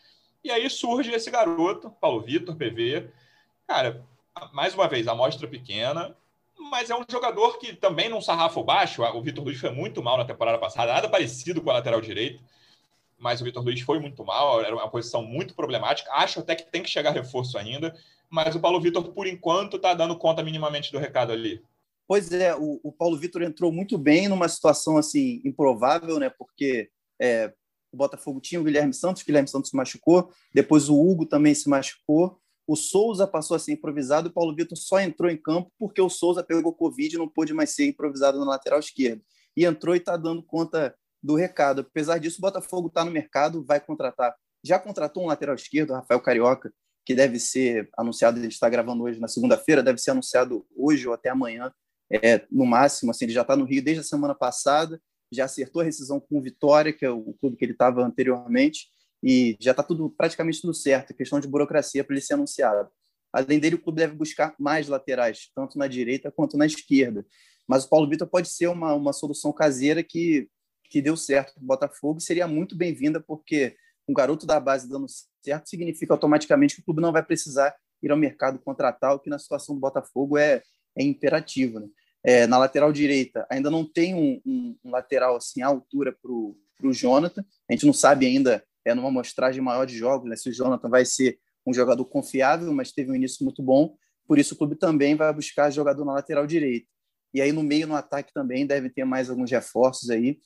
E 0.44 0.50
aí 0.50 0.68
surge 0.68 1.12
esse 1.12 1.30
garoto, 1.30 1.92
Paulo 1.92 2.22
Vitor, 2.22 2.56
PV. 2.56 3.12
Cara, 3.68 4.04
mais 4.52 4.74
uma 4.74 4.88
vez, 4.88 5.08
amostra 5.08 5.48
pequena, 5.48 6.18
mas 6.58 6.90
é 6.90 6.96
um 6.96 7.06
jogador 7.08 7.60
que 7.60 7.76
também 7.76 8.10
não 8.10 8.20
sarrafo 8.20 8.64
baixo. 8.64 9.04
O 9.04 9.22
Vitor 9.22 9.44
Luiz 9.44 9.60
foi 9.60 9.70
muito 9.70 10.02
mal 10.02 10.18
na 10.18 10.26
temporada 10.26 10.58
passada, 10.58 10.92
nada 10.92 11.08
parecido 11.08 11.62
com 11.62 11.70
a 11.70 11.74
lateral 11.74 12.02
direito, 12.02 12.44
mas 13.22 13.40
o 13.40 13.44
Vitor 13.44 13.64
Luiz 13.64 13.80
foi 13.82 14.00
muito 14.00 14.26
mal, 14.26 14.62
era 14.62 14.76
uma 14.76 14.90
posição 14.90 15.24
muito 15.24 15.54
problemática. 15.54 16.12
Acho 16.14 16.40
até 16.40 16.56
que 16.56 16.70
tem 16.70 16.84
que 16.84 16.90
chegar 16.90 17.12
reforço 17.12 17.58
ainda 17.58 17.96
mas 18.32 18.56
o 18.56 18.62
Paulo 18.62 18.80
Vitor, 18.80 19.12
por 19.12 19.28
enquanto, 19.28 19.76
está 19.76 19.94
dando 19.94 20.18
conta 20.18 20.42
minimamente 20.42 20.90
do 20.90 20.98
recado 20.98 21.34
ali. 21.34 21.62
Pois 22.08 22.32
é, 22.32 22.56
o, 22.56 22.80
o 22.82 22.92
Paulo 22.92 23.18
Vitor 23.18 23.42
entrou 23.42 23.74
muito 23.74 23.98
bem 23.98 24.30
numa 24.30 24.48
situação 24.48 24.98
assim 24.98 25.42
improvável, 25.44 26.18
né? 26.18 26.30
Porque 26.30 26.90
é, 27.22 27.54
o 27.92 27.98
Botafogo 27.98 28.40
tinha 28.40 28.60
o 28.60 28.64
Guilherme 28.64 28.94
Santos, 28.94 29.22
o 29.22 29.26
Guilherme 29.26 29.50
Santos 29.50 29.70
se 29.70 29.76
machucou, 29.76 30.32
depois 30.54 30.88
o 30.88 30.98
Hugo 30.98 31.26
também 31.26 31.54
se 31.54 31.70
machucou, 31.70 32.40
o 32.66 32.76
Souza 32.78 33.28
passou 33.28 33.56
a 33.56 33.60
ser 33.60 33.74
improvisado 33.74 34.30
e 34.30 34.32
o 34.32 34.34
Paulo 34.34 34.56
Vitor 34.56 34.78
só 34.78 35.02
entrou 35.02 35.30
em 35.30 35.36
campo 35.36 35.70
porque 35.78 36.02
o 36.02 36.10
Souza 36.10 36.42
pegou 36.42 36.74
Covid 36.74 37.14
e 37.16 37.20
não 37.20 37.28
pôde 37.28 37.54
mais 37.54 37.72
ser 37.72 37.86
improvisado 37.86 38.40
na 38.40 38.46
lateral 38.46 38.80
esquerda. 38.80 39.22
E 39.58 39.66
entrou 39.66 39.94
e 39.94 39.98
está 39.98 40.16
dando 40.16 40.42
conta 40.42 40.96
do 41.22 41.36
recado. 41.36 41.82
Apesar 41.82 42.18
disso, 42.18 42.38
o 42.40 42.42
Botafogo 42.42 42.88
está 42.88 43.06
no 43.06 43.12
mercado, 43.12 43.64
vai 43.64 43.80
contratar. 43.80 44.36
Já 44.64 44.80
contratou 44.80 45.24
um 45.24 45.28
lateral 45.28 45.56
esquerdo, 45.56 45.94
Rafael 45.94 46.20
Carioca, 46.20 46.74
que 47.06 47.16
deve 47.16 47.40
ser 47.40 47.90
anunciado, 47.98 48.40
ele 48.40 48.48
está 48.48 48.70
gravando 48.70 49.04
hoje 49.04 49.20
na 49.20 49.28
segunda-feira, 49.28 49.82
deve 49.82 50.00
ser 50.00 50.12
anunciado 50.12 50.66
hoje 50.76 51.08
ou 51.08 51.14
até 51.14 51.30
amanhã, 51.30 51.72
é, 52.12 52.46
no 52.52 52.66
máximo. 52.66 53.12
Assim, 53.12 53.26
ele 53.26 53.34
já 53.34 53.42
está 53.42 53.56
no 53.56 53.66
Rio 53.66 53.84
desde 53.84 54.02
a 54.02 54.04
semana 54.04 54.36
passada, 54.36 55.02
já 55.32 55.46
acertou 55.46 55.82
a 55.82 55.86
rescisão 55.86 56.20
com 56.20 56.38
o 56.38 56.42
Vitória, 56.42 56.94
que 56.94 57.06
é 57.06 57.10
o 57.10 57.34
clube 57.40 57.58
que 57.58 57.66
ele 57.66 57.72
estava 57.72 58.04
anteriormente, 58.04 58.90
e 59.24 59.56
já 59.60 59.72
está 59.72 59.84
tudo 59.84 60.10
praticamente 60.10 60.62
tudo 60.62 60.74
certo, 60.74 61.14
questão 61.14 61.40
de 61.40 61.48
burocracia 61.48 62.04
para 62.04 62.16
ele 62.16 62.24
ser 62.24 62.34
anunciado. 62.34 62.90
Além 63.34 63.60
dele, 63.60 63.76
o 63.76 63.82
clube 63.82 64.02
deve 64.02 64.14
buscar 64.14 64.54
mais 64.60 64.88
laterais, 64.88 65.50
tanto 65.56 65.78
na 65.78 65.88
direita 65.88 66.32
quanto 66.32 66.58
na 66.58 66.66
esquerda. 66.66 67.26
Mas 67.68 67.86
o 67.86 67.90
Paulo 67.90 68.10
Vitor 68.10 68.28
pode 68.28 68.50
ser 68.50 68.68
uma, 68.68 68.94
uma 68.94 69.14
solução 69.14 69.54
caseira 69.54 70.04
que, 70.04 70.50
que 70.92 71.02
deu 71.02 71.16
certo 71.16 71.54
para 71.54 71.64
o 71.64 71.66
Botafogo 71.66 72.20
e 72.20 72.22
seria 72.22 72.46
muito 72.46 72.76
bem-vinda, 72.76 73.22
porque 73.22 73.78
um 74.06 74.14
garoto 74.14 74.46
da 74.46 74.60
base 74.60 74.90
dando 74.90 75.06
certo 75.42 75.70
significa 75.70 76.14
automaticamente 76.14 76.76
que 76.76 76.82
o 76.82 76.84
clube 76.84 77.02
não 77.02 77.14
vai 77.14 77.24
precisar 77.24 77.74
ir 78.04 78.12
ao 78.12 78.18
mercado 78.18 78.60
contratar, 78.60 79.16
o 79.16 79.20
que 79.20 79.30
na 79.30 79.40
situação 79.40 79.74
do 79.74 79.80
Botafogo 79.80 80.38
é, 80.38 80.62
é 80.98 81.02
imperativo. 81.02 81.80
Né? 81.80 81.88
É, 82.24 82.46
na 82.46 82.58
lateral 82.58 82.92
direita, 82.92 83.48
ainda 83.50 83.72
não 83.72 83.86
tem 83.86 84.14
um, 84.14 84.42
um, 84.46 84.78
um 84.84 84.92
lateral 84.92 85.38
assim 85.38 85.62
à 85.62 85.68
altura 85.68 86.12
para 86.22 86.30
o 86.30 86.58
Jonathan. 86.92 87.46
A 87.70 87.74
gente 87.74 87.86
não 87.86 87.94
sabe 87.94 88.26
ainda, 88.26 88.62
é 88.84 88.94
numa 88.94 89.08
amostragem 89.08 89.62
maior 89.62 89.86
de 89.86 89.98
jogos, 89.98 90.30
né, 90.30 90.36
se 90.36 90.50
o 90.50 90.54
Jonathan 90.54 90.90
vai 90.90 91.06
ser 91.06 91.40
um 91.66 91.74
jogador 91.74 92.04
confiável, 92.04 92.74
mas 92.74 92.92
teve 92.92 93.12
um 93.12 93.16
início 93.16 93.46
muito 93.46 93.64
bom. 93.64 93.96
Por 94.28 94.38
isso, 94.38 94.56
o 94.56 94.58
clube 94.58 94.76
também 94.76 95.16
vai 95.16 95.32
buscar 95.32 95.72
jogador 95.72 96.04
na 96.04 96.14
lateral 96.14 96.46
direita. 96.46 96.88
E 97.34 97.42
aí, 97.42 97.54
no 97.54 97.64
meio, 97.64 97.88
no 97.88 97.96
ataque 97.96 98.34
também, 98.34 98.68
deve 98.68 98.90
ter 98.90 99.06
mais 99.06 99.30
alguns 99.30 99.50
reforços 99.50 100.10
aí. 100.10 100.38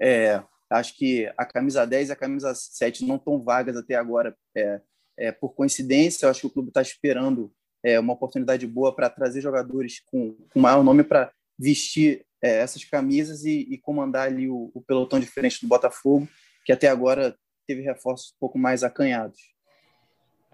É, 0.00 0.42
Acho 0.74 0.96
que 0.96 1.30
a 1.36 1.44
camisa 1.44 1.86
10 1.86 2.08
e 2.08 2.12
a 2.12 2.16
camisa 2.16 2.54
7 2.54 3.04
não 3.04 3.16
estão 3.16 3.42
vagas 3.42 3.76
até 3.76 3.94
agora 3.94 4.36
é, 4.56 4.80
é, 5.16 5.32
por 5.32 5.54
coincidência. 5.54 6.26
Eu 6.26 6.30
acho 6.30 6.40
que 6.40 6.46
o 6.46 6.50
clube 6.50 6.68
está 6.68 6.82
esperando 6.82 7.52
é, 7.82 8.00
uma 8.00 8.14
oportunidade 8.14 8.66
boa 8.66 8.94
para 8.94 9.10
trazer 9.10 9.40
jogadores 9.40 10.00
com, 10.06 10.34
com 10.52 10.60
maior 10.60 10.82
nome 10.82 11.04
para 11.04 11.30
vestir 11.58 12.24
é, 12.42 12.58
essas 12.58 12.84
camisas 12.84 13.44
e, 13.44 13.68
e, 13.70 13.78
comandar 13.78 14.26
ali 14.26 14.48
o, 14.48 14.70
o 14.74 14.82
pelotão 14.82 15.20
diferente 15.20 15.60
do 15.60 15.68
Botafogo, 15.68 16.28
que 16.64 16.72
até 16.72 16.88
agora 16.88 17.36
teve 17.66 17.82
reforços 17.82 18.32
um 18.32 18.38
pouco 18.40 18.58
mais 18.58 18.82
acanhados. 18.82 19.38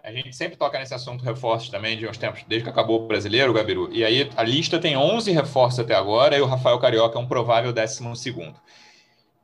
A 0.03 0.11
gente 0.11 0.35
sempre 0.35 0.57
toca 0.57 0.79
nesse 0.79 0.93
assunto 0.93 1.23
reforços 1.23 1.69
também 1.69 1.97
de 1.97 2.07
uns 2.07 2.17
tempos, 2.17 2.43
desde 2.47 2.65
que 2.65 2.69
acabou 2.69 3.03
o 3.03 3.07
brasileiro, 3.07 3.53
Gabiru. 3.53 3.91
E 3.91 4.03
aí 4.03 4.29
a 4.35 4.43
lista 4.43 4.79
tem 4.79 4.97
11 4.97 5.31
reforços 5.31 5.79
até 5.79 5.93
agora 5.95 6.37
e 6.37 6.41
o 6.41 6.45
Rafael 6.45 6.79
Carioca 6.79 7.17
é 7.17 7.21
um 7.21 7.27
provável 7.27 7.71
12 7.71 8.15
segundo 8.15 8.59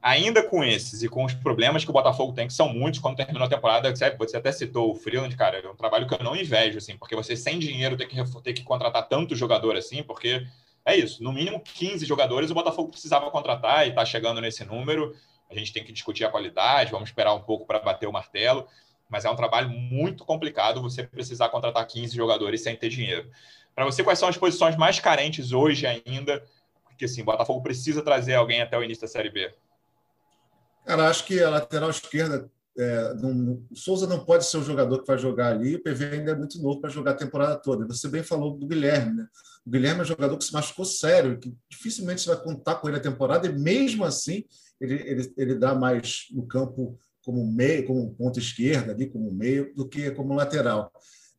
ainda 0.08 0.42
com 0.42 0.64
esses 0.64 1.04
e 1.04 1.10
com 1.10 1.26
os 1.26 1.34
problemas 1.34 1.84
que 1.84 1.90
o 1.90 1.94
Botafogo 1.94 2.32
tem, 2.32 2.48
que 2.48 2.54
são 2.54 2.70
muitos, 2.70 3.02
quando 3.02 3.18
terminou 3.18 3.44
a 3.44 3.50
temporada, 3.50 3.94
você 4.18 4.38
até 4.38 4.54
citou 4.54 4.90
o 4.90 4.96
Freeland, 4.96 5.36
cara, 5.36 5.58
é 5.60 5.68
um 5.68 5.76
trabalho 5.76 6.08
que 6.08 6.14
eu 6.14 6.24
não 6.24 6.34
invejo, 6.34 6.78
assim, 6.78 6.98
porque 6.98 7.14
você 7.14 7.36
sem 7.36 7.60
dinheiro 7.60 7.98
tem 7.98 8.08
que, 8.08 8.42
ter 8.42 8.54
que 8.54 8.64
contratar 8.64 9.06
tanto 9.10 9.36
jogador 9.36 9.76
assim, 9.76 10.02
porque 10.02 10.48
é 10.86 10.96
isso, 10.96 11.22
no 11.22 11.34
mínimo 11.34 11.60
15 11.60 12.06
jogadores 12.06 12.50
o 12.50 12.54
Botafogo 12.54 12.90
precisava 12.90 13.30
contratar 13.30 13.86
e 13.86 13.90
está 13.90 14.06
chegando 14.06 14.40
nesse 14.40 14.64
número. 14.64 15.14
A 15.52 15.54
gente 15.54 15.74
tem 15.74 15.84
que 15.84 15.92
discutir 15.92 16.24
a 16.24 16.30
qualidade, 16.30 16.92
vamos 16.92 17.10
esperar 17.10 17.34
um 17.34 17.42
pouco 17.42 17.66
para 17.66 17.80
bater 17.80 18.08
o 18.08 18.14
martelo. 18.14 18.66
mas 19.10 19.26
é 19.26 19.30
um 19.30 19.36
trabalho 19.36 19.70
muito 19.70 20.24
complicado 20.24 20.82
você 20.82 21.04
precisar 21.04 21.50
contratar 21.50 21.86
15 21.86 22.16
jogadores 22.16 22.64
sem 22.64 22.78
ter 22.78 22.88
dinheiro. 22.88 23.30
Para 23.76 23.84
você, 23.84 24.04
quais 24.04 24.20
são 24.20 24.30
as 24.30 24.38
posições 24.38 24.78
mais 24.78 25.00
carentes 25.02 25.52
hoje 25.52 25.86
ainda? 25.86 26.44
Porque 26.86 27.06
assim, 27.06 27.22
o 27.22 27.26
Botafogo 27.26 27.62
precisa 27.62 28.02
trazer 28.02 28.36
alguém 28.36 28.62
até 28.62 28.78
o 28.78 28.84
início 28.84 29.02
da 29.02 29.08
Série 29.08 29.30
B. 29.30 29.54
Cara, 30.88 31.10
acho 31.10 31.26
que 31.26 31.44
a 31.44 31.50
lateral 31.50 31.90
esquerda 31.90 32.50
é, 32.78 33.14
não, 33.16 33.62
o 33.70 33.76
Souza 33.76 34.08
não 34.08 34.24
pode 34.24 34.46
ser 34.46 34.58
o 34.58 34.64
jogador 34.64 35.02
que 35.02 35.08
vai 35.08 35.18
jogar 35.18 35.52
ali, 35.52 35.76
o 35.76 35.84
PV 35.84 36.06
ainda 36.06 36.32
é 36.32 36.36
muito 36.36 36.62
novo 36.62 36.80
para 36.80 36.90
jogar 36.90 37.12
a 37.12 37.16
temporada 37.16 37.58
toda. 37.58 37.86
Você 37.88 38.08
bem 38.08 38.24
falou 38.24 38.58
do 38.58 38.66
Guilherme, 38.66 39.18
né? 39.18 39.28
O 39.66 39.70
Guilherme 39.70 40.00
é 40.00 40.04
um 40.04 40.08
jogador 40.08 40.38
que 40.38 40.46
se 40.46 40.54
machucou 40.54 40.86
sério, 40.86 41.40
que 41.40 41.54
dificilmente 41.70 42.22
você 42.22 42.30
vai 42.30 42.42
contar 42.42 42.76
com 42.76 42.88
ele 42.88 42.98
a 42.98 43.02
temporada, 43.02 43.48
e 43.48 43.52
mesmo 43.52 44.06
assim 44.06 44.46
ele, 44.80 44.94
ele, 44.94 45.34
ele 45.36 45.56
dá 45.56 45.76
mais 45.76 46.28
no 46.32 46.48
campo 46.48 46.98
como 47.22 47.46
meio, 47.46 47.86
como 47.86 48.14
ponta 48.14 48.40
esquerda, 48.40 48.94
ali 48.94 49.10
como 49.10 49.30
meio, 49.30 49.76
do 49.76 49.90
que 49.90 50.10
como 50.12 50.34
lateral. 50.34 50.90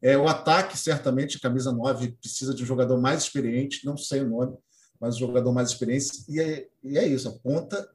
É, 0.02 0.18
o 0.18 0.28
ataque, 0.28 0.76
certamente, 0.76 1.40
camisa 1.40 1.72
9 1.72 2.12
precisa 2.20 2.52
de 2.52 2.64
um 2.64 2.66
jogador 2.66 3.00
mais 3.00 3.22
experiente, 3.22 3.86
não 3.86 3.96
sei 3.96 4.20
o 4.20 4.28
nome, 4.28 4.58
mas 5.00 5.14
um 5.14 5.20
jogador 5.20 5.52
mais 5.52 5.70
experiente, 5.70 6.24
e 6.28 6.38
é, 6.38 6.68
e 6.84 6.98
é 6.98 7.06
isso, 7.06 7.28
a 7.28 7.32
ponta. 7.32 7.88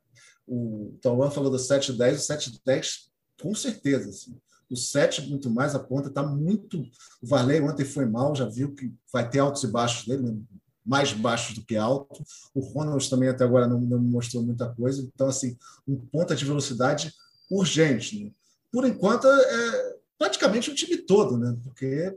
O 0.47 0.97
Tauan 1.01 1.32
falou 1.32 1.49
do 1.49 1.58
7-10, 1.58 2.15
o 2.15 2.67
7-10 2.67 3.13
com 3.41 3.53
certeza. 3.56 4.10
Assim. 4.10 4.36
O 4.69 4.75
7, 4.75 5.29
muito 5.29 5.49
mais, 5.49 5.75
a 5.75 5.79
ponta 5.79 6.08
está 6.08 6.23
muito. 6.23 6.82
O 7.21 7.27
Varley 7.27 7.62
ontem 7.62 7.86
foi 7.86 8.06
mal, 8.06 8.36
já 8.36 8.45
viu 8.45 8.73
que 8.73 8.91
vai 9.12 9.29
ter 9.29 9.39
altos 9.39 9.63
e 9.63 9.67
baixos 9.67 10.08
dele, 10.08 10.23
né? 10.23 10.38
mais 10.86 11.13
baixos 11.13 11.56
do 11.56 11.63
que 11.63 11.75
alto. 11.75 12.23
O 12.53 12.60
Ronald 12.60 13.10
também 13.10 13.29
até 13.29 13.43
agora 13.43 13.67
não, 13.67 13.79
não 13.79 13.99
mostrou 13.99 14.43
muita 14.43 14.67
coisa. 14.69 15.01
Então, 15.13 15.27
assim, 15.27 15.58
um 15.88 15.95
ponta 15.95 16.36
de 16.36 16.43
velocidade 16.43 17.13
urgente. 17.49 18.23
Né? 18.23 18.32
Por 18.71 18.86
enquanto, 18.86 19.27
é 19.27 19.95
praticamente 20.17 20.69
o 20.69 20.75
time 20.75 20.97
todo, 20.97 21.38
né? 21.38 21.56
Porque 21.63 22.13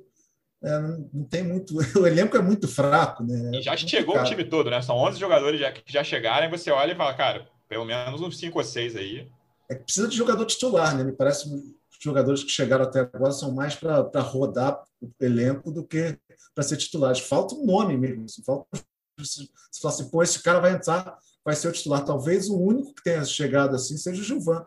é, 0.63 0.79
não 1.13 1.25
tem 1.25 1.43
muito. 1.43 1.75
O 1.99 2.07
elenco 2.07 2.37
é 2.37 2.43
muito 2.43 2.67
fraco, 2.67 3.23
né? 3.23 3.59
E 3.59 3.63
já 3.63 3.75
é 3.75 3.77
chegou 3.77 4.19
o 4.19 4.25
time 4.25 4.45
todo, 4.45 4.71
né? 4.71 4.81
São 4.83 4.97
11 4.97 5.19
jogadores 5.19 5.61
já, 5.61 5.71
que 5.71 5.93
já 5.93 6.03
chegaram, 6.03 6.47
e 6.47 6.51
você 6.51 6.71
olha 6.71 6.93
e 6.93 6.97
fala, 6.97 7.15
cara, 7.15 7.49
pelo 7.69 7.85
menos 7.85 8.21
uns 8.21 8.39
5 8.39 8.59
ou 8.59 8.65
6 8.65 8.97
aí 8.97 9.29
é 9.69 9.75
que 9.75 9.85
precisa 9.85 10.09
de 10.09 10.17
jogador 10.17 10.45
titular, 10.47 10.97
né? 10.97 11.05
Me 11.05 11.13
parece 11.13 11.49
que 11.49 11.55
os 11.55 11.99
jogadores 12.01 12.43
que 12.43 12.51
chegaram 12.51 12.85
até 12.85 13.01
agora 13.01 13.33
são 13.33 13.53
mais 13.53 13.75
para 13.75 14.21
rodar 14.21 14.83
o 15.01 15.11
elenco 15.21 15.71
do 15.71 15.85
que 15.85 16.19
para 16.55 16.65
ser 16.65 16.77
titulares. 16.77 17.21
Falta 17.21 17.55
um 17.55 17.67
nome 17.67 17.97
mesmo. 17.97 18.25
Assim, 18.25 18.43
falta 18.43 18.67
se 19.21 19.49
falar 19.81 19.95
assim, 19.95 20.09
pô, 20.09 20.23
esse 20.23 20.43
cara 20.43 20.61
vai 20.61 20.73
entrar, 20.73 21.19
vai 21.45 21.55
ser 21.55 21.69
o 21.69 21.73
titular. 21.73 22.05
Talvez 22.05 22.49
o 22.49 22.59
único 22.59 22.95
que 22.95 23.03
tenha 23.03 23.25
chegado 23.25 23.75
assim 23.75 23.97
seja 23.97 24.21
o 24.21 24.25
Gilvan. 24.25 24.65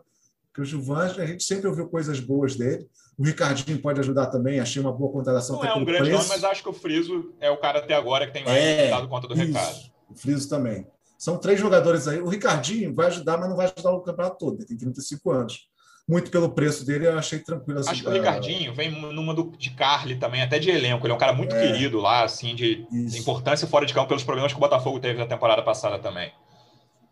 Porque 0.47 0.61
o 0.61 0.65
Gilvan, 0.65 1.05
a 1.05 1.25
gente 1.25 1.43
sempre 1.43 1.67
ouviu 1.67 1.87
coisas 1.87 2.19
boas 2.19 2.55
dele. 2.55 2.87
O 3.17 3.23
Ricardinho 3.23 3.81
pode 3.81 3.99
ajudar 3.99 4.27
também, 4.27 4.59
achei 4.59 4.81
uma 4.81 4.91
boa 4.91 5.11
contratação. 5.11 5.57
Não 5.57 5.65
é 5.65 5.75
um 5.75 5.85
grande 5.85 6.09
preço. 6.09 6.17
nome, 6.17 6.29
mas 6.29 6.43
acho 6.43 6.63
que 6.63 6.69
o 6.69 6.73
Friso 6.73 7.33
é 7.39 7.49
o 7.49 7.57
cara 7.57 7.79
até 7.79 7.93
agora 7.93 8.25
que 8.25 8.33
tem 8.33 8.43
mais 8.43 8.57
é, 8.57 8.89
dado 8.89 9.07
conta 9.07 9.27
do 9.27 9.33
isso, 9.35 9.45
recado. 9.45 9.91
O 10.09 10.15
Friso 10.15 10.49
também. 10.49 10.87
São 11.19 11.37
três 11.37 11.59
jogadores 11.59 12.07
aí. 12.07 12.21
O 12.21 12.29
Ricardinho 12.29 12.95
vai 12.95 13.07
ajudar, 13.07 13.37
mas 13.37 13.49
não 13.49 13.57
vai 13.57 13.65
ajudar 13.65 13.91
o 13.91 13.99
campeonato 13.99 14.37
todo. 14.37 14.55
Ele 14.55 14.65
tem 14.65 14.77
35 14.77 15.31
anos. 15.31 15.67
Muito 16.07 16.31
pelo 16.31 16.49
preço 16.49 16.85
dele, 16.85 17.07
eu 17.07 17.19
achei 17.19 17.39
tranquilo. 17.39 17.81
Assim, 17.81 17.89
Acho 17.89 18.03
que 18.03 18.09
o 18.09 18.13
Ricardinho 18.13 18.73
vem 18.73 18.89
numa 18.89 19.33
do, 19.33 19.51
de 19.57 19.69
Carly 19.71 20.15
também, 20.15 20.41
até 20.41 20.57
de 20.57 20.71
elenco. 20.71 21.05
Ele 21.05 21.11
é 21.11 21.15
um 21.15 21.19
cara 21.19 21.33
muito 21.33 21.53
é, 21.53 21.61
querido 21.61 21.99
lá, 21.99 22.23
assim, 22.23 22.55
de, 22.55 22.87
de, 22.89 23.19
importância 23.19 23.67
fora 23.67 23.85
de 23.85 23.93
campo 23.93 24.07
pelos 24.07 24.23
problemas 24.23 24.53
que 24.53 24.57
o 24.57 24.61
Botafogo 24.61 24.97
teve 24.97 25.19
na 25.19 25.27
temporada 25.27 25.61
passada 25.61 25.99
também. 25.99 26.31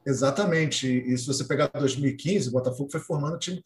Exatamente. 0.05 0.87
E 0.87 1.17
se 1.17 1.27
você 1.27 1.43
pegar 1.43 1.69
2015, 1.77 2.47
o 2.47 2.53
Botafogo 2.53 2.89
foi 2.89 3.01
formando 3.01 3.37
time. 3.37 3.61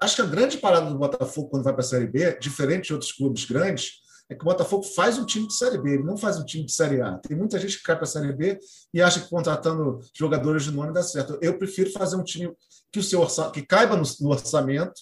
Acho 0.00 0.16
que 0.16 0.22
a 0.22 0.26
grande 0.26 0.56
parada 0.58 0.88
do 0.88 0.96
Botafogo 0.96 1.48
quando 1.48 1.64
vai 1.64 1.72
para 1.72 1.82
a 1.82 1.84
Série 1.84 2.06
B, 2.06 2.38
diferente 2.40 2.86
de 2.86 2.92
outros 2.92 3.10
clubes 3.10 3.44
grandes, 3.44 3.94
é 4.30 4.34
que 4.36 4.42
o 4.42 4.44
Botafogo 4.44 4.84
faz 4.84 5.18
um 5.18 5.26
time 5.26 5.48
de 5.48 5.54
Série 5.54 5.76
B, 5.76 5.94
ele 5.94 6.04
não 6.04 6.16
faz 6.16 6.38
um 6.38 6.44
time 6.44 6.64
de 6.64 6.70
Série 6.70 7.00
A. 7.00 7.18
Tem 7.18 7.36
muita 7.36 7.58
gente 7.58 7.78
que 7.78 7.82
cai 7.82 7.96
para 7.96 8.04
a 8.04 8.08
Série 8.08 8.32
B 8.32 8.60
e 8.94 9.02
acha 9.02 9.18
que 9.18 9.28
contratando 9.28 9.98
jogadores 10.14 10.62
de 10.62 10.70
nome 10.70 10.92
dá 10.92 11.02
certo. 11.02 11.36
Eu 11.42 11.58
prefiro 11.58 11.90
fazer 11.90 12.14
um 12.14 12.22
time 12.22 12.54
que 12.92 13.00
o 13.00 13.02
seu 13.02 13.20
orça... 13.20 13.50
que 13.50 13.60
caiba 13.60 13.96
no, 13.96 14.04
no, 14.20 14.30
orçamento 14.30 15.00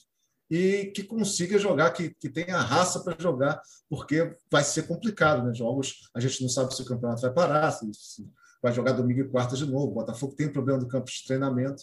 e 0.50 0.86
que 0.96 1.02
consiga 1.02 1.58
jogar, 1.58 1.90
que, 1.90 2.14
que 2.18 2.30
tenha 2.30 2.56
raça 2.56 3.00
para 3.00 3.14
jogar, 3.20 3.60
porque 3.90 4.34
vai 4.50 4.64
ser 4.64 4.84
complicado, 4.84 5.46
né? 5.46 5.52
Jogos, 5.52 6.08
a 6.14 6.20
gente 6.20 6.40
não 6.40 6.48
sabe 6.48 6.74
se 6.74 6.80
o 6.80 6.86
campeonato 6.86 7.20
vai 7.20 7.30
parar, 7.30 7.70
se, 7.70 7.86
se 7.92 8.26
vai 8.62 8.72
jogar 8.72 8.92
domingo 8.92 9.20
e 9.20 9.28
quarta 9.28 9.54
de 9.54 9.66
novo. 9.66 9.88
O 9.88 9.94
Botafogo 9.94 10.34
tem 10.34 10.50
problema 10.50 10.78
do 10.78 10.88
campo 10.88 11.10
de 11.10 11.26
treinamento, 11.26 11.82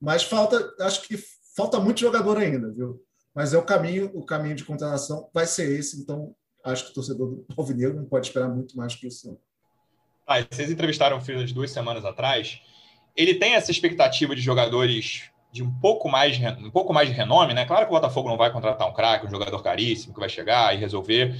mas 0.00 0.22
falta, 0.22 0.74
acho 0.80 1.02
que 1.02 1.22
falta 1.54 1.78
muito 1.78 2.00
jogador 2.00 2.38
ainda, 2.38 2.72
viu? 2.72 3.04
Mas 3.34 3.52
é 3.52 3.58
o 3.58 3.62
caminho, 3.62 4.10
o 4.14 4.24
caminho 4.24 4.56
de 4.56 4.64
contratação 4.64 5.28
vai 5.34 5.46
ser 5.46 5.78
esse, 5.78 6.00
então 6.00 6.34
acho 6.66 6.84
que 6.84 6.90
o 6.90 6.94
torcedor 6.94 7.28
do 7.28 7.46
Alvinegro 7.56 7.96
não 7.96 8.04
pode 8.04 8.26
esperar 8.26 8.48
muito 8.48 8.76
mais 8.76 8.94
que 8.94 9.06
isso. 9.06 9.38
Ah, 10.26 10.44
vocês 10.50 10.70
entrevistaram 10.70 11.18
o 11.18 11.20
Freeland 11.20 11.52
duas 11.54 11.70
semanas 11.70 12.04
atrás. 12.04 12.60
Ele 13.16 13.34
tem 13.34 13.54
essa 13.54 13.70
expectativa 13.70 14.34
de 14.34 14.42
jogadores 14.42 15.30
de 15.52 15.62
um 15.62 15.72
pouco 15.80 16.08
mais 16.08 16.38
um 16.58 16.70
pouco 16.70 16.92
mais 16.92 17.08
de 17.08 17.14
renome, 17.14 17.54
né? 17.54 17.64
Claro 17.64 17.86
que 17.86 17.92
o 17.92 17.94
Botafogo 17.94 18.28
não 18.28 18.36
vai 18.36 18.52
contratar 18.52 18.88
um 18.88 18.92
craque, 18.92 19.26
um 19.26 19.30
jogador 19.30 19.62
caríssimo 19.62 20.12
que 20.12 20.20
vai 20.20 20.28
chegar 20.28 20.74
e 20.74 20.78
resolver, 20.78 21.34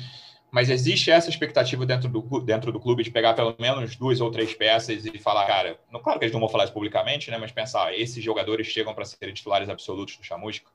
mas 0.50 0.70
existe 0.70 1.10
essa 1.10 1.28
expectativa 1.28 1.84
dentro 1.84 2.08
do, 2.08 2.40
dentro 2.40 2.72
do 2.72 2.80
clube 2.80 3.02
de 3.02 3.10
pegar 3.10 3.34
pelo 3.34 3.54
menos 3.58 3.96
duas 3.96 4.20
ou 4.20 4.30
três 4.30 4.54
peças 4.54 5.04
e 5.04 5.18
falar, 5.18 5.46
cara, 5.46 5.78
não, 5.92 6.00
claro 6.00 6.18
que 6.18 6.24
eles 6.24 6.32
não 6.32 6.40
vão 6.40 6.48
falar 6.48 6.64
isso 6.64 6.72
publicamente, 6.72 7.30
né? 7.30 7.36
Mas 7.36 7.52
pensar, 7.52 7.92
esses 7.94 8.24
jogadores 8.24 8.66
chegam 8.68 8.94
para 8.94 9.04
serem 9.04 9.34
titulares 9.34 9.68
absolutos 9.68 10.16
do 10.16 10.24
Chamusca? 10.24 10.70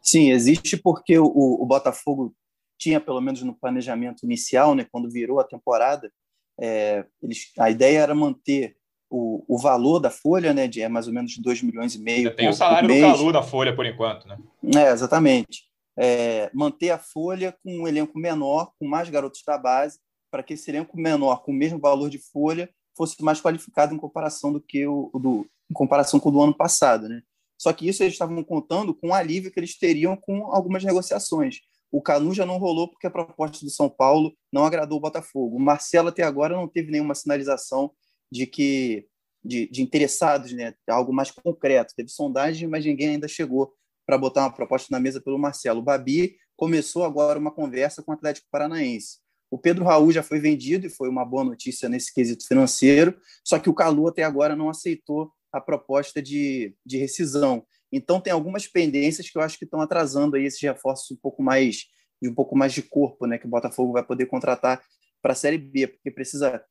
Sim, 0.00 0.30
existe 0.30 0.76
porque 0.76 1.18
o, 1.18 1.26
o 1.26 1.66
Botafogo 1.66 2.34
tinha 2.80 2.98
pelo 2.98 3.20
menos 3.20 3.42
no 3.42 3.54
planejamento 3.54 4.24
inicial, 4.24 4.74
né, 4.74 4.86
quando 4.90 5.10
virou 5.10 5.38
a 5.38 5.44
temporada, 5.44 6.10
é, 6.58 7.04
eles, 7.22 7.52
a 7.58 7.70
ideia 7.70 8.00
era 8.00 8.14
manter 8.14 8.74
o, 9.10 9.44
o 9.46 9.58
valor 9.58 9.98
da 9.98 10.08
folha, 10.10 10.54
né, 10.54 10.66
de 10.66 10.80
é 10.80 10.88
mais 10.88 11.06
ou 11.06 11.12
menos 11.12 11.36
2 11.36 11.62
milhões 11.62 11.94
e 11.94 12.00
meio. 12.00 12.34
Tem 12.34 12.48
o 12.48 12.54
salário 12.54 12.88
do 12.88 13.00
Calu 13.00 13.32
da 13.32 13.42
folha 13.42 13.76
por 13.76 13.84
enquanto, 13.84 14.26
né? 14.26 14.38
É, 14.74 14.90
exatamente. 14.90 15.64
É, 15.98 16.50
manter 16.54 16.90
a 16.90 16.98
folha 16.98 17.54
com 17.62 17.82
um 17.82 17.88
elenco 17.88 18.18
menor, 18.18 18.72
com 18.78 18.88
mais 18.88 19.10
garotos 19.10 19.42
da 19.46 19.58
base, 19.58 19.98
para 20.30 20.42
que 20.42 20.54
esse 20.54 20.70
elenco 20.70 20.96
menor, 20.96 21.42
com 21.42 21.52
o 21.52 21.54
mesmo 21.54 21.78
valor 21.78 22.08
de 22.08 22.18
folha, 22.18 22.70
fosse 22.96 23.22
mais 23.22 23.40
qualificado 23.40 23.94
em 23.94 23.98
comparação 23.98 24.52
do 24.52 24.60
que 24.60 24.86
o 24.86 25.10
do, 25.14 25.46
em 25.70 25.74
comparação 25.74 26.18
com 26.18 26.30
o 26.30 26.32
do 26.32 26.40
ano 26.40 26.54
passado, 26.54 27.08
né? 27.08 27.20
Só 27.58 27.74
que 27.74 27.86
isso 27.86 28.02
eles 28.02 28.14
estavam 28.14 28.42
contando 28.42 28.94
com 28.94 29.08
o 29.08 29.14
alívio 29.14 29.52
que 29.52 29.60
eles 29.60 29.76
teriam 29.76 30.16
com 30.16 30.46
algumas 30.46 30.82
negociações. 30.82 31.60
O 31.90 32.00
Canu 32.00 32.32
já 32.32 32.46
não 32.46 32.58
rolou 32.58 32.88
porque 32.88 33.06
a 33.06 33.10
proposta 33.10 33.64
do 33.64 33.70
São 33.70 33.88
Paulo 33.88 34.32
não 34.52 34.64
agradou 34.64 34.98
o 34.98 35.00
Botafogo. 35.00 35.56
O 35.56 35.60
Marcelo 35.60 36.08
até 36.08 36.22
agora 36.22 36.56
não 36.56 36.68
teve 36.68 36.90
nenhuma 36.90 37.14
sinalização 37.14 37.92
de 38.30 38.46
que 38.46 39.06
de, 39.42 39.68
de 39.68 39.82
interessados, 39.82 40.52
né? 40.52 40.74
Algo 40.88 41.12
mais 41.12 41.30
concreto. 41.30 41.94
Teve 41.96 42.10
sondagem, 42.10 42.68
mas 42.68 42.84
ninguém 42.84 43.10
ainda 43.10 43.26
chegou 43.26 43.72
para 44.06 44.18
botar 44.18 44.42
uma 44.42 44.52
proposta 44.52 44.88
na 44.90 45.00
mesa 45.00 45.20
pelo 45.20 45.38
Marcelo. 45.38 45.80
O 45.80 45.82
Babi 45.82 46.36
começou 46.56 47.04
agora 47.04 47.38
uma 47.38 47.50
conversa 47.50 48.02
com 48.02 48.12
o 48.12 48.14
Atlético 48.14 48.48
Paranaense. 48.50 49.18
O 49.50 49.58
Pedro 49.58 49.84
Raul 49.84 50.12
já 50.12 50.22
foi 50.22 50.38
vendido 50.38 50.86
e 50.86 50.90
foi 50.90 51.08
uma 51.08 51.24
boa 51.24 51.42
notícia 51.42 51.88
nesse 51.88 52.14
quesito 52.14 52.46
financeiro, 52.46 53.18
só 53.44 53.58
que 53.58 53.68
o 53.68 53.74
Calu 53.74 54.06
até 54.06 54.22
agora 54.22 54.54
não 54.54 54.68
aceitou 54.68 55.32
a 55.52 55.60
proposta 55.60 56.22
de, 56.22 56.74
de 56.86 56.98
rescisão. 56.98 57.66
Então 57.92 58.20
tem 58.20 58.32
algumas 58.32 58.66
pendências 58.66 59.28
que 59.28 59.36
eu 59.36 59.42
acho 59.42 59.58
que 59.58 59.64
estão 59.64 59.80
atrasando 59.80 60.36
aí 60.36 60.44
esses 60.44 60.60
reforços 60.60 61.10
um 61.10 61.16
pouco 61.16 61.42
mais 61.42 61.86
de 62.22 62.28
um 62.28 62.34
pouco 62.34 62.56
mais 62.56 62.72
de 62.72 62.82
corpo, 62.82 63.26
né, 63.26 63.38
que 63.38 63.46
o 63.46 63.50
Botafogo 63.50 63.92
vai 63.92 64.04
poder 64.04 64.26
contratar 64.26 64.82
para 65.22 65.32
a 65.32 65.34
Série 65.34 65.56
B, 65.56 65.86
porque 65.86 66.10
precisa 66.10 66.62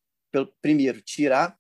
primeiro 0.62 1.02
tirar 1.02 1.58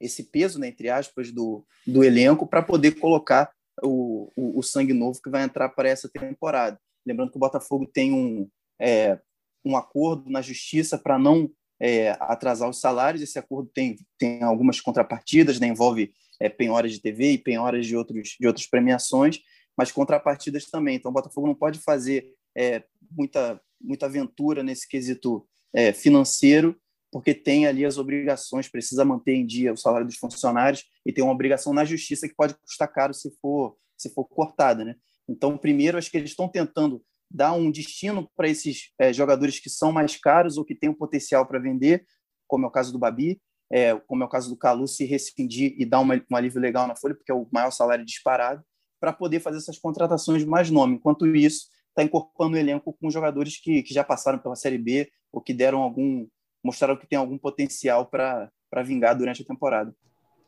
esse 0.00 0.24
peso, 0.24 0.58
né, 0.58 0.68
entre 0.68 0.88
aspas, 0.88 1.32
do, 1.32 1.66
do 1.86 2.04
elenco 2.04 2.46
para 2.46 2.62
poder 2.62 2.92
colocar 2.92 3.52
o, 3.82 4.30
o, 4.36 4.58
o, 4.58 4.62
sangue 4.62 4.92
novo 4.92 5.20
que 5.22 5.30
vai 5.30 5.42
entrar 5.42 5.68
para 5.70 5.88
essa 5.88 6.08
temporada. 6.08 6.78
Lembrando 7.06 7.30
que 7.30 7.36
o 7.36 7.40
Botafogo 7.40 7.86
tem 7.86 8.12
um, 8.12 8.48
é, 8.80 9.18
um 9.64 9.76
acordo 9.76 10.30
na 10.30 10.42
justiça 10.42 10.98
para 10.98 11.18
não 11.18 11.50
é, 11.80 12.10
atrasar 12.20 12.68
os 12.68 12.80
salários. 12.80 13.22
Esse 13.22 13.38
acordo 13.38 13.70
tem, 13.72 13.96
tem 14.18 14.42
algumas 14.42 14.80
contrapartidas, 14.80 15.58
né, 15.58 15.68
envolve 15.68 16.12
é, 16.40 16.48
penhoras 16.48 16.92
de 16.92 17.00
TV 17.00 17.32
e 17.32 17.38
penhoras 17.38 17.86
de, 17.86 17.96
outros, 17.96 18.36
de 18.38 18.46
outras 18.46 18.66
premiações, 18.66 19.40
mas 19.76 19.90
contrapartidas 19.90 20.66
também. 20.66 20.96
Então, 20.96 21.10
o 21.10 21.14
Botafogo 21.14 21.46
não 21.46 21.54
pode 21.54 21.78
fazer 21.78 22.32
é, 22.56 22.82
muita, 23.10 23.60
muita 23.80 24.06
aventura 24.06 24.62
nesse 24.62 24.88
quesito 24.88 25.46
é, 25.72 25.92
financeiro, 25.92 26.76
porque 27.10 27.34
tem 27.34 27.66
ali 27.66 27.84
as 27.84 27.98
obrigações, 27.98 28.68
precisa 28.68 29.04
manter 29.04 29.34
em 29.34 29.46
dia 29.46 29.72
o 29.72 29.76
salário 29.76 30.06
dos 30.06 30.16
funcionários 30.16 30.84
e 31.04 31.12
tem 31.12 31.22
uma 31.22 31.32
obrigação 31.32 31.72
na 31.72 31.84
justiça 31.84 32.26
que 32.26 32.34
pode 32.34 32.54
custar 32.54 32.90
caro 32.90 33.12
se 33.12 33.30
for, 33.40 33.76
se 33.96 34.08
for 34.10 34.24
cortada. 34.24 34.84
Né? 34.84 34.96
Então, 35.28 35.56
primeiro, 35.58 35.98
acho 35.98 36.10
que 36.10 36.16
eles 36.16 36.30
estão 36.30 36.48
tentando 36.48 37.02
dar 37.30 37.52
um 37.52 37.70
destino 37.70 38.30
para 38.36 38.48
esses 38.48 38.92
é, 38.98 39.12
jogadores 39.12 39.58
que 39.58 39.70
são 39.70 39.92
mais 39.92 40.16
caros 40.16 40.58
ou 40.58 40.64
que 40.64 40.74
têm 40.74 40.90
o 40.90 40.96
potencial 40.96 41.46
para 41.46 41.58
vender, 41.58 42.04
como 42.46 42.64
é 42.64 42.68
o 42.68 42.72
caso 42.72 42.92
do 42.92 42.98
Babi, 42.98 43.40
é, 43.72 43.98
como 44.06 44.22
é 44.22 44.26
o 44.26 44.28
caso 44.28 44.50
do 44.50 44.56
Calu, 44.56 44.86
se 44.86 45.06
rescindir 45.06 45.74
e 45.78 45.86
dar 45.86 46.00
uma, 46.00 46.14
um 46.30 46.36
alívio 46.36 46.60
legal 46.60 46.86
na 46.86 46.94
folha, 46.94 47.14
porque 47.14 47.32
é 47.32 47.34
o 47.34 47.48
maior 47.50 47.70
salário 47.70 48.04
disparado, 48.04 48.62
para 49.00 49.14
poder 49.14 49.40
fazer 49.40 49.56
essas 49.56 49.78
contratações 49.78 50.42
de 50.42 50.48
mais 50.48 50.70
nome. 50.70 50.96
Enquanto 50.96 51.26
isso, 51.26 51.68
está 51.88 52.02
incorporando 52.02 52.56
o 52.56 52.60
elenco 52.60 52.92
com 52.92 53.10
jogadores 53.10 53.58
que, 53.58 53.82
que 53.82 53.94
já 53.94 54.04
passaram 54.04 54.38
pela 54.38 54.54
Série 54.54 54.76
B 54.76 55.10
ou 55.32 55.40
que 55.40 55.54
deram 55.54 55.82
algum, 55.82 56.26
mostraram 56.62 56.96
que 56.96 57.06
tem 57.06 57.18
algum 57.18 57.38
potencial 57.38 58.06
para 58.06 58.50
vingar 58.84 59.16
durante 59.16 59.42
a 59.42 59.46
temporada. 59.46 59.94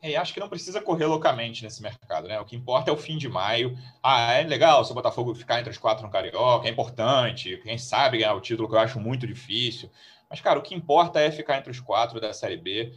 É, 0.01 0.15
acho 0.17 0.33
que 0.33 0.39
não 0.39 0.47
precisa 0.47 0.79
correr 0.79 1.07
loucamente 1.07 1.63
nesse 1.63 1.81
mercado, 1.81 2.27
né? 2.27 2.39
O 2.39 2.45
que 2.45 2.55
importa 2.55 2.91
é 2.91 2.93
o 2.93 2.97
fim 2.97 3.17
de 3.17 3.27
maio. 3.27 3.75
Ah, 4.03 4.33
é 4.33 4.43
legal 4.43 4.85
se 4.85 4.91
o 4.91 4.93
Botafogo 4.93 5.33
ficar 5.33 5.59
entre 5.59 5.71
os 5.71 5.79
quatro 5.79 6.05
no 6.05 6.11
Carioca, 6.11 6.67
é 6.67 6.71
importante. 6.71 7.59
Quem 7.63 7.77
sabe 7.79 8.19
ganhar 8.19 8.35
o 8.35 8.41
título, 8.41 8.69
que 8.69 8.75
eu 8.75 8.79
acho 8.79 8.99
muito 8.99 9.25
difícil. 9.25 9.89
Mas, 10.29 10.41
cara, 10.41 10.59
o 10.59 10.61
que 10.61 10.75
importa 10.75 11.19
é 11.19 11.31
ficar 11.31 11.57
entre 11.57 11.71
os 11.71 11.79
quatro 11.79 12.19
da 12.19 12.33
Série 12.33 12.57
B. 12.57 12.93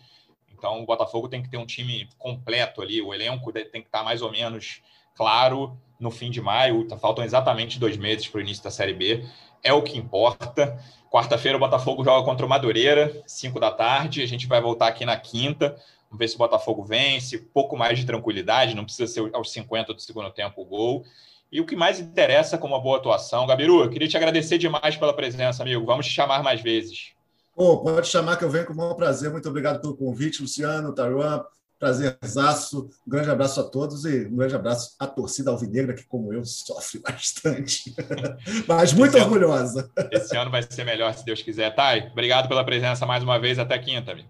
Então, 0.53 0.83
o 0.83 0.87
Botafogo 0.87 1.29
tem 1.29 1.43
que 1.43 1.49
ter 1.49 1.57
um 1.57 1.67
time 1.67 2.09
completo 2.19 2.83
ali. 2.83 3.01
O 3.01 3.15
elenco 3.15 3.53
tem 3.53 3.83
que 3.83 3.89
estar 3.89 4.03
mais 4.03 4.23
ou 4.23 4.31
menos 4.31 4.83
claro 5.15 5.79
no 6.01 6.11
fim 6.11 6.31
de 6.31 6.41
maio. 6.41 6.87
Tá, 6.87 6.97
faltam 6.97 7.25
exatamente 7.25 7.79
dois 7.79 7.97
meses 7.97 8.27
para 8.27 8.39
o 8.39 8.41
início 8.41 8.63
da 8.63 8.71
Série 8.71 8.95
B. 8.95 9.25
É 9.63 9.73
o 9.73 9.83
que 9.83 9.99
importa. 9.99 10.79
Quarta-feira, 11.11 11.57
o 11.57 11.61
Botafogo 11.61 12.05
joga 12.05 12.25
contra 12.25 12.45
o 12.45 12.49
Madureira, 12.49 13.23
5 13.27 13.59
da 13.59 13.71
tarde. 13.71 14.23
A 14.23 14.27
gente 14.27 14.47
vai 14.47 14.61
voltar 14.61 14.89
aqui 14.89 15.05
na 15.05 15.17
quinta. 15.17 15.77
Vamos 16.09 16.19
ver 16.19 16.29
se 16.29 16.35
o 16.37 16.39
Botafogo 16.39 16.83
vence. 16.85 17.39
Pouco 17.39 17.77
mais 17.77 17.99
de 17.99 18.05
tranquilidade, 18.05 18.75
não 18.75 18.85
precisa 18.85 19.07
ser 19.07 19.31
aos 19.35 19.53
50 19.53 19.95
do 19.95 20.01
segundo 20.01 20.31
tempo 20.31 20.63
o 20.63 20.65
gol. 20.65 21.05
E 21.51 21.61
o 21.61 21.67
que 21.67 21.75
mais 21.75 21.99
interessa 21.99 22.59
como 22.59 22.75
uma 22.75 22.81
boa 22.81 22.99
atuação. 22.99 23.47
Gabiru, 23.47 23.83
eu 23.83 23.91
queria 23.91 24.09
te 24.09 24.17
agradecer 24.17 24.59
demais 24.59 24.97
pela 24.97 25.15
presença, 25.15 25.63
amigo. 25.63 25.85
Vamos 25.87 26.07
te 26.07 26.13
chamar 26.13 26.43
mais 26.43 26.61
vezes. 26.61 27.18
Oh, 27.61 27.79
pode 27.79 28.07
chamar 28.07 28.37
que 28.37 28.45
eu 28.45 28.51
venho 28.51 28.65
com 28.65 28.73
o 28.73 28.77
maior 28.77 28.95
prazer. 28.95 29.33
Muito 29.33 29.49
obrigado 29.49 29.81
pelo 29.81 29.97
convite, 29.97 30.41
Luciano, 30.41 30.95
Taruan. 30.95 31.43
Prazerzaço. 31.77 32.89
Um 33.05 33.11
grande 33.11 33.31
abraço 33.31 33.61
a 33.61 33.65
todos 33.65 34.05
e 34.05 34.27
um 34.27 34.37
grande 34.37 34.55
abraço 34.55 34.95
à 34.97 35.09
torcida 35.09 35.51
alvinegra, 35.51 35.93
que, 35.93 36.05
como 36.05 36.33
eu, 36.33 36.45
sofre 36.45 37.01
bastante. 37.01 37.93
Mas 38.67 38.93
muito 38.93 39.17
esse 39.17 39.25
orgulhosa. 39.25 39.91
Ano, 39.97 40.09
esse 40.13 40.37
ano 40.37 40.51
vai 40.53 40.63
ser 40.63 40.85
melhor, 40.85 41.13
se 41.15 41.25
Deus 41.25 41.43
quiser. 41.43 41.75
Thay, 41.75 42.09
obrigado 42.13 42.49
pela 42.49 42.63
presença 42.63 43.05
mais 43.05 43.25
uma 43.25 43.41
vez. 43.41 43.59
Até 43.59 43.77
quinta, 43.77 44.13
amigo. 44.13 44.29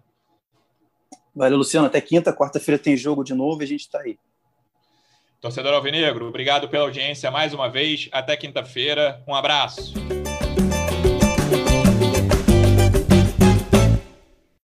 Valeu, 1.34 1.58
Luciano. 1.58 1.86
Até 1.86 2.00
quinta. 2.00 2.32
Quarta-feira 2.32 2.78
tem 2.78 2.96
jogo 2.96 3.22
de 3.22 3.34
novo 3.34 3.60
e 3.60 3.64
a 3.64 3.68
gente 3.68 3.80
está 3.80 4.00
aí. 4.00 4.18
Torcedor 5.38 5.74
Alvinegro, 5.74 6.26
obrigado 6.26 6.68
pela 6.68 6.84
audiência 6.84 7.30
mais 7.30 7.52
uma 7.52 7.68
vez. 7.68 8.08
Até 8.10 8.36
quinta-feira. 8.38 9.22
Um 9.28 9.34
abraço. 9.34 9.92